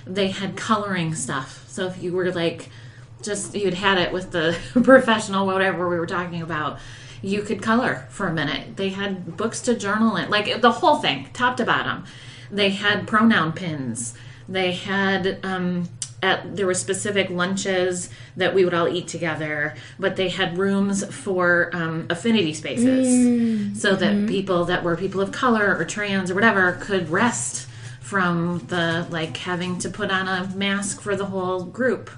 They 0.05 0.29
had 0.29 0.55
coloring 0.55 1.13
stuff. 1.15 1.65
So 1.67 1.87
if 1.87 2.01
you 2.01 2.13
were 2.13 2.31
like 2.31 2.69
just 3.21 3.53
you'd 3.53 3.73
had 3.73 3.97
it 3.97 4.13
with 4.13 4.31
the 4.31 4.57
professional 4.83 5.45
whatever 5.45 5.89
we 5.89 5.99
were 5.99 6.07
talking 6.07 6.41
about, 6.41 6.79
you 7.21 7.41
could 7.41 7.61
color 7.61 8.07
for 8.09 8.27
a 8.27 8.33
minute. 8.33 8.77
They 8.77 8.89
had 8.89 9.35
books 9.37 9.61
to 9.61 9.75
journal 9.75 10.15
in, 10.15 10.29
like 10.29 10.61
the 10.61 10.71
whole 10.71 10.97
thing, 10.97 11.29
top 11.33 11.57
to 11.57 11.65
bottom. 11.65 12.05
They 12.49 12.69
had 12.69 13.07
pronoun 13.07 13.51
pins. 13.51 14.15
They 14.47 14.71
had 14.71 15.39
um, 15.43 15.89
at 16.21 16.55
there 16.55 16.65
were 16.65 16.73
specific 16.73 17.29
lunches 17.29 18.09
that 18.35 18.53
we 18.53 18.63
would 18.63 18.73
all 18.73 18.87
eat 18.87 19.07
together 19.07 19.73
but 19.97 20.15
they 20.15 20.29
had 20.29 20.57
rooms 20.57 21.03
for 21.13 21.69
um, 21.73 22.05
affinity 22.09 22.53
spaces 22.53 23.07
mm. 23.07 23.75
so 23.75 23.95
that 23.95 24.13
mm-hmm. 24.13 24.27
people 24.27 24.65
that 24.65 24.83
were 24.83 24.95
people 24.95 25.21
of 25.21 25.31
color 25.31 25.75
or 25.77 25.85
trans 25.85 26.29
or 26.29 26.35
whatever 26.35 26.73
could 26.81 27.09
rest 27.09 27.67
from 28.01 28.59
the 28.67 29.05
like 29.09 29.37
having 29.37 29.77
to 29.77 29.89
put 29.89 30.11
on 30.11 30.27
a 30.27 30.47
mask 30.55 31.01
for 31.01 31.15
the 31.15 31.25
whole 31.25 31.63
group 31.63 32.09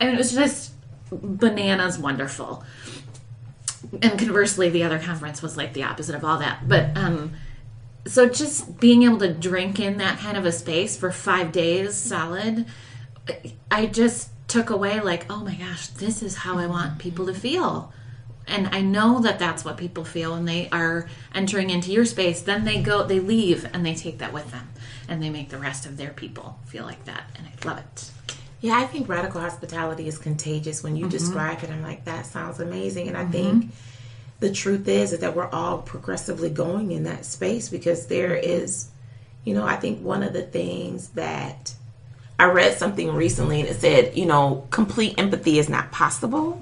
and 0.00 0.10
it 0.10 0.16
was 0.16 0.32
just 0.32 0.72
bananas 1.10 1.98
wonderful 1.98 2.64
and 4.02 4.18
conversely 4.18 4.68
the 4.68 4.82
other 4.82 4.98
conference 4.98 5.40
was 5.40 5.56
like 5.56 5.72
the 5.72 5.82
opposite 5.82 6.14
of 6.14 6.24
all 6.24 6.38
that 6.38 6.68
but 6.68 6.94
um 6.96 7.32
so 8.06 8.28
just 8.28 8.80
being 8.80 9.02
able 9.02 9.18
to 9.18 9.32
drink 9.32 9.78
in 9.78 9.98
that 9.98 10.18
kind 10.18 10.36
of 10.36 10.44
a 10.44 10.52
space 10.52 10.96
for 10.96 11.10
five 11.10 11.52
days 11.52 11.94
solid 11.94 12.66
I 13.70 13.86
just 13.86 14.30
took 14.48 14.70
away 14.70 15.00
like, 15.00 15.30
oh 15.30 15.44
my 15.44 15.54
gosh, 15.54 15.88
this 15.88 16.22
is 16.22 16.36
how 16.36 16.58
I 16.58 16.66
want 16.66 16.98
people 16.98 17.26
to 17.26 17.34
feel. 17.34 17.92
And 18.46 18.68
I 18.68 18.80
know 18.80 19.20
that 19.20 19.38
that's 19.38 19.64
what 19.64 19.76
people 19.76 20.04
feel 20.04 20.32
when 20.32 20.46
they 20.46 20.70
are 20.70 21.08
entering 21.34 21.68
into 21.68 21.92
your 21.92 22.06
space. 22.06 22.40
Then 22.40 22.64
they 22.64 22.80
go, 22.80 23.04
they 23.04 23.20
leave, 23.20 23.68
and 23.74 23.84
they 23.84 23.94
take 23.94 24.18
that 24.18 24.32
with 24.32 24.50
them, 24.50 24.70
and 25.06 25.22
they 25.22 25.28
make 25.28 25.50
the 25.50 25.58
rest 25.58 25.84
of 25.84 25.98
their 25.98 26.10
people 26.10 26.58
feel 26.64 26.84
like 26.84 27.04
that. 27.04 27.24
And 27.36 27.46
I 27.46 27.68
love 27.68 27.78
it. 27.78 28.10
Yeah, 28.60 28.78
I 28.78 28.86
think 28.86 29.08
radical 29.08 29.40
hospitality 29.40 30.08
is 30.08 30.16
contagious. 30.16 30.82
When 30.82 30.96
you 30.96 31.04
mm-hmm. 31.04 31.10
describe 31.10 31.62
it, 31.62 31.70
I'm 31.70 31.82
like, 31.82 32.06
that 32.06 32.24
sounds 32.24 32.58
amazing. 32.58 33.08
And 33.08 33.16
I 33.16 33.24
mm-hmm. 33.24 33.32
think 33.32 33.72
the 34.40 34.50
truth 34.50 34.88
is, 34.88 35.12
is 35.12 35.20
that 35.20 35.36
we're 35.36 35.50
all 35.50 35.78
progressively 35.78 36.50
going 36.50 36.90
in 36.92 37.04
that 37.04 37.26
space 37.26 37.68
because 37.68 38.06
there 38.06 38.34
is, 38.34 38.88
you 39.44 39.52
know, 39.52 39.64
I 39.64 39.76
think 39.76 40.02
one 40.02 40.22
of 40.22 40.32
the 40.32 40.42
things 40.42 41.10
that 41.10 41.74
I 42.40 42.44
read 42.44 42.78
something 42.78 43.12
recently 43.14 43.60
and 43.60 43.68
it 43.68 43.80
said, 43.80 44.16
you 44.16 44.24
know, 44.24 44.66
complete 44.70 45.18
empathy 45.18 45.58
is 45.58 45.68
not 45.68 45.90
possible 45.90 46.60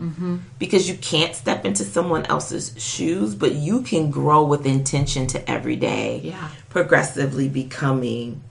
because 0.59 0.89
you 0.89 0.97
can't 0.97 1.35
step 1.35 1.67
into 1.67 1.85
someone 1.85 2.25
else's 2.27 2.73
shoes, 2.79 3.35
but 3.35 3.53
you 3.55 3.83
can 3.83 4.11
grow 4.11 4.43
with 4.45 4.65
intention 4.65 5.27
to 5.29 5.51
every 5.51 5.77
day, 5.77 6.21
Yeah. 6.25 6.49
progressively 6.71 7.49
becoming 7.51 8.43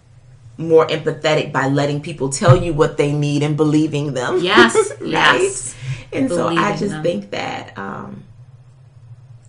more 0.57 0.86
empathetic 0.88 1.51
by 1.51 1.67
letting 1.67 1.99
people 1.99 2.30
tell 2.30 2.55
you 2.55 2.73
what 2.73 2.97
they 2.97 3.11
need 3.11 3.41
and 3.41 3.57
believing 3.57 4.13
them. 4.13 4.39
Yes, 4.39 4.76
right? 5.01 5.09
yes. 5.09 5.76
And 6.13 6.30
so 6.30 6.47
I 6.47 6.71
just 6.78 6.91
them. 6.91 7.03
think 7.03 7.32
that 7.32 7.76
um, 7.78 8.23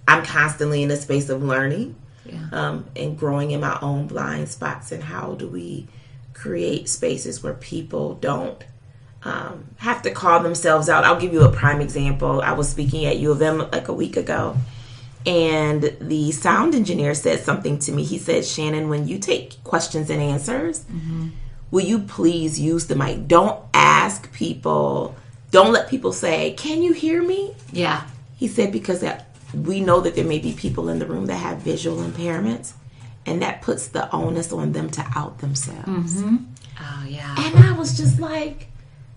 I'm 0.09 0.25
constantly 0.25 0.83
in 0.83 0.91
a 0.91 0.97
space 0.97 1.29
of 1.29 1.43
learning 1.43 1.95
Yeah. 2.25 2.49
um, 2.53 2.87
and 2.97 3.19
growing 3.19 3.51
in 3.51 3.61
my 3.61 3.79
own 3.83 4.07
blind 4.07 4.49
spots 4.49 4.93
and 4.93 5.03
how 5.03 5.35
do 5.35 5.47
we 5.47 5.89
create 6.43 6.89
spaces 6.89 7.43
where 7.43 7.55
people 7.55 8.07
don't 8.29 8.63
um, 9.23 9.57
have 9.79 10.03
to 10.03 10.11
call 10.11 10.39
themselves 10.43 10.89
out. 10.89 11.03
I'll 11.05 11.19
give 11.25 11.33
you 11.33 11.43
a 11.43 11.51
prime 11.51 11.81
example. 11.81 12.35
I 12.43 12.53
was 12.53 12.69
speaking 12.69 13.07
at 13.11 13.17
u 13.25 13.31
of 13.33 13.41
m 13.43 13.59
like 13.77 13.89
a 13.89 13.97
week 14.03 14.17
ago 14.25 14.43
and 15.25 15.97
the 16.01 16.31
sound 16.31 16.75
engineer 16.75 17.13
said 17.15 17.41
something 17.41 17.79
to 17.81 17.91
me. 17.97 18.03
He 18.05 18.19
said 18.19 18.45
shannon 18.45 18.89
when 18.93 19.03
you 19.09 19.19
take 19.19 19.47
questions 19.65 20.11
and 20.11 20.21
answers 20.23 20.85
will 21.73 21.85
you 21.93 21.99
please 21.99 22.61
use 22.61 22.87
the 22.87 22.95
mic? 23.03 23.27
Don't 23.27 23.59
ask 23.75 24.33
people 24.33 25.17
don't 25.57 25.73
let 25.73 25.89
people 25.89 26.13
say 26.13 26.53
can 26.65 26.79
you 26.83 26.93
hear 26.93 27.23
me 27.33 27.41
Yeah. 27.73 28.03
he 28.37 28.47
said 28.57 28.71
because 28.79 29.01
that 29.01 29.19
we 29.71 29.81
know 29.81 29.99
that 30.05 30.15
there 30.17 30.25
may 30.35 30.39
be 30.39 30.53
people 30.53 30.89
in 30.93 30.99
the 30.99 31.07
room 31.07 31.27
that 31.27 31.37
have 31.49 31.59
visual 31.73 31.99
impairments, 32.09 32.73
and 33.27 33.43
that 33.43 33.63
puts 33.63 33.89
the 33.89 34.11
onus 34.15 34.53
on 34.53 34.73
them 34.73 34.91
to 34.91 35.05
out 35.17 35.39
themselves. 35.39 36.23
Mm-hmm. 36.23 36.37
Oh, 36.79 37.05
yeah. 37.09 37.35
And 37.39 37.65
I 37.65 37.73
was 37.73 37.97
just 37.97 38.21
like, 38.21 38.69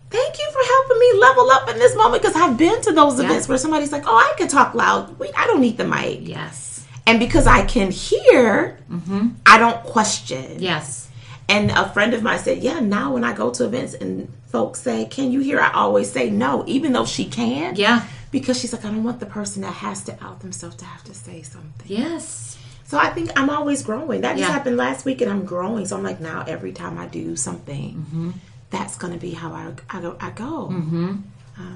thank 0.09 0.37
you 0.39 0.51
for 0.51 0.61
helping 0.65 0.99
me 0.99 1.13
level 1.19 1.51
up 1.51 1.69
in 1.69 1.77
this 1.77 1.95
moment 1.95 2.21
because 2.21 2.35
I've 2.35 2.57
been 2.57 2.81
to 2.81 2.91
those 2.91 3.19
Yeah. 3.19 3.25
events 3.25 3.47
where 3.47 3.57
somebody's 3.57 3.91
like, 3.91 4.03
oh, 4.07 4.15
I 4.15 4.33
can 4.37 4.47
talk 4.47 4.73
loud. 4.73 5.17
Wait, 5.19 5.31
I 5.37 5.45
don't 5.47 5.61
need 5.61 5.77
the 5.77 5.85
mic. 5.85 6.27
Yes. 6.27 6.85
And 7.05 7.19
because 7.19 7.47
I 7.47 7.65
can 7.65 7.91
hear, 7.91 8.77
mm-hmm. 8.89 9.29
I 9.45 9.57
don't 9.57 9.83
question. 9.83 10.59
Yes. 10.59 11.09
And 11.47 11.71
a 11.71 11.89
friend 11.89 12.13
of 12.13 12.21
mine 12.21 12.37
said, 12.37 12.59
Yeah, 12.59 12.79
now 12.79 13.13
when 13.13 13.23
I 13.23 13.33
go 13.33 13.49
to 13.49 13.65
events 13.65 13.95
and 13.95 14.31
folks 14.47 14.81
say, 14.81 15.05
Can 15.05 15.31
you 15.31 15.39
hear? 15.39 15.59
I 15.59 15.71
always 15.73 16.11
say 16.11 16.29
no, 16.29 16.63
even 16.67 16.93
though 16.93 17.05
she 17.05 17.25
can. 17.25 17.75
Yeah. 17.75 18.05
Because 18.29 18.59
she's 18.59 18.71
like, 18.71 18.85
I 18.85 18.89
don't 18.89 19.03
want 19.03 19.19
the 19.19 19.25
person 19.25 19.63
that 19.63 19.73
has 19.73 20.03
to 20.03 20.23
out 20.23 20.41
themselves 20.41 20.75
to 20.77 20.85
have 20.85 21.03
to 21.05 21.13
say 21.15 21.41
something. 21.41 21.87
Yes. 21.87 22.59
So 22.89 22.97
I 22.97 23.09
think 23.11 23.39
I'm 23.39 23.51
always 23.51 23.83
growing. 23.83 24.21
That 24.21 24.35
just 24.35 24.51
happened 24.51 24.75
last 24.75 25.05
week 25.05 25.21
and 25.21 25.29
I'm 25.29 25.45
growing. 25.45 25.85
So 25.85 25.95
I'm 25.95 26.01
like, 26.01 26.19
now 26.19 26.43
every 26.47 26.71
time 26.71 26.97
I 26.97 27.05
do 27.05 27.35
something, 27.35 28.33
that's 28.71 28.97
going 28.97 29.13
to 29.13 29.19
be 29.19 29.29
how 29.29 29.51
I, 29.53 29.73
I 29.95 30.01
go. 30.01 30.17
I 30.19 30.31
go. 30.31 30.65
Um, 30.69 31.23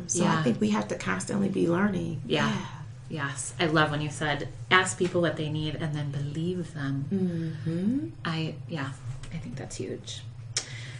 so 0.07 0.23
Yeah. 0.23 0.39
I 0.39 0.41
think 0.41 0.59
we 0.59 0.71
have 0.71 0.87
to 0.87 0.95
constantly 0.95 1.49
be 1.49 1.67
learning. 1.67 2.23
Yeah. 2.25 2.51
Yes. 3.09 3.53
I 3.59 3.67
love 3.67 3.91
when 3.91 4.01
you 4.01 4.09
said 4.09 4.47
ask 4.71 4.97
people 4.97 5.21
what 5.21 5.37
they 5.37 5.49
need 5.49 5.75
and 5.75 5.93
then 5.93 6.09
believe 6.09 6.73
them. 6.73 7.05
Mm-hmm. 7.13 8.07
I, 8.25 8.55
yeah, 8.67 8.89
I 9.31 9.37
think 9.37 9.55
that's 9.55 9.75
huge. 9.75 10.23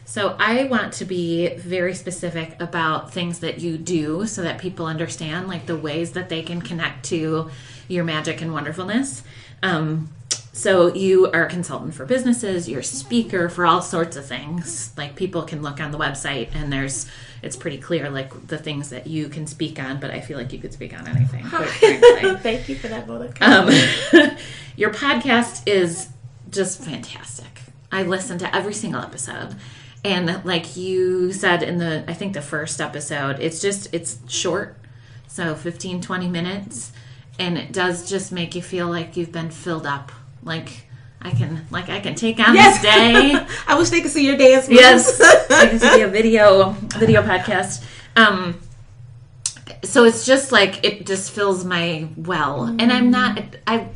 So 0.06 0.36
I 0.38 0.66
want 0.66 0.94
to 0.94 1.06
be 1.06 1.56
very 1.56 1.96
specific 1.96 2.56
about 2.62 3.12
things 3.12 3.40
that 3.40 3.62
you 3.62 3.80
do 3.80 4.28
so 4.28 4.44
that 4.44 4.60
people 4.60 4.86
understand 4.86 5.48
like 5.48 5.66
the 5.66 5.76
ways 5.76 6.12
that 6.12 6.30
they 6.30 6.44
can 6.44 6.62
connect 6.62 7.04
to 7.06 7.50
your 7.88 8.04
magic 8.04 8.44
and 8.44 8.54
wonderfulness. 8.54 9.24
Um, 9.64 10.10
so 10.52 10.94
you 10.94 11.32
are 11.32 11.48
a 11.48 11.50
consultant 11.50 11.96
for 11.96 12.06
businesses, 12.06 12.70
you're 12.70 12.82
a 12.82 12.84
speaker 12.84 13.50
for 13.50 13.66
all 13.66 13.82
sorts 13.82 14.16
of 14.16 14.26
things. 14.26 14.94
Like 14.96 15.16
people 15.16 15.42
can 15.42 15.64
look 15.64 15.80
on 15.80 15.92
the 15.92 15.98
website 15.98 16.54
and 16.54 16.72
there's 16.72 17.08
it's 17.42 17.56
pretty 17.56 17.78
clear 17.78 18.10
like 18.10 18.48
the 18.48 18.58
things 18.58 18.90
that 18.90 19.08
you 19.08 19.30
can 19.30 19.48
speak 19.48 19.80
on, 19.80 20.00
but 20.00 20.12
I 20.12 20.22
feel 20.22 20.38
like 20.38 20.54
you 20.54 20.60
could 20.60 20.72
speak 20.72 20.98
on 20.98 21.08
anything. 21.08 21.44
Thank 22.38 22.70
you 22.70 22.76
for 22.76 22.88
that. 22.88 23.10
Um, 23.42 24.38
your 24.78 24.92
podcast 24.92 25.68
is 25.68 26.08
just 26.52 26.82
fantastic. 26.82 27.62
I 27.92 28.04
listen 28.04 28.38
to 28.38 28.56
every 28.56 28.74
single 28.74 29.02
episode. 29.02 29.56
And 30.06 30.44
like 30.46 30.78
you 30.78 31.34
said 31.34 31.64
in 31.64 31.80
the, 31.80 32.06
I 32.08 32.14
think 32.14 32.34
the 32.34 32.42
first 32.42 32.80
episode, 32.80 33.40
it's 33.40 33.62
just, 33.62 33.94
it's 33.94 34.20
short. 34.28 34.78
So 35.28 35.56
15, 35.56 36.00
20 36.02 36.28
minutes. 36.30 36.93
And 37.40 37.58
it 37.58 37.72
does 37.72 38.10
just 38.10 38.32
make 38.32 38.56
you 38.56 38.62
feel 38.62 38.88
like 38.88 39.18
you've 39.18 39.32
been 39.32 39.50
filled 39.50 39.86
up. 39.88 40.12
Like 40.44 40.86
I 41.22 41.32
can, 41.32 41.66
like 41.72 41.90
I 41.90 42.00
can 42.00 42.16
take 42.16 42.40
on 42.40 42.54
Yes. 42.54 42.82
this 42.82 42.92
day. 42.92 43.56
I 43.68 43.78
wish 43.78 43.90
they 43.90 44.02
could 44.02 44.12
see 44.12 44.26
your 44.26 44.38
dance 44.38 44.68
moves. 44.68 44.82
Yes, 44.82 45.20
used 45.72 45.84
to 45.84 45.96
be 45.96 46.02
a 46.02 46.08
video 46.08 46.72
video 46.98 47.22
podcast. 47.24 47.84
Um, 48.16 48.60
so 49.84 50.04
it's 50.06 50.26
just 50.26 50.52
like 50.52 50.84
it 50.86 51.06
just 51.06 51.32
fills 51.32 51.66
my 51.66 52.08
well, 52.18 52.66
and 52.66 52.92
I'm 52.92 53.10
not. 53.10 53.42
I 53.66 53.88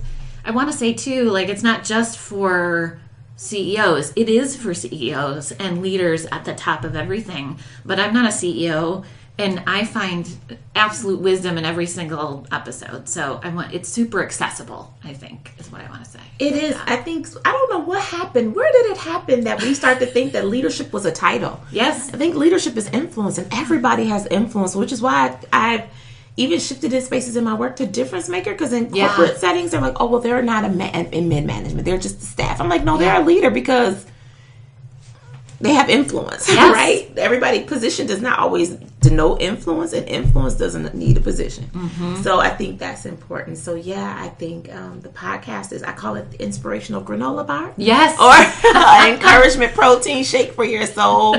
I 0.45 0.51
want 0.51 0.71
to 0.71 0.77
say 0.77 0.93
too, 0.93 1.25
like 1.29 1.49
it's 1.49 1.63
not 1.63 1.83
just 1.83 2.17
for 2.17 2.99
CEOs. 3.35 4.13
It 4.15 4.29
is 4.29 4.55
for 4.55 4.73
CEOs 4.73 5.51
and 5.53 5.81
leaders 5.81 6.25
at 6.27 6.45
the 6.45 6.55
top 6.55 6.83
of 6.83 6.95
everything. 6.95 7.59
But 7.85 7.99
I'm 7.99 8.13
not 8.13 8.25
a 8.25 8.29
CEO, 8.33 9.03
and 9.39 9.61
I 9.67 9.85
find 9.85 10.27
absolute 10.75 11.19
wisdom 11.19 11.57
in 11.57 11.65
every 11.65 11.85
single 11.85 12.47
episode. 12.51 13.07
So 13.07 13.39
I 13.43 13.49
want 13.49 13.73
it's 13.73 13.87
super 13.89 14.23
accessible. 14.23 14.93
I 15.03 15.13
think 15.13 15.53
is 15.59 15.71
what 15.71 15.81
I 15.81 15.89
want 15.89 16.03
to 16.05 16.09
say. 16.09 16.19
It 16.39 16.53
is. 16.53 16.75
I 16.85 16.95
think, 16.97 17.27
I 17.45 17.51
don't 17.51 17.69
know 17.69 17.79
what 17.79 18.01
happened. 18.01 18.55
Where 18.55 18.71
did 18.71 18.87
it 18.91 18.97
happen 18.97 19.43
that 19.45 19.61
we 19.61 19.73
start 19.73 19.99
to 19.99 20.05
think 20.05 20.33
that 20.33 20.47
leadership 20.47 20.91
was 20.93 21.05
a 21.05 21.11
title? 21.11 21.59
Yes. 21.71 22.13
I 22.13 22.17
think 22.17 22.35
leadership 22.35 22.77
is 22.77 22.87
influence, 22.89 23.37
and 23.37 23.51
everybody 23.53 24.05
has 24.05 24.25
influence, 24.27 24.75
which 24.75 24.91
is 24.91 25.01
why 25.01 25.37
I, 25.51 25.73
I've 25.73 25.83
even 26.35 26.59
shifted 26.59 26.93
in 26.93 27.01
spaces 27.01 27.35
in 27.35 27.43
my 27.43 27.53
work 27.55 27.75
to 27.77 27.85
difference 27.87 28.29
maker. 28.29 28.51
Because 28.51 28.71
in 28.73 28.93
Yeah. 28.93 29.07
corporate 29.15 29.37
settings, 29.39 29.71
they're 29.71 29.81
like, 29.81 29.97
"Oh, 29.99 30.05
well, 30.05 30.19
they're 30.21 30.41
not 30.43 30.65
a 30.65 30.69
ma- 30.69 30.91
in 30.91 31.27
mid 31.29 31.45
management; 31.45 31.85
they're 31.85 31.97
just 31.97 32.19
the 32.19 32.25
staff." 32.25 32.59
I'm 32.61 32.69
like, 32.69 32.83
"No, 32.83 32.97
they're 32.97 33.19
a 33.21 33.23
leader 33.25 33.49
because 33.49 34.05
they 35.59 35.73
have 35.73 35.89
influence, 35.89 36.47
Yes. 36.53 36.71
right? 36.73 37.17
Everybody 37.17 37.63
position 37.63 38.05
does 38.05 38.21
not 38.21 38.37
always 38.37 38.77
denote 38.99 39.41
influence, 39.41 39.93
and 39.93 40.07
influence 40.07 40.55
doesn't 40.55 40.95
need 40.95 41.17
a 41.17 41.19
position. 41.19 41.65
Mm-hmm. 41.65 42.15
So 42.23 42.39
I 42.39 42.49
think 42.49 42.79
that's 42.79 43.05
important. 43.05 43.57
So 43.57 43.75
yeah, 43.75 44.17
I 44.19 44.29
think 44.29 44.73
um, 44.73 45.01
the 45.01 45.09
podcast 45.09 45.71
is 45.71 45.83
I 45.83 45.91
call 45.91 46.15
it 46.15 46.31
the 46.31 46.41
inspirational 46.41 47.03
granola 47.03 47.45
bar 47.45 47.73
Yes. 47.77 48.17
or 49.07 49.13
encouragement 49.13 49.73
protein 49.73 50.23
shake 50.23 50.53
for 50.53 50.63
your 50.63 50.85
soul. 50.87 51.35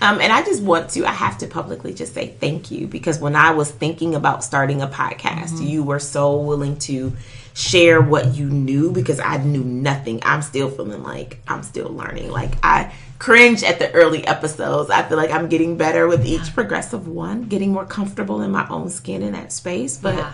Um, 0.00 0.20
and 0.20 0.32
I 0.32 0.42
just 0.44 0.62
want 0.62 0.90
to, 0.90 1.04
I 1.04 1.12
have 1.12 1.36
to 1.38 1.46
publicly 1.46 1.92
just 1.94 2.14
say 2.14 2.28
thank 2.28 2.70
you 2.70 2.86
because 2.86 3.18
when 3.18 3.34
I 3.34 3.50
was 3.50 3.70
thinking 3.70 4.14
about 4.14 4.44
starting 4.44 4.80
a 4.80 4.86
podcast, 4.86 5.66
you 5.66 5.82
were 5.82 5.98
so 5.98 6.36
willing 6.36 6.78
to 6.80 7.12
share 7.54 8.00
what 8.00 8.34
you 8.36 8.48
knew 8.48 8.92
because 8.92 9.18
I 9.18 9.38
knew 9.38 9.64
nothing. 9.64 10.20
I'm 10.22 10.42
still 10.42 10.70
feeling 10.70 11.02
like 11.02 11.40
I'm 11.48 11.62
still 11.64 11.88
learning. 11.88 12.30
Like 12.30 12.52
I 12.62 12.94
cringe 13.20 13.62
at 13.62 13.78
the 13.78 13.92
early 13.92 14.26
episodes. 14.26 14.90
I 14.90 15.02
feel 15.02 15.18
like 15.18 15.30
I'm 15.30 15.48
getting 15.48 15.76
better 15.76 16.08
with 16.08 16.26
each 16.26 16.54
progressive 16.54 17.06
one, 17.06 17.44
getting 17.44 17.70
more 17.70 17.84
comfortable 17.84 18.40
in 18.40 18.50
my 18.50 18.66
own 18.68 18.88
skin 18.88 19.22
in 19.22 19.34
that 19.34 19.52
space. 19.52 19.98
But 19.98 20.16
Yeah. 20.16 20.32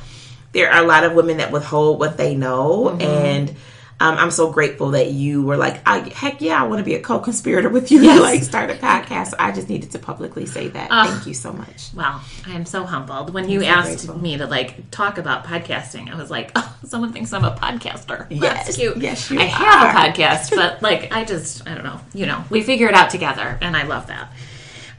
there 0.52 0.72
are 0.72 0.82
a 0.82 0.86
lot 0.86 1.02
of 1.04 1.12
women 1.12 1.36
that 1.38 1.50
withhold 1.50 1.98
what 1.98 2.16
they 2.16 2.34
know 2.34 2.92
mm-hmm. 2.92 3.02
and 3.02 3.54
um, 3.98 4.18
I'm 4.18 4.30
so 4.30 4.52
grateful 4.52 4.90
that 4.90 5.10
you 5.12 5.42
were 5.42 5.56
like, 5.56 5.80
I, 5.86 6.00
heck 6.00 6.42
yeah, 6.42 6.62
I 6.62 6.66
want 6.66 6.80
to 6.80 6.84
be 6.84 6.94
a 6.94 7.00
co-conspirator 7.00 7.70
with 7.70 7.90
you 7.90 8.02
Yes. 8.02 8.20
like 8.20 8.42
start 8.42 8.70
a 8.70 8.74
podcast. 8.74 9.28
So 9.28 9.36
I 9.38 9.52
just 9.52 9.70
needed 9.70 9.90
to 9.92 9.98
publicly 9.98 10.44
say 10.44 10.68
that. 10.68 10.90
Thank 10.90 11.26
you 11.26 11.32
so 11.32 11.50
much. 11.52 11.88
Well, 11.94 12.20
I 12.46 12.52
am 12.52 12.66
so 12.66 12.84
humbled. 12.84 13.32
When 13.32 13.48
you 13.48 13.60
so 13.62 13.66
asked 13.66 13.88
grateful. 14.06 14.18
me 14.20 14.36
to 14.36 14.46
like 14.46 14.90
talk 14.90 15.16
about 15.16 15.44
podcasting, 15.44 16.12
I 16.12 16.16
was 16.16 16.30
like, 16.30 16.50
oh, 16.56 16.76
someone 16.84 17.12
thinks 17.14 17.32
I'm 17.32 17.44
a 17.44 17.52
podcaster. 17.56 18.26
Yes, 18.30 18.66
That's 18.66 18.76
cute. 18.76 18.98
yes, 18.98 19.30
you 19.30 19.40
I 19.40 19.44
have 19.44 19.94
a 19.94 19.98
podcast, 19.98 20.50
but 20.54 20.82
like, 20.82 21.10
I 21.12 21.24
just, 21.24 21.66
I 21.66 21.74
don't 21.74 21.84
know. 21.84 21.98
You 22.12 22.26
know, 22.26 22.44
we 22.50 22.62
figure 22.62 22.88
it 22.88 22.94
out 22.94 23.08
together, 23.08 23.58
and 23.62 23.74
I 23.76 23.84
love 23.84 24.08
that. 24.08 24.30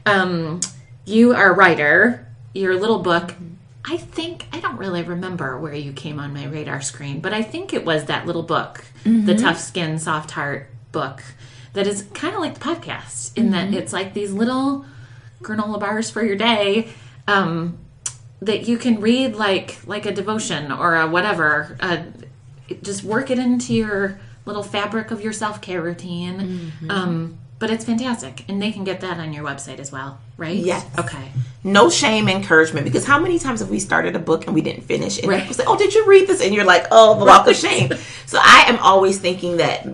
Um, 0.06 0.58
you 1.04 1.34
are 1.34 1.52
a 1.52 1.54
writer. 1.54 2.26
Your 2.54 2.74
little 2.80 2.98
book. 2.98 3.34
I 3.90 3.96
think 3.96 4.46
I 4.52 4.60
don't 4.60 4.76
really 4.76 5.02
remember 5.02 5.58
where 5.58 5.74
you 5.74 5.92
came 5.92 6.20
on 6.20 6.34
my 6.34 6.44
radar 6.46 6.80
screen, 6.82 7.20
but 7.20 7.32
I 7.32 7.42
think 7.42 7.72
it 7.72 7.84
was 7.84 8.04
that 8.06 8.26
little 8.26 8.42
book, 8.42 8.84
the 9.04 9.34
Tough 9.34 9.58
Skin, 9.58 9.98
Soft 9.98 10.32
Heart 10.32 10.68
book, 10.92 11.22
that 11.72 11.86
is 11.86 12.02
kind 12.12 12.34
of 12.34 12.40
like 12.40 12.54
the 12.54 12.60
podcast 12.60 13.36
in 13.36 13.50
that 13.52 13.72
it's 13.74 13.92
like 13.92 14.12
these 14.14 14.32
little 14.32 14.84
granola 15.42 15.78
bars 15.80 16.10
for 16.10 16.22
your 16.24 16.36
day 16.36 16.88
um, 17.26 17.78
that 18.42 18.68
you 18.68 18.76
can 18.78 19.00
read 19.00 19.34
like 19.36 19.78
like 19.86 20.04
a 20.06 20.12
devotion 20.12 20.70
or 20.72 20.96
a 20.96 21.06
whatever. 21.08 21.76
Uh, 21.80 22.02
just 22.82 23.02
work 23.04 23.30
it 23.30 23.38
into 23.38 23.72
your 23.74 24.20
little 24.44 24.62
fabric 24.62 25.10
of 25.10 25.20
your 25.22 25.32
self 25.32 25.60
care 25.62 25.80
routine. 25.80 26.72
Um, 26.90 27.38
but 27.58 27.70
it's 27.70 27.84
fantastic, 27.84 28.44
and 28.48 28.60
they 28.62 28.70
can 28.70 28.84
get 28.84 29.00
that 29.00 29.18
on 29.18 29.32
your 29.32 29.44
website 29.44 29.78
as 29.80 29.90
well, 29.90 30.20
right? 30.38 30.56
Yes. 30.56 30.86
Okay. 30.98 31.30
No 31.64 31.90
shame, 31.90 32.28
encouragement. 32.28 32.84
Because 32.86 33.04
how 33.04 33.18
many 33.20 33.38
times 33.38 33.60
have 33.60 33.68
we 33.68 33.78
started 33.80 34.16
a 34.16 34.18
book 34.18 34.46
and 34.46 34.54
we 34.54 34.62
didn't 34.62 34.84
finish? 34.84 35.18
And 35.18 35.28
Right. 35.28 35.40
people 35.40 35.54
say, 35.54 35.64
"Oh, 35.66 35.76
did 35.76 35.92
you 35.94 36.06
read 36.06 36.26
this?" 36.26 36.40
And 36.40 36.54
you're 36.54 36.64
like, 36.64 36.86
"Oh, 36.90 37.18
the 37.18 37.26
walk 37.26 37.46
of 37.46 37.56
shame." 37.56 37.92
So 38.24 38.38
I 38.40 38.64
am 38.68 38.78
always 38.78 39.18
thinking 39.18 39.58
that 39.58 39.86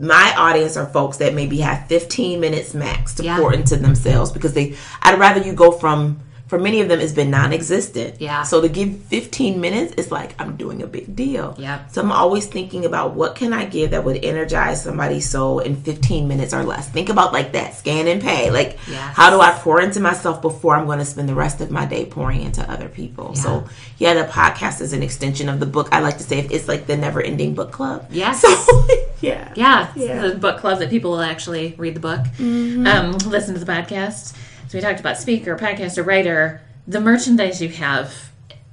my 0.00 0.34
audience 0.36 0.76
are 0.76 0.86
folks 0.86 1.18
that 1.18 1.32
maybe 1.34 1.58
have 1.58 1.86
15 1.86 2.40
minutes 2.40 2.74
max 2.74 3.14
to 3.14 3.22
Yeah. 3.22 3.36
pour 3.38 3.52
into 3.52 3.76
themselves 3.76 4.30
because 4.30 4.52
they 4.54 4.74
I'd 5.02 5.18
rather 5.18 5.40
you 5.40 5.52
go 5.52 5.70
from 5.70 6.20
for 6.50 6.58
many 6.58 6.80
of 6.82 6.88
them 6.90 6.98
it's 7.04 7.12
been 7.20 7.30
non-existent. 7.30 8.20
Yeah. 8.20 8.42
So 8.42 8.60
to 8.60 8.68
give 8.68 8.90
15 9.04 9.60
minutes 9.60 9.94
it's 9.98 10.10
like 10.10 10.30
I'm 10.40 10.56
doing 10.56 10.82
a 10.82 10.86
big 10.96 11.06
deal. 11.14 11.54
yeah 11.66 11.86
So 11.92 12.02
I'm 12.02 12.10
always 12.22 12.46
thinking 12.56 12.84
about 12.90 13.14
what 13.14 13.36
can 13.40 13.52
I 13.52 13.64
give 13.76 13.92
that 13.92 14.02
would 14.04 14.18
energize 14.24 14.82
somebody's 14.82 15.28
soul 15.30 15.60
in 15.60 15.76
15 15.76 16.26
minutes 16.26 16.52
or 16.52 16.64
less. 16.64 16.84
Think 16.96 17.08
about 17.08 17.32
like 17.32 17.52
that, 17.52 17.74
scan 17.80 18.08
and 18.08 18.20
pay. 18.20 18.50
Like 18.50 18.70
Yes. 18.90 19.14
how 19.18 19.28
do 19.30 19.38
I 19.40 19.52
pour 19.64 19.80
into 19.80 20.00
myself 20.00 20.42
before 20.42 20.74
I'm 20.76 20.86
going 20.86 20.98
to 20.98 21.04
spend 21.14 21.28
the 21.28 21.34
rest 21.46 21.60
of 21.60 21.70
my 21.70 21.86
day 21.86 22.04
pouring 22.06 22.42
into 22.42 22.62
other 22.74 22.88
people? 22.88 23.34
So 23.36 23.50
yeah, 23.98 24.14
the 24.14 24.26
podcast 24.40 24.80
is 24.80 24.92
an 24.92 25.02
extension 25.08 25.48
of 25.48 25.60
the 25.60 25.66
book. 25.76 25.86
I 25.92 26.00
like 26.00 26.18
to 26.18 26.24
say 26.30 26.40
it's 26.40 26.66
like 26.72 26.82
the 26.86 26.96
never 26.96 27.20
ending 27.22 27.54
book 27.54 27.70
club. 27.78 27.98
Yes. 28.10 28.40
So 28.42 28.48
yeah. 29.20 29.52
Yeah, 29.54 29.92
Yeah. 29.94 30.26
the 30.26 30.34
book 30.46 30.58
club 30.58 30.78
that 30.80 30.90
people 30.90 31.10
will 31.12 31.20
actually 31.34 31.74
read 31.78 31.94
the 31.94 32.00
book, 32.10 32.22
um, 32.40 33.06
listen 33.36 33.54
to 33.54 33.60
the 33.64 33.70
podcast. 33.76 34.34
So 34.70 34.78
we 34.78 34.82
talked 34.82 35.00
about 35.00 35.18
speaker, 35.18 35.56
podcaster, 35.56 36.06
writer. 36.06 36.60
The 36.86 37.00
merchandise 37.00 37.60
you 37.60 37.70
have 37.70 38.30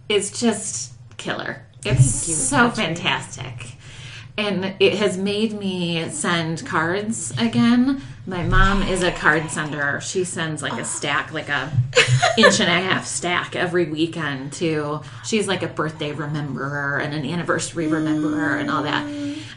is 0.08 0.30
just 0.30 0.94
killer. 1.18 1.66
It's 1.84 2.28
you, 2.28 2.36
so 2.36 2.70
Patrick. 2.70 2.86
fantastic. 2.86 3.72
And 4.38 4.76
it 4.80 5.00
has 5.00 5.18
made 5.18 5.54
me 5.54 6.08
send 6.10 6.64
cards 6.68 7.34
again. 7.40 8.04
My 8.28 8.44
mom 8.44 8.84
is 8.84 9.04
a 9.04 9.12
card 9.14 9.50
sender. 9.50 10.02
She 10.02 10.26
sends 10.26 10.62
like 10.62 10.74
a 10.74 10.84
stack, 10.84 11.32
like 11.32 11.48
a 11.48 11.72
inch 12.38 12.60
and 12.60 12.70
a 12.70 12.82
half 12.82 13.06
stack 13.06 13.56
every 13.56 13.86
weekend 13.86 14.52
to 14.52 15.00
she's 15.24 15.48
like 15.48 15.64
a 15.64 15.68
birthday 15.68 16.12
rememberer 16.12 17.02
and 17.02 17.14
an 17.14 17.26
anniversary 17.26 17.88
rememberer 17.88 18.60
and 18.60 18.70
all 18.70 18.84
that 18.84 19.06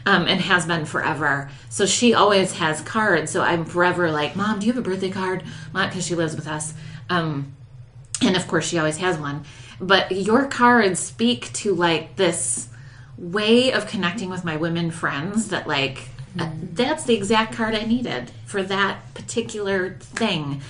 um, 0.05 0.25
and 0.25 0.39
has 0.39 0.65
been 0.65 0.85
forever. 0.85 1.49
So 1.69 1.85
she 1.85 2.13
always 2.13 2.53
has 2.53 2.79
cards. 2.79 3.29
So 3.29 3.41
i'm 3.41 3.65
forever 3.65 4.09
like 4.09 4.37
mom 4.37 4.59
do 4.59 4.67
you 4.67 4.71
have 4.71 4.81
a 4.81 4.89
birthday 4.89 5.09
card? 5.09 5.43
Not 5.73 5.89
because 5.89 6.05
she 6.05 6.15
lives 6.15 6.37
with 6.37 6.47
us. 6.47 6.73
Um, 7.09 7.51
and 8.21 8.37
of 8.37 8.47
course 8.47 8.65
she 8.65 8.77
always 8.77 8.97
has 8.97 9.17
one. 9.17 9.43
But 9.81 10.13
your 10.13 10.47
cards 10.47 11.01
speak 11.01 11.51
to 11.53 11.75
like 11.75 12.15
this 12.15 12.69
way 13.17 13.73
of 13.73 13.85
connecting 13.85 14.29
with 14.29 14.45
my 14.45 14.55
women 14.55 14.91
friends 14.91 15.49
that 15.49 15.67
like 15.67 16.07
uh, 16.39 16.49
that's 16.73 17.03
the 17.03 17.15
exact 17.15 17.53
card 17.53 17.75
I 17.75 17.83
needed 17.83 18.31
for 18.45 18.63
that 18.63 19.13
particular 19.13 19.95
thing. 19.99 20.61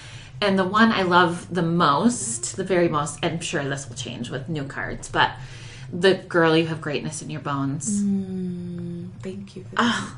And 0.41 0.57
the 0.57 0.65
one 0.65 0.91
I 0.91 1.03
love 1.03 1.53
the 1.53 1.61
most, 1.61 2.55
the 2.57 2.63
very 2.63 2.89
most, 2.89 3.19
I'm 3.23 3.39
sure 3.39 3.63
this 3.63 3.87
will 3.87 3.95
change 3.95 4.31
with 4.31 4.49
new 4.49 4.63
cards, 4.63 5.07
but 5.07 5.33
the 5.93 6.15
girl 6.15 6.57
you 6.57 6.67
have 6.67 6.81
greatness 6.81 7.21
in 7.21 7.29
your 7.29 7.41
bones. 7.41 8.01
Thank 9.21 9.55
you. 9.55 9.65
Ah. 9.77 10.17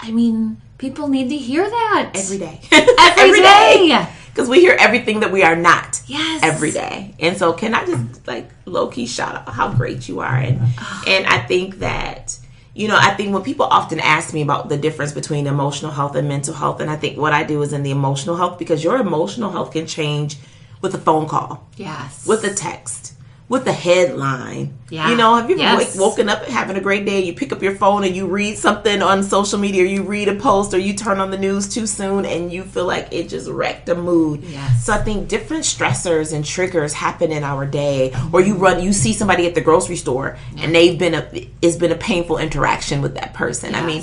I 0.00 0.12
mean, 0.12 0.60
people 0.78 1.08
need 1.08 1.28
to 1.30 1.36
hear 1.36 1.68
that 1.68 2.12
every 2.14 2.38
day. 2.38 2.60
Every 3.18 3.40
day. 3.40 4.06
Because 4.28 4.48
we 4.48 4.60
hear 4.60 4.76
everything 4.78 5.20
that 5.20 5.32
we 5.32 5.42
are 5.42 5.56
not. 5.56 6.00
Yes. 6.06 6.40
Every 6.44 6.70
day. 6.70 7.16
And 7.18 7.36
so 7.36 7.52
can 7.52 7.74
I 7.74 7.84
just 7.84 8.24
like 8.28 8.48
low 8.64 8.86
key 8.86 9.06
shout 9.06 9.34
out 9.34 9.48
how 9.48 9.72
great 9.72 10.08
you 10.08 10.20
are 10.20 10.36
and 10.36 10.60
and 11.08 11.26
I 11.26 11.40
think 11.40 11.80
that 11.80 12.38
you 12.78 12.86
know, 12.86 12.96
I 12.96 13.12
think 13.14 13.34
when 13.34 13.42
people 13.42 13.66
often 13.66 13.98
ask 13.98 14.32
me 14.32 14.40
about 14.40 14.68
the 14.68 14.76
difference 14.76 15.10
between 15.12 15.48
emotional 15.48 15.90
health 15.90 16.14
and 16.14 16.28
mental 16.28 16.54
health, 16.54 16.78
and 16.80 16.88
I 16.88 16.94
think 16.94 17.18
what 17.18 17.32
I 17.32 17.42
do 17.42 17.60
is 17.62 17.72
in 17.72 17.82
the 17.82 17.90
emotional 17.90 18.36
health 18.36 18.56
because 18.56 18.84
your 18.84 18.98
emotional 18.98 19.50
health 19.50 19.72
can 19.72 19.84
change 19.84 20.36
with 20.80 20.94
a 20.94 20.98
phone 20.98 21.26
call, 21.26 21.66
Yes. 21.76 22.24
with 22.24 22.44
a 22.44 22.54
text, 22.54 23.14
with 23.48 23.66
a 23.66 23.72
headline. 23.72 24.74
Yeah. 24.90 25.10
You 25.10 25.16
know, 25.16 25.36
have 25.36 25.48
you 25.48 25.56
Yes. 25.56 25.78
wake, 25.78 26.00
woken 26.00 26.28
up 26.28 26.44
having 26.44 26.76
a 26.76 26.80
great 26.80 27.06
day? 27.06 27.22
You 27.22 27.32
pick 27.32 27.50
up 27.50 27.62
your 27.62 27.74
phone 27.74 28.04
and 28.04 28.14
you 28.14 28.26
read 28.26 28.58
something 28.58 29.00
on 29.00 29.22
social 29.22 29.58
media, 29.58 29.84
or 29.84 29.86
you 29.86 30.02
read 30.02 30.28
a 30.28 30.34
post, 30.34 30.74
or 30.74 30.78
you 30.78 30.92
turn 30.92 31.18
on 31.18 31.30
the 31.30 31.38
news 31.38 31.66
too 31.66 31.86
soon, 31.86 32.26
and 32.26 32.52
you 32.52 32.62
feel 32.62 32.84
like 32.84 33.08
it 33.10 33.28
just 33.28 33.48
wrecked 33.48 33.86
the 33.86 33.94
mood. 33.94 34.44
Yes. 34.44 34.84
So 34.84 34.92
I 34.92 34.98
think 34.98 35.28
different 35.28 35.64
stressors 35.64 36.34
and 36.34 36.44
triggers 36.44 36.92
happen 36.92 37.32
in 37.32 37.42
our 37.42 37.64
day, 37.64 38.14
or 38.32 38.42
you 38.42 38.54
run, 38.54 38.82
you 38.82 38.92
see 38.92 39.14
somebody 39.14 39.46
at 39.46 39.54
the 39.54 39.62
grocery 39.62 39.96
store, 39.96 40.36
and 40.58 40.74
they've 40.74 40.98
been 40.98 41.14
a, 41.14 41.48
it's 41.62 41.76
been 41.76 41.92
a 41.92 41.96
painful 41.96 42.36
interaction 42.36 43.00
with 43.00 43.14
that 43.14 43.32
person. 43.32 43.74
I 43.74 43.82
mean, 43.82 44.02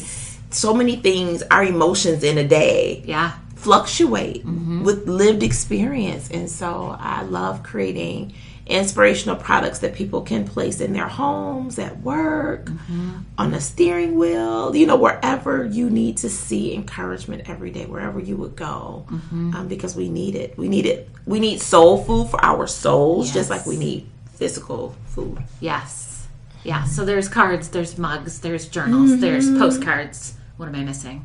so 0.49 0.73
many 0.73 0.95
things, 0.95 1.43
our 1.51 1.63
emotions 1.63 2.23
in 2.23 2.39
a 2.39 2.47
day 2.47 3.03
yeah. 3.05 3.33
fluctuate 3.55 4.45
mm-hmm. 4.45 4.83
with 4.83 5.07
lived 5.07 5.43
experience. 5.43 6.31
And 6.31 6.49
so 6.49 6.95
I 6.99 7.23
love 7.23 7.61
creating 7.61 8.33
inspirational 8.67 9.35
products 9.35 9.79
that 9.79 9.93
people 9.93 10.21
can 10.21 10.47
place 10.47 10.81
in 10.81 10.91
their 10.93 11.07
homes, 11.07 11.77
at 11.77 11.99
work, 12.01 12.69
on 13.37 13.53
a 13.53 13.61
steering 13.61 14.17
wheel, 14.17 14.75
you 14.75 14.87
know, 14.87 14.95
wherever 14.95 15.65
you 15.65 15.89
need 15.89 16.17
to 16.17 16.29
see 16.29 16.73
encouragement 16.73 17.47
every 17.49 17.69
day, 17.71 17.85
wherever 17.85 18.19
you 18.19 18.35
would 18.37 18.55
go, 18.55 19.05
um, 19.09 19.67
because 19.69 19.95
we 19.95 20.09
need 20.09 20.35
it. 20.35 20.57
We 20.57 20.67
need 20.67 20.85
it. 20.85 21.09
We 21.25 21.39
need 21.39 21.61
soul 21.61 22.03
food 22.03 22.29
for 22.29 22.43
our 22.43 22.65
souls, 22.67 23.31
just 23.31 23.49
like 23.49 23.65
we 23.65 23.77
need 23.77 24.07
physical 24.33 24.95
food. 25.07 25.37
Yes. 25.59 26.27
Yeah. 26.63 26.83
So 26.85 27.05
there's 27.05 27.29
cards, 27.29 27.69
there's 27.69 27.97
mugs, 27.97 28.39
there's 28.39 28.67
journals, 28.67 29.19
there's 29.19 29.45
Mm-hmm. 29.47 29.59
postcards. 29.59 30.33
What 30.57 30.67
am 30.67 30.75
I 30.75 30.83
missing? 30.83 31.23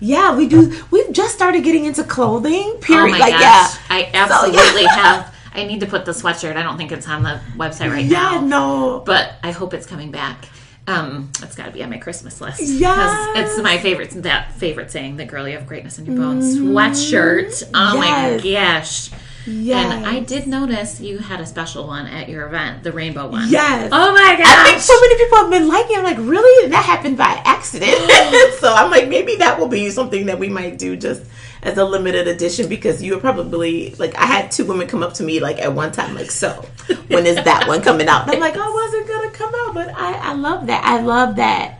Yeah, 0.00 0.34
we 0.34 0.48
do. 0.48 0.74
We've 0.90 1.12
just 1.12 1.34
started 1.34 1.62
getting 1.62 1.84
into 1.84 2.02
clothing. 2.02 2.78
Period. 2.80 3.04
Oh 3.04 3.10
my 3.12 3.18
like, 3.18 3.32
gosh. 3.34 3.40
yeah. 3.40 3.68
I 3.88 4.02
So, 4.04 4.10
absolutely 4.14 4.82
yeah. 4.82 4.96
have. 4.96 5.31
I 5.54 5.64
need 5.64 5.80
to 5.80 5.86
put 5.86 6.04
the 6.04 6.12
sweatshirt. 6.12 6.56
I 6.56 6.62
don't 6.62 6.76
think 6.78 6.92
it's 6.92 7.08
on 7.08 7.22
the 7.22 7.40
website 7.56 7.90
right 7.90 8.04
Yeah, 8.04 8.18
now. 8.22 8.32
Yeah, 8.34 8.40
no. 8.46 9.02
But 9.04 9.34
I 9.42 9.50
hope 9.50 9.74
it's 9.74 9.86
coming 9.86 10.10
back. 10.10 10.48
Um, 10.88 11.30
it's 11.42 11.54
got 11.54 11.66
to 11.66 11.70
be 11.70 11.82
on 11.84 11.90
my 11.90 11.98
Christmas 11.98 12.40
list. 12.40 12.60
Yes. 12.60 13.28
It's 13.36 13.62
my 13.62 13.78
favorite, 13.78 14.10
that 14.22 14.52
favorite 14.52 14.90
saying, 14.90 15.16
the 15.16 15.24
girl 15.24 15.46
you 15.46 15.56
have 15.56 15.66
greatness 15.68 15.98
in 15.98 16.06
your 16.06 16.16
bones. 16.16 16.58
Sweatshirt. 16.58 17.62
Oh 17.74 17.98
my 17.98 18.06
Mm-hmm. 18.40 18.52
Gosh. 18.52 19.10
Yes. 19.44 19.92
And 19.92 20.06
I 20.06 20.20
did 20.20 20.46
notice 20.46 21.00
you 21.00 21.18
had 21.18 21.40
a 21.40 21.46
special 21.46 21.86
one 21.88 22.06
at 22.06 22.28
your 22.28 22.46
event, 22.46 22.84
the 22.84 22.92
rainbow 22.92 23.28
one. 23.28 23.48
Yes. 23.48 23.90
Oh 23.92 24.12
my 24.12 24.36
gosh. 24.38 24.46
I 24.46 24.64
think 24.70 24.80
so 24.80 25.00
many 25.00 25.16
people 25.16 25.38
have 25.38 25.50
been 25.50 25.66
liking. 25.68 25.96
it. 25.96 25.98
I'm 25.98 26.04
like, 26.04 26.18
really? 26.18 26.68
That 26.70 26.84
happened 26.84 27.16
by 27.18 27.42
accident. 27.44 27.96
so 28.60 28.72
I'm 28.72 28.90
like, 28.90 29.08
maybe 29.08 29.36
that 29.36 29.58
will 29.58 29.66
be 29.68 29.90
something 29.90 30.26
that 30.26 30.38
we 30.38 30.48
might 30.48 30.78
do 30.78 30.96
just 30.96 31.24
as 31.62 31.78
a 31.78 31.84
limited 31.84 32.26
edition 32.26 32.68
because 32.68 33.02
you 33.02 33.14
were 33.14 33.20
probably 33.20 33.94
like, 33.94 34.16
I 34.16 34.26
had 34.26 34.50
two 34.50 34.64
women 34.64 34.88
come 34.88 35.02
up 35.02 35.14
to 35.14 35.22
me 35.22 35.40
like 35.40 35.58
at 35.58 35.72
one 35.72 35.92
time, 35.92 36.14
like, 36.14 36.30
so 36.30 36.64
when 37.08 37.26
is 37.26 37.36
that 37.36 37.68
one 37.68 37.82
coming 37.82 38.08
out? 38.08 38.24
And 38.24 38.32
I'm 38.32 38.40
like, 38.40 38.54
oh, 38.56 38.72
wasn't 38.72 39.08
gonna 39.08 39.30
come 39.30 39.54
out? 39.54 39.74
But 39.74 39.94
I, 39.94 40.30
I 40.30 40.32
love 40.34 40.66
that. 40.66 40.84
I 40.84 41.00
love 41.00 41.36
that. 41.36 41.78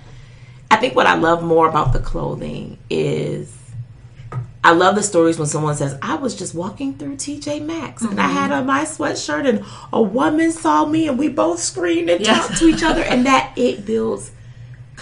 I 0.70 0.76
think 0.76 0.94
what 0.94 1.06
I 1.06 1.14
love 1.14 1.42
more 1.42 1.68
about 1.68 1.92
the 1.92 1.98
clothing 1.98 2.78
is 2.88 3.54
I 4.64 4.72
love 4.72 4.94
the 4.94 5.02
stories 5.02 5.38
when 5.38 5.48
someone 5.48 5.74
says, 5.74 5.98
I 6.00 6.14
was 6.14 6.36
just 6.36 6.54
walking 6.54 6.94
through 6.94 7.16
TJ 7.16 7.64
Maxx 7.64 8.02
and 8.02 8.20
I 8.20 8.28
had 8.28 8.50
mm-hmm. 8.50 8.60
on 8.60 8.66
my 8.66 8.84
sweatshirt 8.84 9.48
and 9.48 9.64
a 9.92 10.00
woman 10.00 10.52
saw 10.52 10.86
me 10.86 11.08
and 11.08 11.18
we 11.18 11.28
both 11.28 11.58
screamed 11.58 12.08
and 12.08 12.24
talked 12.24 12.58
to 12.58 12.68
each 12.68 12.84
other 12.84 13.02
and 13.02 13.26
that 13.26 13.52
it 13.56 13.84
builds 13.84 14.30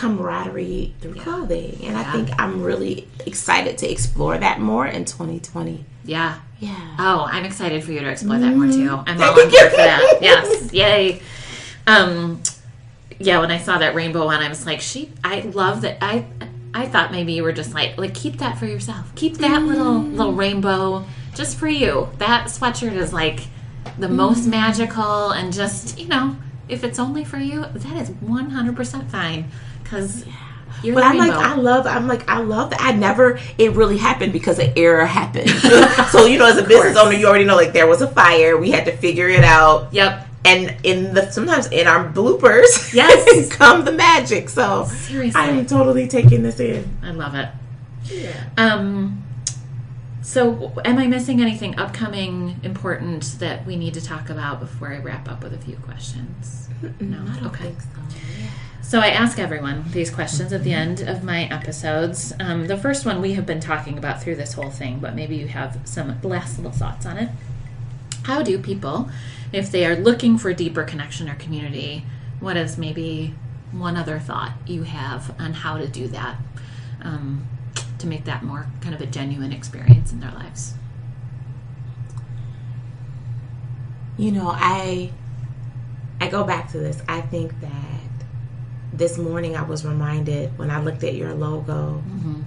camaraderie 0.01 0.95
through 1.01 1.15
clothing. 1.15 1.79
And 1.85 1.97
I 1.97 2.11
think 2.11 2.31
I'm 2.41 2.63
really 2.63 3.07
excited 3.27 3.77
to 3.79 3.91
explore 3.91 4.39
that 4.39 4.59
more 4.59 4.87
in 4.87 5.05
2020. 5.05 5.85
Yeah. 6.05 6.41
Yeah. 6.59 6.97
Oh, 6.99 7.27
I'm 7.31 7.45
excited 7.45 7.85
for 7.85 7.93
you 7.93 8.01
to 8.01 8.09
explore 8.09 8.39
that 8.39 8.57
more 8.57 8.67
too. 8.67 8.89
Mm-hmm. 8.89 9.09
I'm 9.09 9.23
all 9.23 9.29
on 9.29 9.51
board 9.51 9.71
for 9.71 9.77
that. 9.77 10.19
Yes, 10.23 10.73
yay. 10.73 11.21
Um, 11.87 12.43
yeah, 13.19 13.41
when 13.41 13.51
I 13.51 13.59
saw 13.59 13.77
that 13.79 13.95
rainbow 13.95 14.25
one, 14.25 14.41
I 14.41 14.49
was 14.49 14.65
like, 14.65 14.81
she. 14.81 15.13
I 15.23 15.41
love 15.41 15.83
that. 15.83 15.99
I 16.01 16.25
I 16.73 16.87
thought 16.87 17.13
maybe 17.13 17.35
you 17.35 17.43
were 17.43 17.53
just 17.53 17.75
like, 17.75 17.99
like 17.99 18.15
keep 18.15 18.39
that 18.39 18.59
for 18.59 18.67
yourself. 18.67 19.15
Keep 19.15 19.39
that 19.39 19.61
mm-hmm. 19.61 19.67
little 19.67 19.99
little 19.99 20.33
rainbow 20.33 21.05
just 21.35 21.59
for 21.59 21.69
you. 21.69 22.09
That 22.19 22.47
sweatshirt 22.47 22.95
is 22.95 23.13
like 23.13 23.41
the 23.99 24.07
mm-hmm. 24.07 24.17
most 24.17 24.47
magical, 24.47 25.33
and 25.33 25.53
just 25.53 25.99
you 25.99 26.09
know, 26.09 26.37
if 26.69 26.85
it's 26.85 26.99
only 26.99 27.25
for 27.25 27.39
you, 27.39 27.67
that 27.67 27.97
is 27.97 28.11
100 28.11 28.77
percent 28.77 29.11
fine. 29.11 29.51
Because 29.91 30.25
you're 30.83 30.95
But 30.95 31.05
I'm 31.05 31.19
like. 31.19 31.33
I 31.33 31.57
love, 31.57 31.87
I'm 31.87 32.07
like, 32.07 32.29
I 32.29 32.39
love 32.41 32.71
that. 32.71 32.81
I 32.81 32.93
never, 32.93 33.39
it 33.59 33.73
really 33.73 33.99
happened 33.99 34.33
because 34.33 34.59
an 34.59 34.73
error 34.77 35.05
happened. 35.05 35.51
so, 36.11 36.27
you 36.27 36.39
know, 36.39 36.47
as 36.47 36.59
a 36.59 36.63
business 36.63 36.97
owner, 36.97 37.13
you 37.17 37.27
already 37.27 37.45
know, 37.45 37.57
like, 37.57 37.73
there 37.73 37.87
was 37.89 38.01
a 38.01 38.09
fire. 38.09 38.57
We 38.57 38.71
had 38.71 38.85
to 38.87 38.97
figure 38.97 39.29
it 39.29 39.43
out. 39.45 39.93
yep. 39.93 40.27
and 40.45 40.77
in 40.85 41.13
the 41.13 41.31
sometimes 41.31 41.67
in 41.67 41.87
our 41.87 42.09
bloopers 42.11 42.95
Yes. 42.95 43.51
come 43.55 43.85
the 43.85 43.93
magic 43.93 44.49
so 44.49 44.87
Seriously. 44.87 45.39
i'm 45.39 45.67
totally 45.67 46.09
taking 46.09 46.43
this 46.43 46.59
in 46.61 46.89
I 47.03 47.11
love 47.11 47.35
it. 47.35 47.49
yeah 48.05 48.45
Um, 48.57 49.23
so, 50.23 50.73
am 50.85 50.99
I 50.99 51.07
missing 51.09 51.41
anything 51.41 51.79
upcoming 51.79 52.61
important 52.63 53.23
that 53.41 53.67
we 53.67 53.75
need 53.77 53.95
to 53.95 54.01
talk 54.01 54.31
about 54.31 54.61
before 54.61 54.93
I 54.93 54.99
wrap 54.99 55.29
up 55.29 55.43
with 55.43 55.53
a 55.55 55.59
few 55.59 55.77
questions? 55.77 56.69
No. 57.01 57.25
Okay. 57.47 57.75
so. 57.79 58.01
So, 58.83 58.99
I 58.99 59.09
ask 59.09 59.39
everyone 59.39 59.85
these 59.93 60.11
questions 60.11 60.53
at 60.53 60.65
the 60.65 60.73
end 60.73 61.01
of 61.01 61.23
my 61.23 61.45
episodes. 61.45 62.33
Um, 62.41 62.67
the 62.67 62.77
first 62.77 63.07
one 63.07 63.21
we 63.23 63.35
have 63.35 63.47
been 63.47 63.61
talking 63.61 63.97
about 63.97 64.23
through 64.23 64.37
this 64.37 64.55
whole 64.55 64.71
thing, 64.71 64.99
but 64.99 65.15
maybe 65.15 65.37
you 65.37 65.47
have 65.47 65.79
some 65.85 66.21
last 66.23 66.57
little 66.57 66.73
thoughts 66.73 67.07
on 67.07 67.17
it. 67.17 67.29
How 68.25 68.43
do 68.43 68.59
people, 68.59 69.09
if 69.53 69.71
they 69.71 69.87
are 69.87 69.97
looking 69.97 70.39
for 70.39 70.53
deeper 70.53 70.83
connection 70.83 71.29
or 71.29 71.35
community, 71.37 72.05
what 72.41 72.57
is 72.57 72.77
maybe 72.77 73.35
one 73.71 73.97
other 73.97 74.19
thought 74.19 74.53
you 74.67 74.83
have 74.83 75.35
on 75.39 75.53
how 75.53 75.79
to 75.79 75.87
do 75.87 76.09
that? 76.09 76.37
um, 77.03 77.47
to 77.99 78.07
make 78.07 78.25
that 78.25 78.43
more 78.43 78.67
kind 78.81 78.95
of 78.95 79.01
a 79.01 79.07
genuine 79.07 79.53
experience 79.53 80.13
in 80.13 80.21
their 80.21 80.33
lives? 80.33 80.75
You 84.17 84.33
know, 84.33 84.51
I 84.55 85.13
I 86.21 86.29
go 86.29 86.45
back 86.45 86.71
to 86.73 86.79
this. 86.79 87.01
I 87.09 87.23
think 87.23 87.59
that 87.61 88.00
this 88.93 89.17
morning 89.19 89.57
I 89.57 89.63
was 89.63 89.85
reminded 89.85 90.57
when 90.59 90.71
I 90.71 90.81
looked 90.81 91.05
at 91.05 91.15
your 91.15 91.33
logo 91.35 92.03
Mm-hmm. 92.07 92.43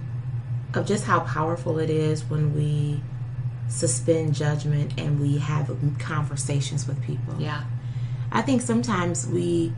of 0.78 0.86
just 0.86 1.04
how 1.06 1.22
powerful 1.22 1.80
it 1.80 1.89
is 1.89 2.24
when 2.26 2.54
we 2.56 3.02
suspend 3.70 4.34
judgment 4.36 4.94
and 5.00 5.20
we 5.20 5.38
have 5.38 5.70
conversations 6.00 6.88
with 6.88 7.02
people. 7.04 7.36
Yeah. 7.39 7.64
I 8.32 8.41
think 8.41 8.62
sometimes 8.62 9.28
we, 9.28 9.74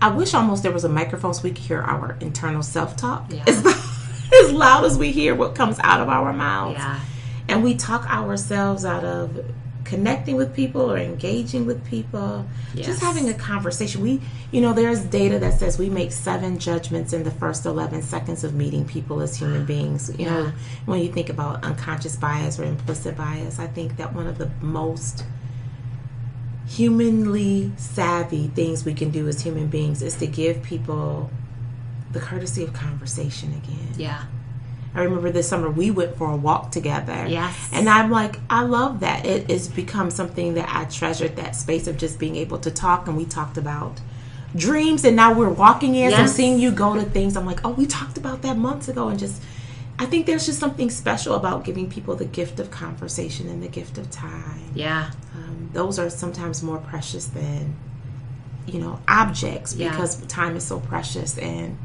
I 0.00 0.08
wish 0.10 0.32
almost 0.34 0.62
there 0.62 0.72
was 0.72 0.84
a 0.84 0.88
microphone 0.88 1.34
so 1.34 1.42
we 1.42 1.50
could 1.50 1.58
hear 1.58 1.80
our 1.82 2.16
internal 2.20 2.62
self 2.62 2.96
talk 2.96 3.26
Yeah. 3.30 3.44
as, 3.46 3.64
as 4.44 4.52
loud 4.52 4.84
as 4.84 4.96
we 4.98 5.12
hear 5.12 5.34
what 5.34 5.54
comes 5.54 5.78
out 5.80 6.00
of 6.00 6.08
our 6.08 6.32
mouths. 6.32 6.78
Yeah. 6.78 7.00
And 7.48 7.64
we 7.64 7.74
talk 7.74 8.08
ourselves 8.08 8.84
out 8.84 9.04
of 9.04 9.44
connecting 9.90 10.36
with 10.36 10.54
people 10.54 10.90
or 10.90 10.96
engaging 10.96 11.66
with 11.66 11.84
people, 11.84 12.46
Yes. 12.74 12.86
just 12.86 13.00
having 13.02 13.28
a 13.28 13.34
conversation. 13.34 14.00
We, 14.00 14.20
you 14.52 14.60
know, 14.60 14.72
there's 14.72 15.00
data 15.00 15.38
that 15.40 15.58
says 15.58 15.78
we 15.78 15.90
make 15.90 16.12
seven 16.12 16.58
judgments 16.60 17.12
in 17.12 17.24
the 17.24 17.30
first 17.32 17.66
11 17.66 18.02
seconds 18.02 18.44
of 18.44 18.54
meeting 18.54 18.84
people 18.84 19.20
as 19.20 19.36
human 19.36 19.64
beings. 19.66 20.10
You 20.16 20.26
know, 20.26 20.52
when 20.86 21.00
you 21.00 21.10
think 21.12 21.28
about 21.28 21.64
unconscious 21.64 22.14
bias 22.16 22.58
or 22.60 22.64
implicit 22.64 23.16
bias, 23.16 23.58
I 23.58 23.66
think 23.66 23.96
that 23.96 24.14
one 24.14 24.28
of 24.28 24.38
the 24.38 24.48
most 24.62 25.24
humanly 26.68 27.72
savvy 27.76 28.46
things 28.54 28.84
we 28.84 28.94
can 28.94 29.10
do 29.10 29.26
as 29.26 29.42
human 29.42 29.66
beings 29.66 30.02
is 30.02 30.14
to 30.16 30.26
give 30.26 30.62
people 30.62 31.30
the 32.12 32.20
courtesy 32.20 32.62
of 32.62 32.72
conversation 32.72 33.52
again. 33.54 33.88
Yeah. 33.96 34.24
I 34.94 35.02
remember 35.02 35.30
this 35.30 35.48
summer 35.48 35.70
we 35.70 35.90
went 35.90 36.16
for 36.16 36.30
a 36.30 36.36
walk 36.36 36.72
together. 36.72 37.26
Yes. 37.28 37.70
And 37.72 37.88
I'm 37.88 38.10
like, 38.10 38.36
I 38.50 38.62
love 38.62 39.00
that. 39.00 39.24
It 39.24 39.48
has 39.50 39.68
become 39.68 40.10
something 40.10 40.54
that 40.54 40.68
I 40.74 40.84
treasured 40.86 41.36
that 41.36 41.54
space 41.54 41.86
of 41.86 41.96
just 41.96 42.18
being 42.18 42.34
able 42.36 42.58
to 42.58 42.70
talk. 42.70 43.06
And 43.06 43.16
we 43.16 43.24
talked 43.24 43.56
about 43.56 44.00
dreams, 44.56 45.04
and 45.04 45.14
now 45.14 45.32
we're 45.32 45.48
walking 45.48 45.94
in. 45.94 46.10
So 46.10 46.18
Yes. 46.18 46.34
seeing 46.34 46.58
you 46.58 46.72
go 46.72 46.94
to 46.94 47.02
things, 47.02 47.36
I'm 47.36 47.46
like, 47.46 47.64
oh, 47.64 47.70
we 47.70 47.86
talked 47.86 48.18
about 48.18 48.42
that 48.42 48.56
months 48.58 48.88
ago. 48.88 49.06
And 49.08 49.16
just, 49.16 49.40
I 49.98 50.06
think 50.06 50.26
there's 50.26 50.44
just 50.44 50.58
something 50.58 50.90
special 50.90 51.36
about 51.36 51.62
giving 51.62 51.88
people 51.88 52.16
the 52.16 52.24
gift 52.24 52.58
of 52.58 52.72
conversation 52.72 53.48
and 53.48 53.62
the 53.62 53.68
gift 53.68 53.96
of 53.96 54.10
time. 54.10 54.70
Yeah. 54.74 55.12
Um, 55.36 55.70
those 55.72 56.00
are 56.00 56.10
sometimes 56.10 56.64
more 56.64 56.78
precious 56.78 57.26
than, 57.26 57.76
you 58.66 58.80
know, 58.80 58.98
objects 59.06 59.76
Yeah. 59.76 59.90
because 59.90 60.16
time 60.26 60.56
is 60.56 60.64
so 60.64 60.80
precious. 60.80 61.38
And 61.38 61.78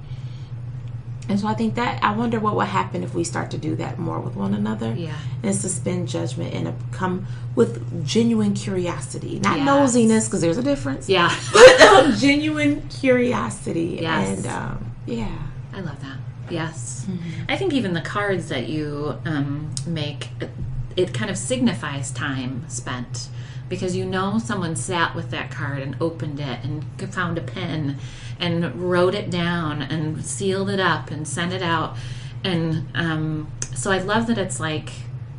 and 1.28 1.40
so 1.40 1.48
I 1.48 1.54
think 1.54 1.76
that 1.76 2.04
I 2.04 2.16
wonder 2.16 2.40
what 2.40 2.54
will 2.56 2.62
happen 2.62 3.04
if 3.04 3.14
we 3.16 3.24
start 3.24 3.52
to 3.52 3.58
do 3.58 3.76
that 3.78 3.98
more 3.98 4.20
with 4.20 4.36
one 4.36 4.54
another. 4.54 4.94
Yeah. 4.94 5.16
And 5.44 5.56
suspend 5.56 6.08
judgment 6.08 6.54
and 6.54 6.74
come 6.92 7.26
with 7.56 8.06
genuine 8.06 8.54
curiosity, 8.54 9.40
not 9.40 9.58
Yes. 9.58 9.68
nosiness, 9.68 10.26
because 10.26 10.42
there's 10.42 10.58
a 10.58 10.64
difference. 10.64 11.10
Yeah. 11.10 11.36
But 11.54 11.82
um, 11.82 12.14
genuine 12.16 12.88
curiosity. 12.90 14.00
Yes. 14.02 14.38
And 14.38 14.48
um, 14.48 14.92
yeah. 15.06 15.38
I 15.74 15.82
love 15.82 16.00
that. 16.02 16.18
Yes. 16.50 17.08
I 17.50 17.58
think 17.58 17.74
even 17.74 17.94
the 17.94 18.02
cards 18.02 18.50
that 18.50 18.68
you 18.70 19.18
um, 19.26 19.72
make, 19.88 20.30
it, 20.40 20.50
it 20.96 21.14
kind 21.14 21.32
of 21.32 21.38
signifies 21.38 22.12
time 22.12 22.64
spent 22.70 23.30
because 23.70 23.96
you 23.96 24.06
know 24.06 24.38
someone 24.38 24.76
sat 24.76 25.16
with 25.16 25.32
that 25.32 25.50
card 25.50 25.80
and 25.80 25.96
opened 26.00 26.40
it 26.40 26.60
and 26.64 26.86
found 27.14 27.38
a 27.38 27.42
pen 27.42 27.98
and 28.40 28.90
wrote 28.90 29.16
it 29.16 29.30
down 29.30 29.82
and 29.82 30.24
sealed 30.24 30.70
it 30.70 30.80
up 30.80 31.10
and 31.10 31.28
sent 31.28 31.54
it 31.54 31.62
out. 31.62 31.96
And 32.44 32.88
um, 32.94 33.52
so 33.76 33.92
I 33.92 34.00
love 34.00 34.28
that 34.28 34.38
it's 34.38 34.60
like, 34.60 34.92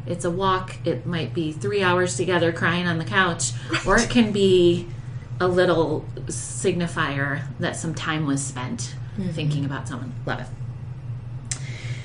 it's 0.07 0.25
a 0.25 0.31
walk. 0.31 0.77
It 0.85 1.07
might 1.07 1.35
be 1.35 1.53
three 1.53 1.83
hours 1.83 2.17
together 2.17 2.53
crying 2.53 2.87
on 2.87 2.99
the 2.99 3.05
couch, 3.05 3.53
or 3.87 3.97
it 3.97 4.11
can 4.11 4.33
be 4.33 4.89
a 5.41 5.47
little 5.47 6.05
signifier 6.27 7.43
that 7.59 7.77
some 7.77 7.95
time 7.95 8.27
was 8.27 8.45
spent 8.45 8.95
thinking 9.33 9.65
about 9.65 9.89
someone. 9.89 10.15
Love 10.25 10.41
it. 10.41 10.47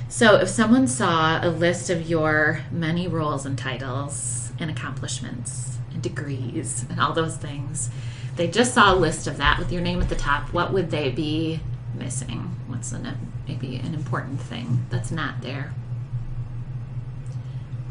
So, 0.08 0.36
if 0.36 0.48
someone 0.48 0.88
saw 0.88 1.42
a 1.42 1.48
list 1.48 1.88
of 1.88 2.08
your 2.08 2.60
many 2.70 3.08
roles 3.08 3.46
and 3.46 3.56
titles 3.56 4.52
and 4.58 4.70
accomplishments 4.70 5.71
degrees 6.02 6.84
and 6.90 7.00
all 7.00 7.12
those 7.12 7.36
things, 7.36 7.90
they 8.36 8.48
just 8.48 8.74
saw 8.74 8.94
a 8.94 8.96
list 8.96 9.26
of 9.26 9.36
that 9.38 9.58
with 9.58 9.72
your 9.72 9.82
name 9.82 10.00
at 10.00 10.08
the 10.08 10.16
top, 10.16 10.52
what 10.52 10.72
would 10.72 10.90
they 10.90 11.10
be 11.10 11.60
missing? 11.94 12.56
What's 12.66 12.92
an, 12.92 13.16
maybe 13.46 13.76
an 13.76 13.94
important 13.94 14.40
thing 14.40 14.86
that's 14.90 15.10
not 15.10 15.42
there? 15.42 15.72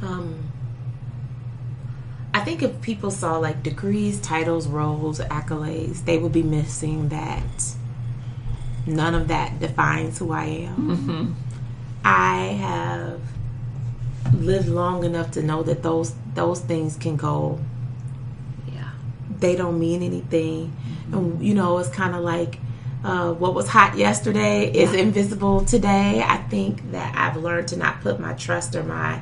Um, 0.01 0.51
I 2.34 2.39
think 2.41 2.64
if 2.64 2.82
people 2.82 3.12
saw 3.12 3.38
like 3.38 3.62
degrees, 3.62 4.20
titles, 4.20 4.68
roles, 4.68 5.20
accolades, 5.20 6.05
they 6.05 6.18
would 6.18 6.32
be 6.32 6.43
missing 6.43 7.09
that. 7.09 7.76
None 8.88 9.14
of 9.14 9.28
that 9.28 9.59
defines 9.59 10.18
who 10.18 10.32
I 10.32 10.45
am. 10.45 11.36
I 12.03 12.38
have 12.38 13.22
lived 14.34 14.70
long 14.70 15.03
enough 15.03 15.32
to 15.32 15.43
know 15.43 15.62
that 15.64 15.84
those 15.84 16.14
those 16.34 16.62
things 16.62 16.95
can 16.95 17.16
go. 17.16 17.59
They 19.41 19.55
don't 19.55 19.79
mean 19.79 20.01
anything, 20.01 20.73
and 21.11 21.43
you 21.43 21.53
know 21.53 21.77
it's 21.79 21.89
kind 21.89 22.15
of 22.15 22.23
like 22.23 22.59
uh, 23.03 23.33
what 23.33 23.53
was 23.53 23.67
hot 23.67 23.97
yesterday 23.97 24.71
is 24.71 24.93
invisible 24.93 25.65
today. 25.65 26.23
I 26.25 26.37
think 26.37 26.91
that 26.91 27.15
I've 27.15 27.41
learned 27.41 27.69
to 27.69 27.77
not 27.77 28.01
put 28.01 28.19
my 28.19 28.33
trust 28.33 28.75
or 28.75 28.83
my 28.83 29.21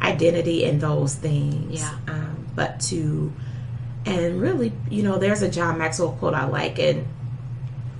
identity 0.00 0.64
in 0.64 0.78
those 0.78 1.14
things. 1.14 1.80
Yeah. 1.80 1.96
Um, 2.08 2.48
but 2.54 2.80
to, 2.80 3.32
and 4.04 4.40
really, 4.40 4.72
you 4.90 5.02
know, 5.02 5.18
there's 5.18 5.42
a 5.42 5.50
John 5.50 5.78
Maxwell 5.78 6.12
quote 6.12 6.34
I 6.34 6.46
like, 6.46 6.78
and 6.78 7.06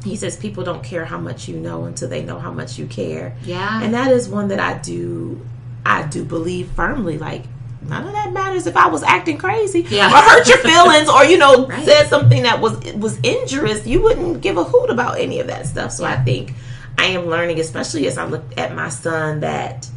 he 0.04 0.16
says, 0.16 0.36
People 0.36 0.64
don't 0.64 0.82
care 0.82 1.04
how 1.04 1.18
much 1.18 1.46
you 1.48 1.56
know 1.56 1.84
until 1.84 2.08
they 2.08 2.24
know 2.24 2.38
how 2.38 2.52
much 2.52 2.78
you 2.78 2.86
care. 2.86 3.36
Yeah. 3.44 3.82
And 3.82 3.94
that 3.94 4.10
is 4.10 4.28
one 4.28 4.48
that 4.48 4.58
I 4.58 4.78
do, 4.78 5.46
I 5.86 6.06
do 6.06 6.24
believe 6.24 6.70
firmly. 6.72 7.18
Like, 7.18 7.44
none 7.90 8.06
of 8.06 8.12
that 8.12 8.32
matters 8.32 8.66
if 8.66 8.76
I 8.76 8.86
was 8.86 9.02
acting 9.02 9.36
crazy 9.36 9.82
Yeah. 9.90 10.06
or 10.06 10.16
hurt 10.22 10.48
your 10.48 10.58
feelings 10.58 11.08
or 11.10 11.24
you 11.24 11.36
know 11.36 11.66
Right. 11.68 11.84
said 11.84 12.08
something 12.08 12.44
that 12.44 12.60
was 12.60 12.74
was 12.94 13.18
injurious. 13.20 13.86
You 13.86 14.00
wouldn't 14.02 14.40
give 14.40 14.56
a 14.56 14.64
hoot 14.64 14.88
about 14.90 15.18
any 15.20 15.40
of 15.40 15.46
that 15.48 15.66
stuff. 15.66 15.92
So 15.92 16.04
I 16.04 16.16
think 16.16 16.54
I 16.96 17.06
am 17.06 17.26
learning, 17.26 17.60
especially 17.60 18.06
as 18.06 18.16
I 18.16 18.24
look 18.26 18.44
at 18.56 18.74
my 18.74 18.88
son, 18.88 19.40
that 19.40 19.88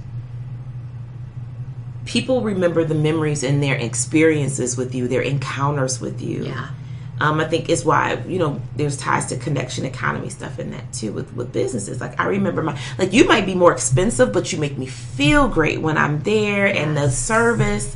people 2.06 2.42
remember 2.42 2.84
the 2.84 2.96
memories 2.96 3.44
and 3.44 3.64
their 3.64 3.76
experiences 3.76 4.76
with 4.78 4.94
you, 4.94 5.08
their 5.08 5.22
encounters 5.22 6.02
with 6.02 6.22
you. 6.22 6.44
yeah. 6.46 6.68
Um, 7.24 7.40
I 7.40 7.46
think 7.46 7.70
is 7.70 7.86
why 7.86 8.22
you 8.28 8.38
know 8.38 8.62
there's 8.76 8.98
ties 8.98 9.28
to 9.28 9.38
connection 9.38 9.86
economy 9.86 10.28
stuff 10.28 10.60
in 10.60 10.72
that 10.72 10.92
too 10.92 11.14
with 11.14 11.34
with 11.34 11.54
businesses. 11.54 12.02
Like 12.02 12.20
I 12.20 12.26
remember 12.26 12.62
my 12.62 12.78
like 12.98 13.14
you 13.14 13.24
might 13.24 13.46
be 13.46 13.56
more 13.56 13.72
expensive, 13.72 14.34
but 14.34 14.52
you 14.52 14.60
make 14.60 14.78
me 14.78 14.88
feel 14.88 15.48
great 15.48 15.80
when 15.80 15.98
I'm 15.98 16.22
there 16.24 16.66
and 16.66 16.98
the 16.98 17.10
service, 17.10 17.96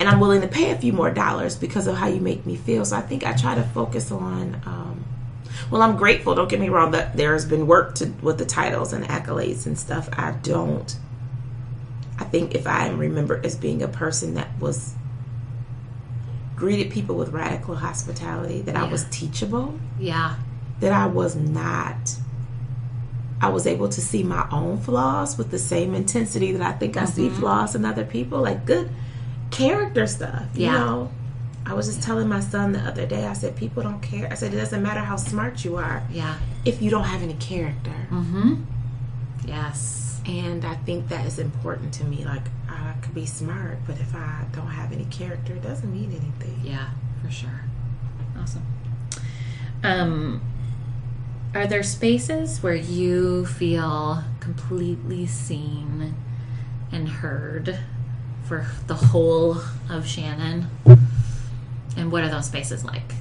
and 0.00 0.08
I'm 0.08 0.18
willing 0.18 0.40
to 0.40 0.48
pay 0.48 0.72
a 0.72 0.76
few 0.76 0.92
more 0.92 1.12
dollars 1.12 1.54
because 1.54 1.86
of 1.86 1.94
how 1.94 2.08
you 2.08 2.20
make 2.20 2.44
me 2.46 2.56
feel. 2.56 2.84
So 2.84 2.96
I 2.96 3.00
think 3.00 3.24
I 3.24 3.34
try 3.34 3.54
to 3.54 3.62
focus 3.62 4.10
on. 4.10 4.60
Um, 4.66 5.04
well, 5.70 5.80
I'm 5.80 5.96
grateful. 5.96 6.34
Don't 6.34 6.50
get 6.50 6.58
me 6.58 6.68
wrong 6.68 6.90
that 6.90 7.16
there 7.16 7.32
has 7.32 7.44
been 7.44 7.68
work 7.68 7.94
to 7.96 8.06
with 8.22 8.38
the 8.38 8.44
titles 8.44 8.92
and 8.92 9.04
accolades 9.04 9.66
and 9.66 9.78
stuff. 9.78 10.08
I 10.14 10.32
don't. 10.42 10.98
I 12.18 12.24
think 12.24 12.56
if 12.56 12.66
I 12.66 12.88
am 12.88 12.98
remembered 12.98 13.46
as 13.46 13.54
being 13.54 13.82
a 13.82 13.88
person 13.88 14.34
that 14.34 14.48
was 14.58 14.94
greeted 16.56 16.90
people 16.92 17.16
with 17.16 17.30
radical 17.30 17.76
hospitality, 17.76 18.60
that 18.62 18.76
I 18.76 18.84
was 18.84 19.04
teachable, 19.10 19.78
Yeah. 19.98 20.36
that 20.80 20.92
I 20.92 21.06
was 21.06 21.34
not. 21.36 22.16
I 23.40 23.48
was 23.48 23.66
able 23.66 23.88
to 23.88 24.00
see 24.00 24.22
my 24.22 24.46
own 24.50 24.78
flaws 24.78 25.36
with 25.36 25.50
the 25.50 25.58
same 25.58 25.94
intensity 25.94 26.52
that 26.52 26.62
I 26.62 26.72
think 26.72 26.96
I 26.96 27.04
see 27.04 27.28
flaws 27.28 27.74
in 27.74 27.84
other 27.84 28.04
people, 28.04 28.40
like 28.40 28.64
good 28.64 28.88
character 29.50 30.06
stuff. 30.06 30.44
You 30.54 30.66
Yeah. 30.66 30.72
know, 30.78 31.10
I 31.66 31.74
was 31.74 31.86
just 31.86 32.02
telling 32.02 32.28
my 32.28 32.40
son 32.40 32.72
the 32.72 32.80
other 32.80 33.06
day. 33.06 33.26
I 33.26 33.32
said, 33.32 33.56
"People 33.56 33.82
don't 33.82 34.00
care." 34.02 34.28
I 34.30 34.34
said, 34.34 34.52
"It 34.54 34.58
doesn't 34.58 34.82
matter 34.82 35.00
how 35.00 35.16
smart 35.16 35.64
you 35.64 35.76
are 35.76 36.02
Yeah. 36.10 36.34
if 36.64 36.80
you 36.82 36.90
don't 36.90 37.04
have 37.04 37.22
any 37.22 37.34
character." 37.34 37.96
Mm-hmm. 38.10 38.54
Yes. 39.46 40.20
And 40.26 40.64
I 40.64 40.74
think 40.86 41.08
that 41.08 41.26
is 41.26 41.38
important 41.38 41.92
to 41.94 42.04
me. 42.04 42.24
Like 42.24 42.44
I 42.74 42.94
could 43.02 43.14
be 43.14 43.26
smart, 43.26 43.78
but 43.86 43.98
if 44.00 44.14
I 44.14 44.44
don't 44.52 44.66
have 44.66 44.92
any 44.92 45.04
character, 45.06 45.54
it 45.54 45.62
doesn't 45.62 45.92
mean 45.92 46.10
anything. 46.10 46.60
Yeah, 46.62 46.90
for 47.22 47.30
sure. 47.30 47.62
Awesome. 48.38 48.66
Um, 49.82 50.42
are 51.54 51.66
there 51.66 51.82
spaces 51.82 52.62
where 52.62 52.74
you 52.74 53.46
feel 53.46 54.24
completely 54.40 55.26
seen 55.26 56.14
and 56.90 57.08
heard 57.08 57.78
for 58.44 58.66
the 58.86 58.94
whole 58.94 59.58
of 59.88 60.06
Shannon? 60.06 60.68
And 61.96 62.10
what 62.10 62.24
are 62.24 62.28
those 62.28 62.46
spaces 62.46 62.84
like? 62.84 63.14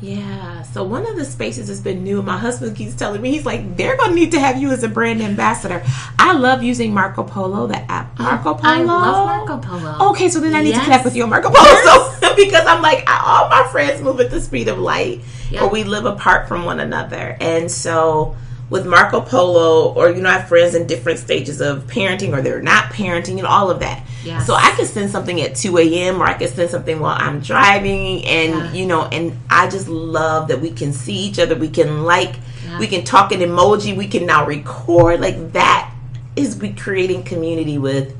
Yeah. 0.00 0.62
So 0.62 0.84
one 0.84 1.06
of 1.06 1.16
the 1.16 1.24
spaces 1.24 1.68
has 1.68 1.80
been 1.80 2.04
new. 2.04 2.22
My 2.22 2.38
husband 2.38 2.76
keeps 2.76 2.94
telling 2.94 3.20
me 3.20 3.32
he's 3.32 3.44
like, 3.44 3.76
they're 3.76 3.96
gonna 3.96 4.14
need 4.14 4.30
to 4.32 4.38
have 4.40 4.56
you 4.56 4.70
as 4.70 4.84
a 4.84 4.88
brand 4.88 5.20
ambassador. 5.20 5.82
I 6.18 6.34
love 6.34 6.62
using 6.62 6.94
Marco 6.94 7.24
Polo, 7.24 7.66
the 7.66 7.78
app 7.90 8.12
oh, 8.18 8.22
Marco 8.22 8.54
Polo. 8.54 8.62
I 8.62 8.82
love 8.82 9.26
Marco 9.26 9.58
Polo. 9.58 10.10
Okay, 10.10 10.28
so 10.28 10.38
then 10.40 10.54
I 10.54 10.62
need 10.62 10.70
Yes. 10.70 10.78
to 10.78 10.84
connect 10.84 11.04
with 11.04 11.16
you 11.16 11.24
on 11.24 11.30
Marco 11.30 11.50
Polo. 11.50 12.12
So 12.20 12.34
because 12.36 12.64
I'm 12.66 12.80
like, 12.80 13.02
I, 13.08 13.22
all 13.24 13.48
my 13.48 13.66
friends 13.72 14.00
move 14.00 14.20
at 14.20 14.30
the 14.30 14.40
speed 14.40 14.68
of 14.68 14.78
light, 14.78 15.20
Yeah. 15.50 15.64
or 15.64 15.68
we 15.70 15.82
live 15.82 16.04
apart 16.04 16.46
from 16.46 16.64
one 16.64 16.78
another, 16.80 17.36
and 17.40 17.70
so. 17.70 18.36
With 18.70 18.86
Marco 18.86 19.22
Polo, 19.22 19.92
or 19.94 20.10
you 20.10 20.20
know, 20.20 20.28
I 20.28 20.34
have 20.38 20.48
friends 20.48 20.74
in 20.74 20.86
different 20.86 21.18
stages 21.18 21.62
of 21.62 21.86
parenting, 21.86 22.36
or 22.36 22.42
they're 22.42 22.60
not 22.60 22.92
parenting, 22.92 23.38
and 23.38 23.46
all 23.46 23.70
of 23.70 23.80
that. 23.80 24.04
Yes. 24.24 24.46
So 24.46 24.52
I 24.54 24.72
can 24.76 24.84
send 24.84 25.10
something 25.10 25.40
at 25.40 25.54
2 25.54 25.78
a.m. 25.78 26.20
or 26.20 26.26
I 26.26 26.34
can 26.34 26.48
send 26.48 26.68
something 26.70 27.00
while 27.00 27.16
I'm 27.18 27.40
driving. 27.40 28.26
And, 28.26 28.52
Yeah. 28.52 28.72
you 28.74 28.86
know, 28.86 29.04
and 29.04 29.38
I 29.48 29.70
just 29.70 29.88
love 29.88 30.48
that 30.48 30.60
we 30.60 30.70
can 30.70 30.92
see 30.92 31.14
each 31.16 31.38
other. 31.38 31.54
We 31.54 31.68
can 31.68 32.04
like, 32.04 32.34
Yeah. 32.68 32.78
we 32.78 32.88
can 32.88 33.04
talk 33.04 33.32
an 33.32 33.40
emoji. 33.40 33.96
We 33.96 34.06
can 34.06 34.26
now 34.26 34.44
record. 34.44 35.20
Like 35.20 35.52
that 35.52 35.90
is 36.36 36.56
we 36.56 36.70
creating 36.72 37.22
community 37.22 37.78
with 37.78 38.14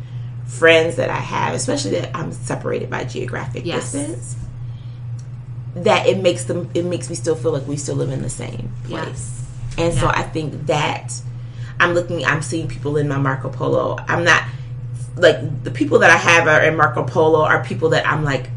friends 0.46 0.96
that 0.96 1.10
I 1.10 1.16
have, 1.18 1.54
especially 1.54 1.90
that 2.00 2.10
I'm 2.16 2.32
separated 2.32 2.88
by 2.88 3.04
geographic 3.04 3.66
Yes. 3.66 3.92
distance. 3.92 4.36
That 5.76 6.06
it 6.06 6.18
makes 6.22 6.44
them, 6.44 6.70
it 6.72 6.86
makes 6.86 7.10
me 7.10 7.16
still 7.16 7.34
feel 7.34 7.52
like 7.52 7.68
we 7.68 7.76
still 7.76 7.96
live 7.96 8.10
in 8.10 8.22
the 8.22 8.30
same 8.30 8.70
place. 8.84 9.06
Yes. 9.08 9.37
And 9.78 9.94
so 9.94 10.08
I 10.08 10.22
think 10.22 10.66
that 10.66 11.12
I'm 11.80 11.94
looking, 11.94 12.24
I'm 12.24 12.42
seeing 12.42 12.68
people 12.68 12.96
in 12.96 13.08
my 13.08 13.18
Marco 13.18 13.48
Polo. 13.48 13.96
I'm 14.08 14.24
not 14.24 14.42
like 15.16 15.64
the 15.64 15.70
people 15.70 15.98
that 16.00 16.10
I 16.10 16.16
have 16.16 16.46
are 16.48 16.62
in 16.62 16.76
Marco 16.76 17.04
Polo 17.04 17.42
are 17.44 17.64
people 17.64 17.88
that 17.90 18.06
I'm 18.06 18.24
like, 18.24 18.50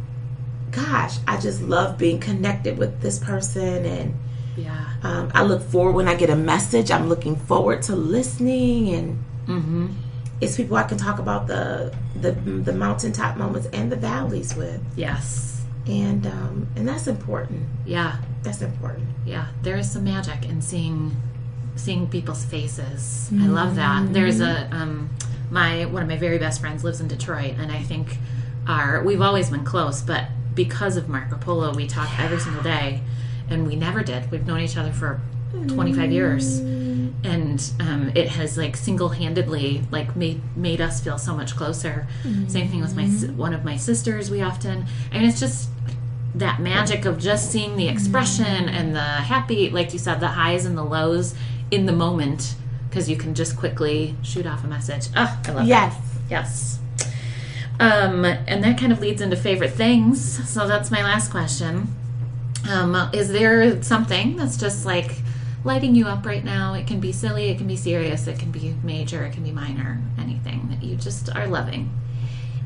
gosh, 0.71 1.17
I 1.27 1.39
just 1.39 1.61
love 1.61 1.97
being 1.97 2.19
connected 2.19 2.77
with 2.77 3.01
this 3.01 3.19
person. 3.19 3.85
And 3.85 4.15
Yeah. 4.57 4.85
um, 5.03 5.31
I 5.33 5.43
look 5.43 5.61
forward 5.61 5.93
when 5.93 6.07
I 6.07 6.15
get 6.15 6.29
a 6.29 6.35
message, 6.35 6.91
I'm 6.91 7.09
looking 7.09 7.35
forward 7.35 7.81
to 7.83 7.95
listening. 7.95 8.93
And 8.95 9.23
Mm-hmm. 9.47 9.87
it's 10.39 10.55
people 10.55 10.77
I 10.77 10.83
can 10.83 10.97
talk 10.97 11.19
about 11.19 11.47
the, 11.47 11.93
the, 12.15 12.31
the 12.31 12.71
mountaintop 12.73 13.37
moments 13.37 13.67
and 13.73 13.91
the 13.91 13.95
valleys 13.95 14.55
with. 14.55 14.79
Yes. 14.95 15.60
And, 15.87 16.25
um, 16.27 16.67
and 16.75 16.87
that's 16.87 17.07
important. 17.07 17.63
Yeah. 17.85 18.17
That's 18.43 18.61
important. 18.61 19.07
Yeah. 19.25 19.47
There 19.61 19.77
is 19.77 19.91
some 19.91 20.03
magic 20.03 20.45
in 20.45 20.61
seeing 20.61 21.15
seeing 21.75 22.07
people's 22.07 22.43
faces. 22.43 23.29
I 23.33 23.47
love 23.47 23.75
that. 23.75 24.13
There's 24.13 24.41
a 24.41 24.69
um 24.75 25.09
my 25.49 25.85
one 25.85 26.03
of 26.03 26.09
my 26.09 26.17
very 26.17 26.37
best 26.37 26.59
friends 26.59 26.83
lives 26.83 26.99
in 27.01 27.07
Detroit 27.07 27.55
and 27.57 27.71
I 27.71 27.81
think 27.81 28.17
our 28.67 29.03
we've 29.03 29.21
always 29.21 29.49
been 29.49 29.63
close, 29.63 30.01
but 30.01 30.25
because 30.53 30.97
of 30.97 31.07
Marco 31.07 31.37
Polo 31.37 31.73
we 31.73 31.87
talk 31.87 32.09
every 32.19 32.39
single 32.39 32.63
day 32.63 33.01
and 33.49 33.65
we 33.65 33.75
never 33.75 34.03
did. 34.03 34.29
We've 34.31 34.45
known 34.45 34.59
each 34.59 34.77
other 34.77 34.91
for 34.91 35.21
25 35.67 36.11
years 36.11 36.59
and 37.23 37.71
um, 37.79 38.11
it 38.15 38.29
has 38.29 38.57
like 38.57 38.75
single-handedly 38.75 39.83
like 39.91 40.15
made 40.15 40.41
made 40.57 40.81
us 40.81 41.01
feel 41.01 41.17
so 41.17 41.35
much 41.35 41.55
closer. 41.55 42.07
Same 42.47 42.67
thing 42.69 42.81
with 42.81 42.95
my 42.95 43.05
one 43.35 43.53
of 43.53 43.63
my 43.63 43.77
sisters 43.77 44.31
we 44.31 44.41
often 44.41 44.85
I 45.11 45.19
mean 45.19 45.29
it's 45.29 45.39
just 45.39 45.69
that 46.35 46.59
magic 46.61 47.05
of 47.05 47.19
just 47.19 47.51
seeing 47.51 47.75
the 47.75 47.87
expression 47.89 48.45
and 48.69 48.95
the 48.95 49.01
happy 49.01 49.69
like 49.69 49.93
you 49.93 49.99
said 49.99 50.19
the 50.19 50.29
highs 50.29 50.65
and 50.65 50.77
the 50.77 50.83
lows 50.83 51.35
in 51.69 51.85
the 51.85 51.91
moment 51.91 52.55
because 52.89 53.09
you 53.09 53.15
can 53.17 53.35
just 53.35 53.55
quickly 53.55 54.15
shoot 54.23 54.45
off 54.47 54.63
a 54.63 54.67
message. 54.67 55.07
Oh 55.15 55.39
i 55.45 55.51
love 55.51 55.67
Yes. 55.67 55.93
that 55.95 56.01
yes. 56.29 56.79
Um, 57.79 58.25
and 58.25 58.63
that 58.63 58.77
kind 58.79 58.91
of 58.91 58.99
leads 58.99 59.21
into 59.21 59.35
favorite 59.35 59.71
things. 59.71 60.47
So 60.49 60.67
that's 60.67 60.91
my 60.91 61.01
last 61.03 61.31
question. 61.31 61.87
Um, 62.69 62.95
is 63.11 63.29
there 63.31 63.81
something 63.81 64.35
that's 64.35 64.55
just 64.55 64.85
like 64.85 65.20
lighting 65.63 65.93
you 65.95 66.07
up 66.07 66.25
right 66.25 66.43
now 66.43 66.73
it 66.73 66.87
can 66.87 66.99
be 66.99 67.11
silly 67.11 67.49
it 67.49 67.57
can 67.57 67.67
be 67.67 67.75
serious 67.75 68.27
it 68.27 68.39
can 68.39 68.51
be 68.51 68.73
major 68.83 69.23
it 69.25 69.31
can 69.33 69.43
be 69.43 69.51
minor 69.51 70.01
anything 70.17 70.67
that 70.69 70.83
you 70.83 70.95
just 70.95 71.29
are 71.35 71.47
loving 71.47 71.89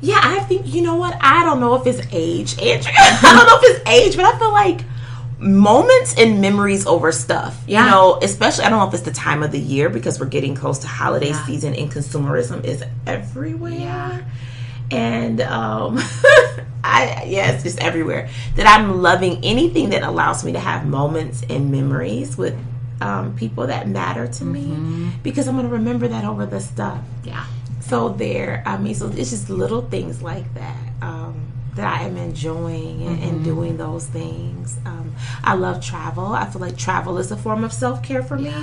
Yeah, 0.01 0.19
I 0.21 0.39
think 0.41 0.67
you 0.73 0.81
know 0.81 0.95
what? 0.97 1.15
I 1.21 1.43
don't 1.43 1.59
know 1.59 1.73
if 1.75 1.87
it's 1.87 2.05
age, 2.11 2.59
Andrea. 2.59 2.93
I 2.99 3.33
don't 3.35 3.47
know 3.47 3.57
if 3.61 3.63
it's 3.71 3.89
age, 3.89 4.15
but 4.15 4.25
I 4.25 4.37
feel 4.37 4.51
like 4.51 4.81
moments 5.39 6.13
and 6.17 6.41
memories 6.41 6.85
over 6.85 7.11
stuff. 7.11 7.53
Yeah. 7.65 7.85
You 7.85 7.91
know, 7.91 8.19
especially 8.21 8.65
I 8.65 8.69
don't 8.69 8.79
know 8.79 8.87
if 8.87 8.93
it's 8.93 9.03
the 9.03 9.11
time 9.27 9.41
of 9.41 9.51
the 9.51 9.59
year 9.59 9.89
because 9.89 10.19
we're 10.19 10.27
getting 10.27 10.53
close 10.53 10.79
to 10.79 10.87
holiday 10.87 11.29
Yeah. 11.29 11.45
season 11.45 11.73
and 11.73 11.89
consumerism 11.91 12.63
is 12.65 12.83
everywhere. 13.07 13.71
Yeah. 13.71 14.21
And 14.91 15.41
um 15.41 15.97
I 16.83 17.23
yeah, 17.27 17.51
it's 17.51 17.63
just 17.63 17.79
everywhere. 17.79 18.29
That 18.57 18.67
I'm 18.67 19.01
loving 19.01 19.43
anything 19.43 19.89
that 19.91 20.03
allows 20.03 20.43
me 20.43 20.51
to 20.53 20.59
have 20.59 20.85
moments 20.85 21.41
and 21.49 21.71
memories 21.71 22.37
with 22.37 22.55
um, 23.01 23.35
people 23.35 23.67
that 23.67 23.87
matter 23.87 24.27
to 24.27 24.43
me 24.45 25.11
because 25.23 25.47
I'm 25.47 25.55
gonna 25.55 25.67
remember 25.69 26.07
that 26.07 26.23
over 26.25 26.45
the 26.45 26.59
stuff. 26.61 26.99
yeah 27.23 27.45
So 27.81 28.09
there, 28.09 28.63
I 28.65 28.77
mean, 28.77 28.95
so 28.95 29.07
it's 29.15 29.29
just 29.29 29.49
little 29.49 29.81
things 29.83 30.21
like 30.21 30.51
that 30.55 30.77
um, 31.01 31.35
that 31.75 31.85
I 32.01 32.03
am 32.05 32.15
enjoying 32.17 33.03
and, 33.05 33.21
and 33.21 33.43
doing 33.43 33.77
those 33.77 34.05
things. 34.07 34.77
Um, 34.85 35.13
I 35.43 35.53
love 35.55 35.83
travel. 35.85 36.27
I 36.33 36.45
feel 36.49 36.61
like 36.61 36.77
travel 36.77 37.17
is 37.19 37.31
a 37.31 37.37
form 37.37 37.63
of 37.63 37.71
self 37.73 38.01
care 38.01 38.23
for 38.23 38.37
me. 38.37 38.53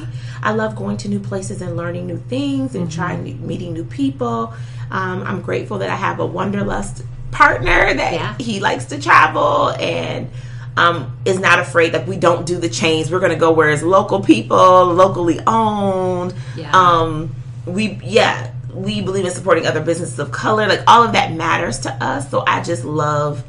I 0.42 0.52
love 0.52 0.74
going 0.76 0.96
to 0.98 1.08
new 1.08 1.20
places 1.20 1.60
and 1.62 1.76
learning 1.76 2.06
new 2.06 2.16
things 2.18 2.74
and 2.74 2.90
trying 2.90 3.22
new, 3.24 3.34
meeting 3.34 3.74
new 3.74 3.84
people. 3.84 4.54
Um, 4.90 5.22
I'm 5.22 5.40
grateful 5.42 5.78
that 5.78 5.90
I 5.90 5.96
have 5.96 6.18
a 6.20 6.26
wanderlust 6.26 7.04
partner 7.30 7.94
that 7.94 8.12
Yeah. 8.14 8.34
he 8.38 8.60
likes 8.60 8.86
to 8.86 9.00
travel 9.00 9.70
and 9.78 10.28
um, 10.76 11.16
is 11.24 11.38
not 11.38 11.58
afraid. 11.58 11.92
Like 11.92 12.06
we 12.06 12.16
don't 12.16 12.46
do 12.46 12.58
the 12.58 12.68
chains. 12.68 13.10
We're 13.10 13.20
gonna 13.20 13.36
go 13.36 13.52
where 13.52 13.70
it's 13.70 13.82
local 13.82 14.20
people, 14.20 14.86
locally 14.86 15.38
owned. 15.46 16.34
Yeah. 16.56 16.70
Um, 16.74 17.34
we 17.66 18.00
yeah 18.02 18.52
we 18.74 19.02
believe 19.02 19.24
in 19.26 19.30
supporting 19.30 19.66
other 19.66 19.80
businesses 19.82 20.18
of 20.18 20.32
color 20.32 20.66
like 20.66 20.80
all 20.88 21.04
of 21.04 21.12
that 21.12 21.30
matters 21.32 21.78
to 21.80 21.92
us 22.02 22.28
so 22.30 22.42
i 22.46 22.62
just 22.62 22.84
love 22.86 23.44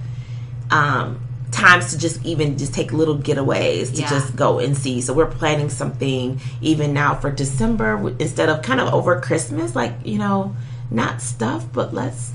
um 0.69 1.17
times 1.49 1.91
to 1.93 1.97
just 1.97 2.23
even 2.25 2.57
just 2.57 2.73
take 2.73 2.91
little 2.91 3.17
getaways 3.17 3.93
to 3.95 4.01
Yeah. 4.01 4.09
just 4.09 4.35
go 4.35 4.59
and 4.59 4.77
see 4.77 5.01
so 5.01 5.13
we're 5.13 5.25
planning 5.31 5.69
something 5.69 6.39
even 6.61 6.93
now 6.93 7.15
for 7.15 7.31
december 7.31 8.13
instead 8.19 8.49
of 8.49 8.61
kind 8.63 8.79
of 8.81 8.93
over 8.93 9.19
christmas 9.21 9.75
like 9.75 9.93
you 10.03 10.17
know 10.19 10.55
not 10.91 11.21
stuff 11.21 11.65
but 11.71 11.93
let's 11.93 12.33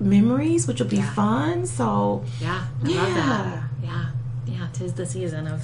memories 0.00 0.66
which 0.66 0.80
will 0.80 0.88
be 0.88 0.96
Yeah. 0.96 1.10
fun 1.14 1.66
so 1.66 2.24
Yeah, 2.40 2.64
I 2.84 2.88
love 2.88 3.08
Yeah. 3.16 3.62
Yeah, 4.46 4.68
tis 4.72 4.94
the 4.94 5.06
season 5.06 5.46
of 5.46 5.62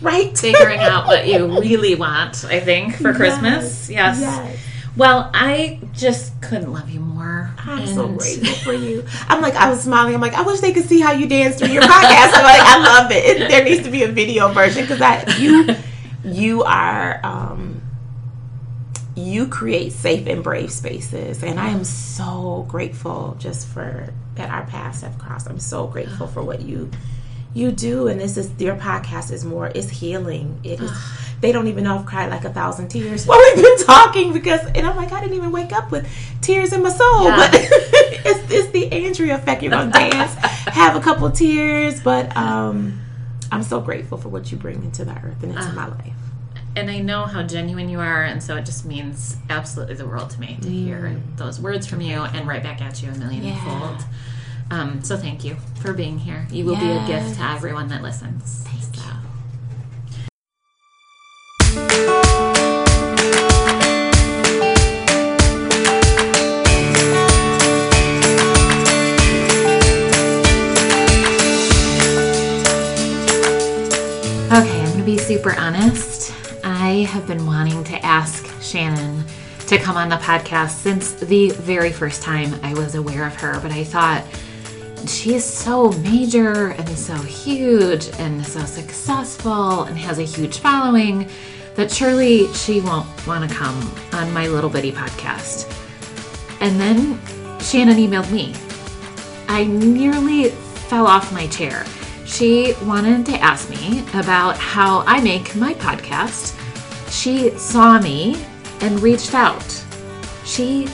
right 0.00 0.36
figuring 0.38 0.80
out 0.80 1.06
what 1.06 1.26
you 1.26 1.60
really 1.60 1.94
want, 1.94 2.44
I 2.44 2.60
think, 2.60 2.96
for 2.96 3.12
Christmas. 3.12 3.90
Yes. 3.90 4.20
yes 4.20 4.60
Well, 4.96 5.30
I 5.34 5.80
just 5.92 6.40
couldn't 6.40 6.72
love 6.72 6.90
you 6.90 7.00
more. 7.00 7.52
I'm 7.58 7.86
so 7.86 8.08
grateful 8.08 8.54
for 8.54 8.72
you. 8.72 9.04
I'm 9.28 9.40
like, 9.40 9.54
I 9.54 9.68
was 9.70 9.82
smiling. 9.82 10.14
I'm 10.14 10.20
like, 10.20 10.34
I 10.34 10.42
wish 10.42 10.60
they 10.60 10.72
could 10.72 10.84
see 10.84 11.00
how 11.00 11.12
you 11.12 11.28
dance 11.28 11.56
through 11.56 11.68
your 11.68 11.82
podcast. 11.82 12.32
I'm 12.34 12.44
like, 12.44 12.60
I 12.60 12.78
love 12.82 13.10
it. 13.12 13.24
it 13.24 13.48
there 13.48 13.64
needs 13.64 13.84
to 13.84 13.90
be 13.90 14.02
a 14.04 14.08
video 14.08 14.48
version 14.52 14.82
because 14.82 14.98
that 14.98 15.38
you, 15.38 15.74
you 16.24 16.62
are, 16.64 17.20
um, 17.24 17.82
you 19.14 19.48
create 19.48 19.92
safe 19.92 20.26
and 20.26 20.42
brave 20.42 20.70
spaces, 20.70 21.42
and 21.42 21.58
I 21.58 21.68
am 21.68 21.84
so 21.84 22.64
grateful 22.68 23.36
just 23.38 23.66
for 23.66 24.12
that 24.36 24.50
our 24.50 24.64
paths 24.66 25.02
have 25.02 25.18
crossed. 25.18 25.48
I'm 25.48 25.58
so 25.58 25.86
grateful 25.86 26.28
for 26.28 26.42
what 26.42 26.62
you 26.62 26.90
you 27.54 27.72
do, 27.72 28.08
and 28.08 28.20
this 28.20 28.36
is 28.36 28.50
your 28.58 28.76
podcast 28.76 29.30
is 29.32 29.44
more 29.44 29.68
it's 29.74 29.88
healing. 29.88 30.58
It 30.64 30.80
is. 30.80 30.92
They 31.40 31.52
don't 31.52 31.68
even 31.68 31.84
know 31.84 31.96
I've 31.98 32.04
cried 32.06 32.30
like 32.30 32.44
a 32.44 32.52
thousand 32.52 32.88
tears 32.88 33.24
while 33.26 33.38
we've 33.54 33.64
been 33.64 33.78
talking 33.86 34.32
because, 34.32 34.60
and 34.74 34.86
I'm 34.86 34.96
like, 34.96 35.12
I 35.12 35.20
didn't 35.20 35.36
even 35.36 35.52
wake 35.52 35.72
up 35.72 35.90
with 35.92 36.08
tears 36.40 36.72
in 36.72 36.82
my 36.82 36.90
soul. 36.90 37.24
Yeah. 37.24 37.36
But 37.36 37.50
it's, 37.54 38.50
it's 38.52 38.70
the 38.72 38.90
Andrea 38.92 39.36
effect. 39.36 39.62
You're 39.62 39.70
gonna 39.70 39.90
dance, 40.10 40.34
have 40.34 40.96
a 40.96 41.00
couple 41.00 41.30
tears, 41.30 42.00
but 42.00 42.36
um, 42.36 43.00
I'm 43.52 43.62
so 43.62 43.80
grateful 43.80 44.18
for 44.18 44.28
what 44.30 44.50
you 44.50 44.58
bring 44.58 44.82
into 44.82 45.04
the 45.04 45.12
earth 45.12 45.42
and 45.42 45.52
into 45.56 45.72
my 45.72 45.86
life. 45.86 46.12
and 46.76 46.90
I 46.90 46.98
know 46.98 47.24
how 47.24 47.42
genuine 47.44 47.88
you 47.88 48.00
are, 48.00 48.24
and 48.24 48.42
so 48.42 48.56
it 48.56 48.66
just 48.66 48.84
means 48.84 49.36
absolutely 49.48 49.94
the 49.94 50.06
world 50.06 50.30
to 50.30 50.40
me 50.40 50.58
to 50.60 50.68
hear 50.68 51.20
those 51.36 51.60
words 51.60 51.86
from 51.86 52.00
you 52.00 52.18
and 52.20 52.46
right 52.48 52.62
back 52.62 52.82
at 52.82 53.00
you 53.02 53.10
a 53.10 53.14
million 53.16 53.44
Yeah. 53.44 53.64
fold. 53.64 54.04
Um, 54.70 55.02
so 55.02 55.16
thank 55.16 55.44
you 55.44 55.56
for 55.80 55.92
being 55.92 56.18
here. 56.18 56.46
You 56.50 56.64
will 56.66 56.76
be 56.76 56.90
a 56.90 57.06
gift 57.06 57.36
to 57.36 57.42
everyone 57.42 57.88
that 57.88 58.02
listens. 58.02 58.64
Thank 58.64 58.96
you. 58.96 59.02
Okay, 74.50 74.80
I'm 74.80 74.86
going 74.86 74.98
to 74.98 75.04
be 75.04 75.18
super 75.18 75.54
honest. 75.58 76.34
I 76.64 77.06
have 77.10 77.26
been 77.26 77.46
wanting 77.46 77.84
to 77.84 78.04
ask 78.04 78.46
Shannon 78.62 79.24
to 79.66 79.78
come 79.78 79.96
on 79.96 80.08
the 80.08 80.16
podcast 80.16 80.70
since 80.70 81.12
the 81.12 81.50
very 81.50 81.92
first 81.92 82.22
time 82.22 82.58
I 82.62 82.74
was 82.74 82.94
aware 82.94 83.26
of 83.26 83.34
her, 83.36 83.60
but 83.60 83.70
I 83.70 83.84
thought 83.84 84.24
she 85.06 85.34
is 85.34 85.44
so 85.44 85.92
major 85.92 86.68
and 86.68 86.88
so 86.88 87.14
huge 87.14 88.08
and 88.18 88.44
so 88.44 88.60
successful 88.60 89.82
and 89.82 89.98
has 89.98 90.18
a 90.18 90.22
huge 90.22 90.58
following 90.58 91.28
that 91.74 91.92
surely 91.92 92.52
she 92.54 92.80
won't 92.80 93.06
want 93.26 93.48
to 93.48 93.54
come 93.54 93.92
on 94.12 94.32
my 94.32 94.48
little 94.48 94.70
bitty 94.70 94.92
podcast. 94.92 95.70
And 96.60 96.80
then 96.80 97.20
Shannon 97.60 97.96
emailed 97.96 98.30
me. 98.32 98.54
I 99.48 99.64
nearly 99.64 100.50
fell 100.88 101.06
off 101.06 101.32
my 101.32 101.46
chair. 101.46 101.84
She 102.24 102.74
wanted 102.82 103.26
to 103.26 103.38
ask 103.38 103.70
me 103.70 104.04
about 104.14 104.56
how 104.56 105.04
I 105.06 105.20
make 105.20 105.54
my 105.54 105.74
podcast. 105.74 106.58
She 107.10 107.50
saw 107.58 108.00
me 108.00 108.44
and 108.80 109.00
reached 109.00 109.34
out. 109.34 109.84
She 110.44 110.86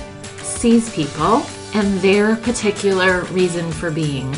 sees 0.42 0.94
people 0.94 1.44
and 1.75 1.99
their 2.01 2.37
particular 2.37 3.22
reason 3.25 3.70
for 3.70 3.91
being. 3.91 4.35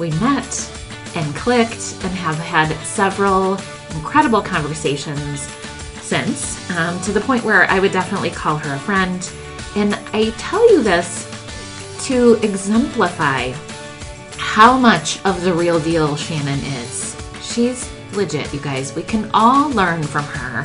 We 0.00 0.10
met 0.12 0.72
and 1.14 1.34
clicked 1.36 1.94
and 2.02 2.12
have 2.14 2.38
had 2.38 2.74
several 2.84 3.58
incredible 3.94 4.42
conversations 4.42 5.42
since, 6.00 6.70
um, 6.76 7.00
to 7.02 7.12
the 7.12 7.20
point 7.20 7.44
where 7.44 7.70
I 7.70 7.78
would 7.78 7.92
definitely 7.92 8.30
call 8.30 8.56
her 8.56 8.74
a 8.74 8.78
friend. 8.78 9.30
And 9.76 9.94
I 10.12 10.30
tell 10.38 10.68
you 10.72 10.82
this 10.82 11.26
to 12.06 12.34
exemplify 12.42 13.52
how 14.38 14.78
much 14.78 15.22
of 15.24 15.42
the 15.42 15.52
real 15.52 15.78
deal 15.78 16.16
Shannon 16.16 16.60
is. 16.60 17.16
She's 17.42 17.90
legit, 18.14 18.52
you 18.54 18.60
guys. 18.60 18.94
We 18.94 19.02
can 19.02 19.30
all 19.34 19.68
learn 19.70 20.02
from 20.02 20.24
her 20.24 20.64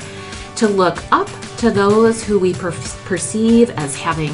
to 0.56 0.68
look 0.68 0.98
up 1.12 1.30
to 1.58 1.72
those 1.72 2.24
who 2.24 2.40
we 2.40 2.54
per- 2.54 2.72
perceive 3.06 3.70
as 3.72 3.96
having 3.96 4.34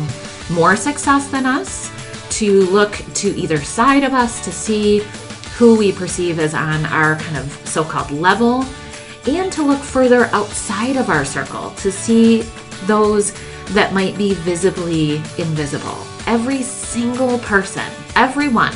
more 0.50 0.76
success 0.76 1.28
than 1.28 1.46
us, 1.46 1.92
to 2.38 2.62
look 2.66 2.92
to 3.16 3.36
either 3.36 3.58
side 3.58 4.04
of 4.04 4.14
us 4.14 4.44
to 4.46 4.52
see 4.52 5.00
who 5.58 5.76
we 5.76 5.92
perceive 5.92 6.40
as 6.40 6.54
on 6.54 6.86
our 6.86 7.18
kind 7.18 7.38
of 7.38 7.52
so 7.68 7.84
called 7.84 8.12
level, 8.12 8.66
and 9.28 9.52
to 9.52 9.64
look 9.64 9.82
further 9.82 10.26
outside 10.28 10.96
of 10.96 11.10
our 11.10 11.26
circle 11.26 11.72
to 11.72 11.92
see 11.92 12.44
those 12.86 13.34
that 13.72 13.94
might 13.94 14.18
be 14.18 14.34
visibly 14.36 15.18
invisible. 15.38 15.98
Every 16.26 16.62
single 16.64 17.40
person, 17.40 17.86
everyone, 18.16 18.74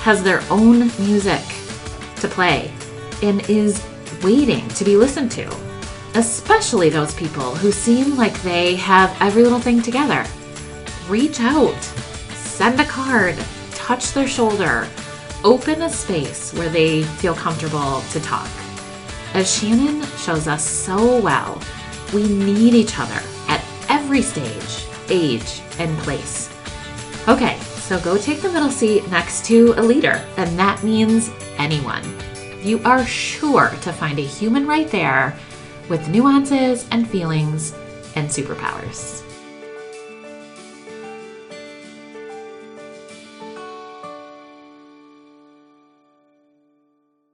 has 0.00 0.22
their 0.22 0.42
own 0.50 0.90
music 0.98 1.42
to 2.16 2.28
play 2.28 2.72
and 3.22 3.48
is 3.48 3.84
waiting 4.22 4.66
to 4.70 4.84
be 4.84 4.96
listened 4.96 5.30
to, 5.32 5.48
especially 6.14 6.88
those 6.88 7.14
people 7.14 7.54
who 7.54 7.70
seem 7.70 8.16
like 8.16 8.40
they 8.42 8.74
have 8.76 9.16
every 9.20 9.42
little 9.42 9.60
thing 9.60 9.80
together. 9.80 10.24
Reach 11.08 11.40
out, 11.40 11.82
send 12.34 12.78
a 12.78 12.84
card, 12.84 13.34
touch 13.70 14.12
their 14.12 14.28
shoulder, 14.28 14.86
open 15.42 15.80
a 15.80 15.88
space 15.88 16.52
where 16.52 16.68
they 16.68 17.02
feel 17.02 17.34
comfortable 17.34 18.02
to 18.10 18.20
talk. 18.20 18.50
As 19.32 19.50
Shannon 19.50 20.02
shows 20.18 20.46
us 20.46 20.62
so 20.62 21.18
well, 21.20 21.62
we 22.12 22.28
need 22.28 22.74
each 22.74 22.98
other 22.98 23.22
at 23.46 23.64
every 23.88 24.20
stage, 24.20 24.84
age, 25.08 25.62
and 25.78 25.96
place. 26.00 26.50
Okay, 27.26 27.58
so 27.60 27.98
go 28.00 28.18
take 28.18 28.42
the 28.42 28.52
middle 28.52 28.70
seat 28.70 29.08
next 29.10 29.46
to 29.46 29.72
a 29.78 29.82
leader, 29.82 30.22
and 30.36 30.58
that 30.58 30.82
means 30.84 31.30
anyone. 31.56 32.02
You 32.62 32.82
are 32.84 33.06
sure 33.06 33.70
to 33.80 33.92
find 33.94 34.18
a 34.18 34.22
human 34.22 34.66
right 34.66 34.90
there 34.90 35.34
with 35.88 36.08
nuances 36.08 36.86
and 36.90 37.08
feelings 37.08 37.72
and 38.14 38.28
superpowers. 38.28 39.17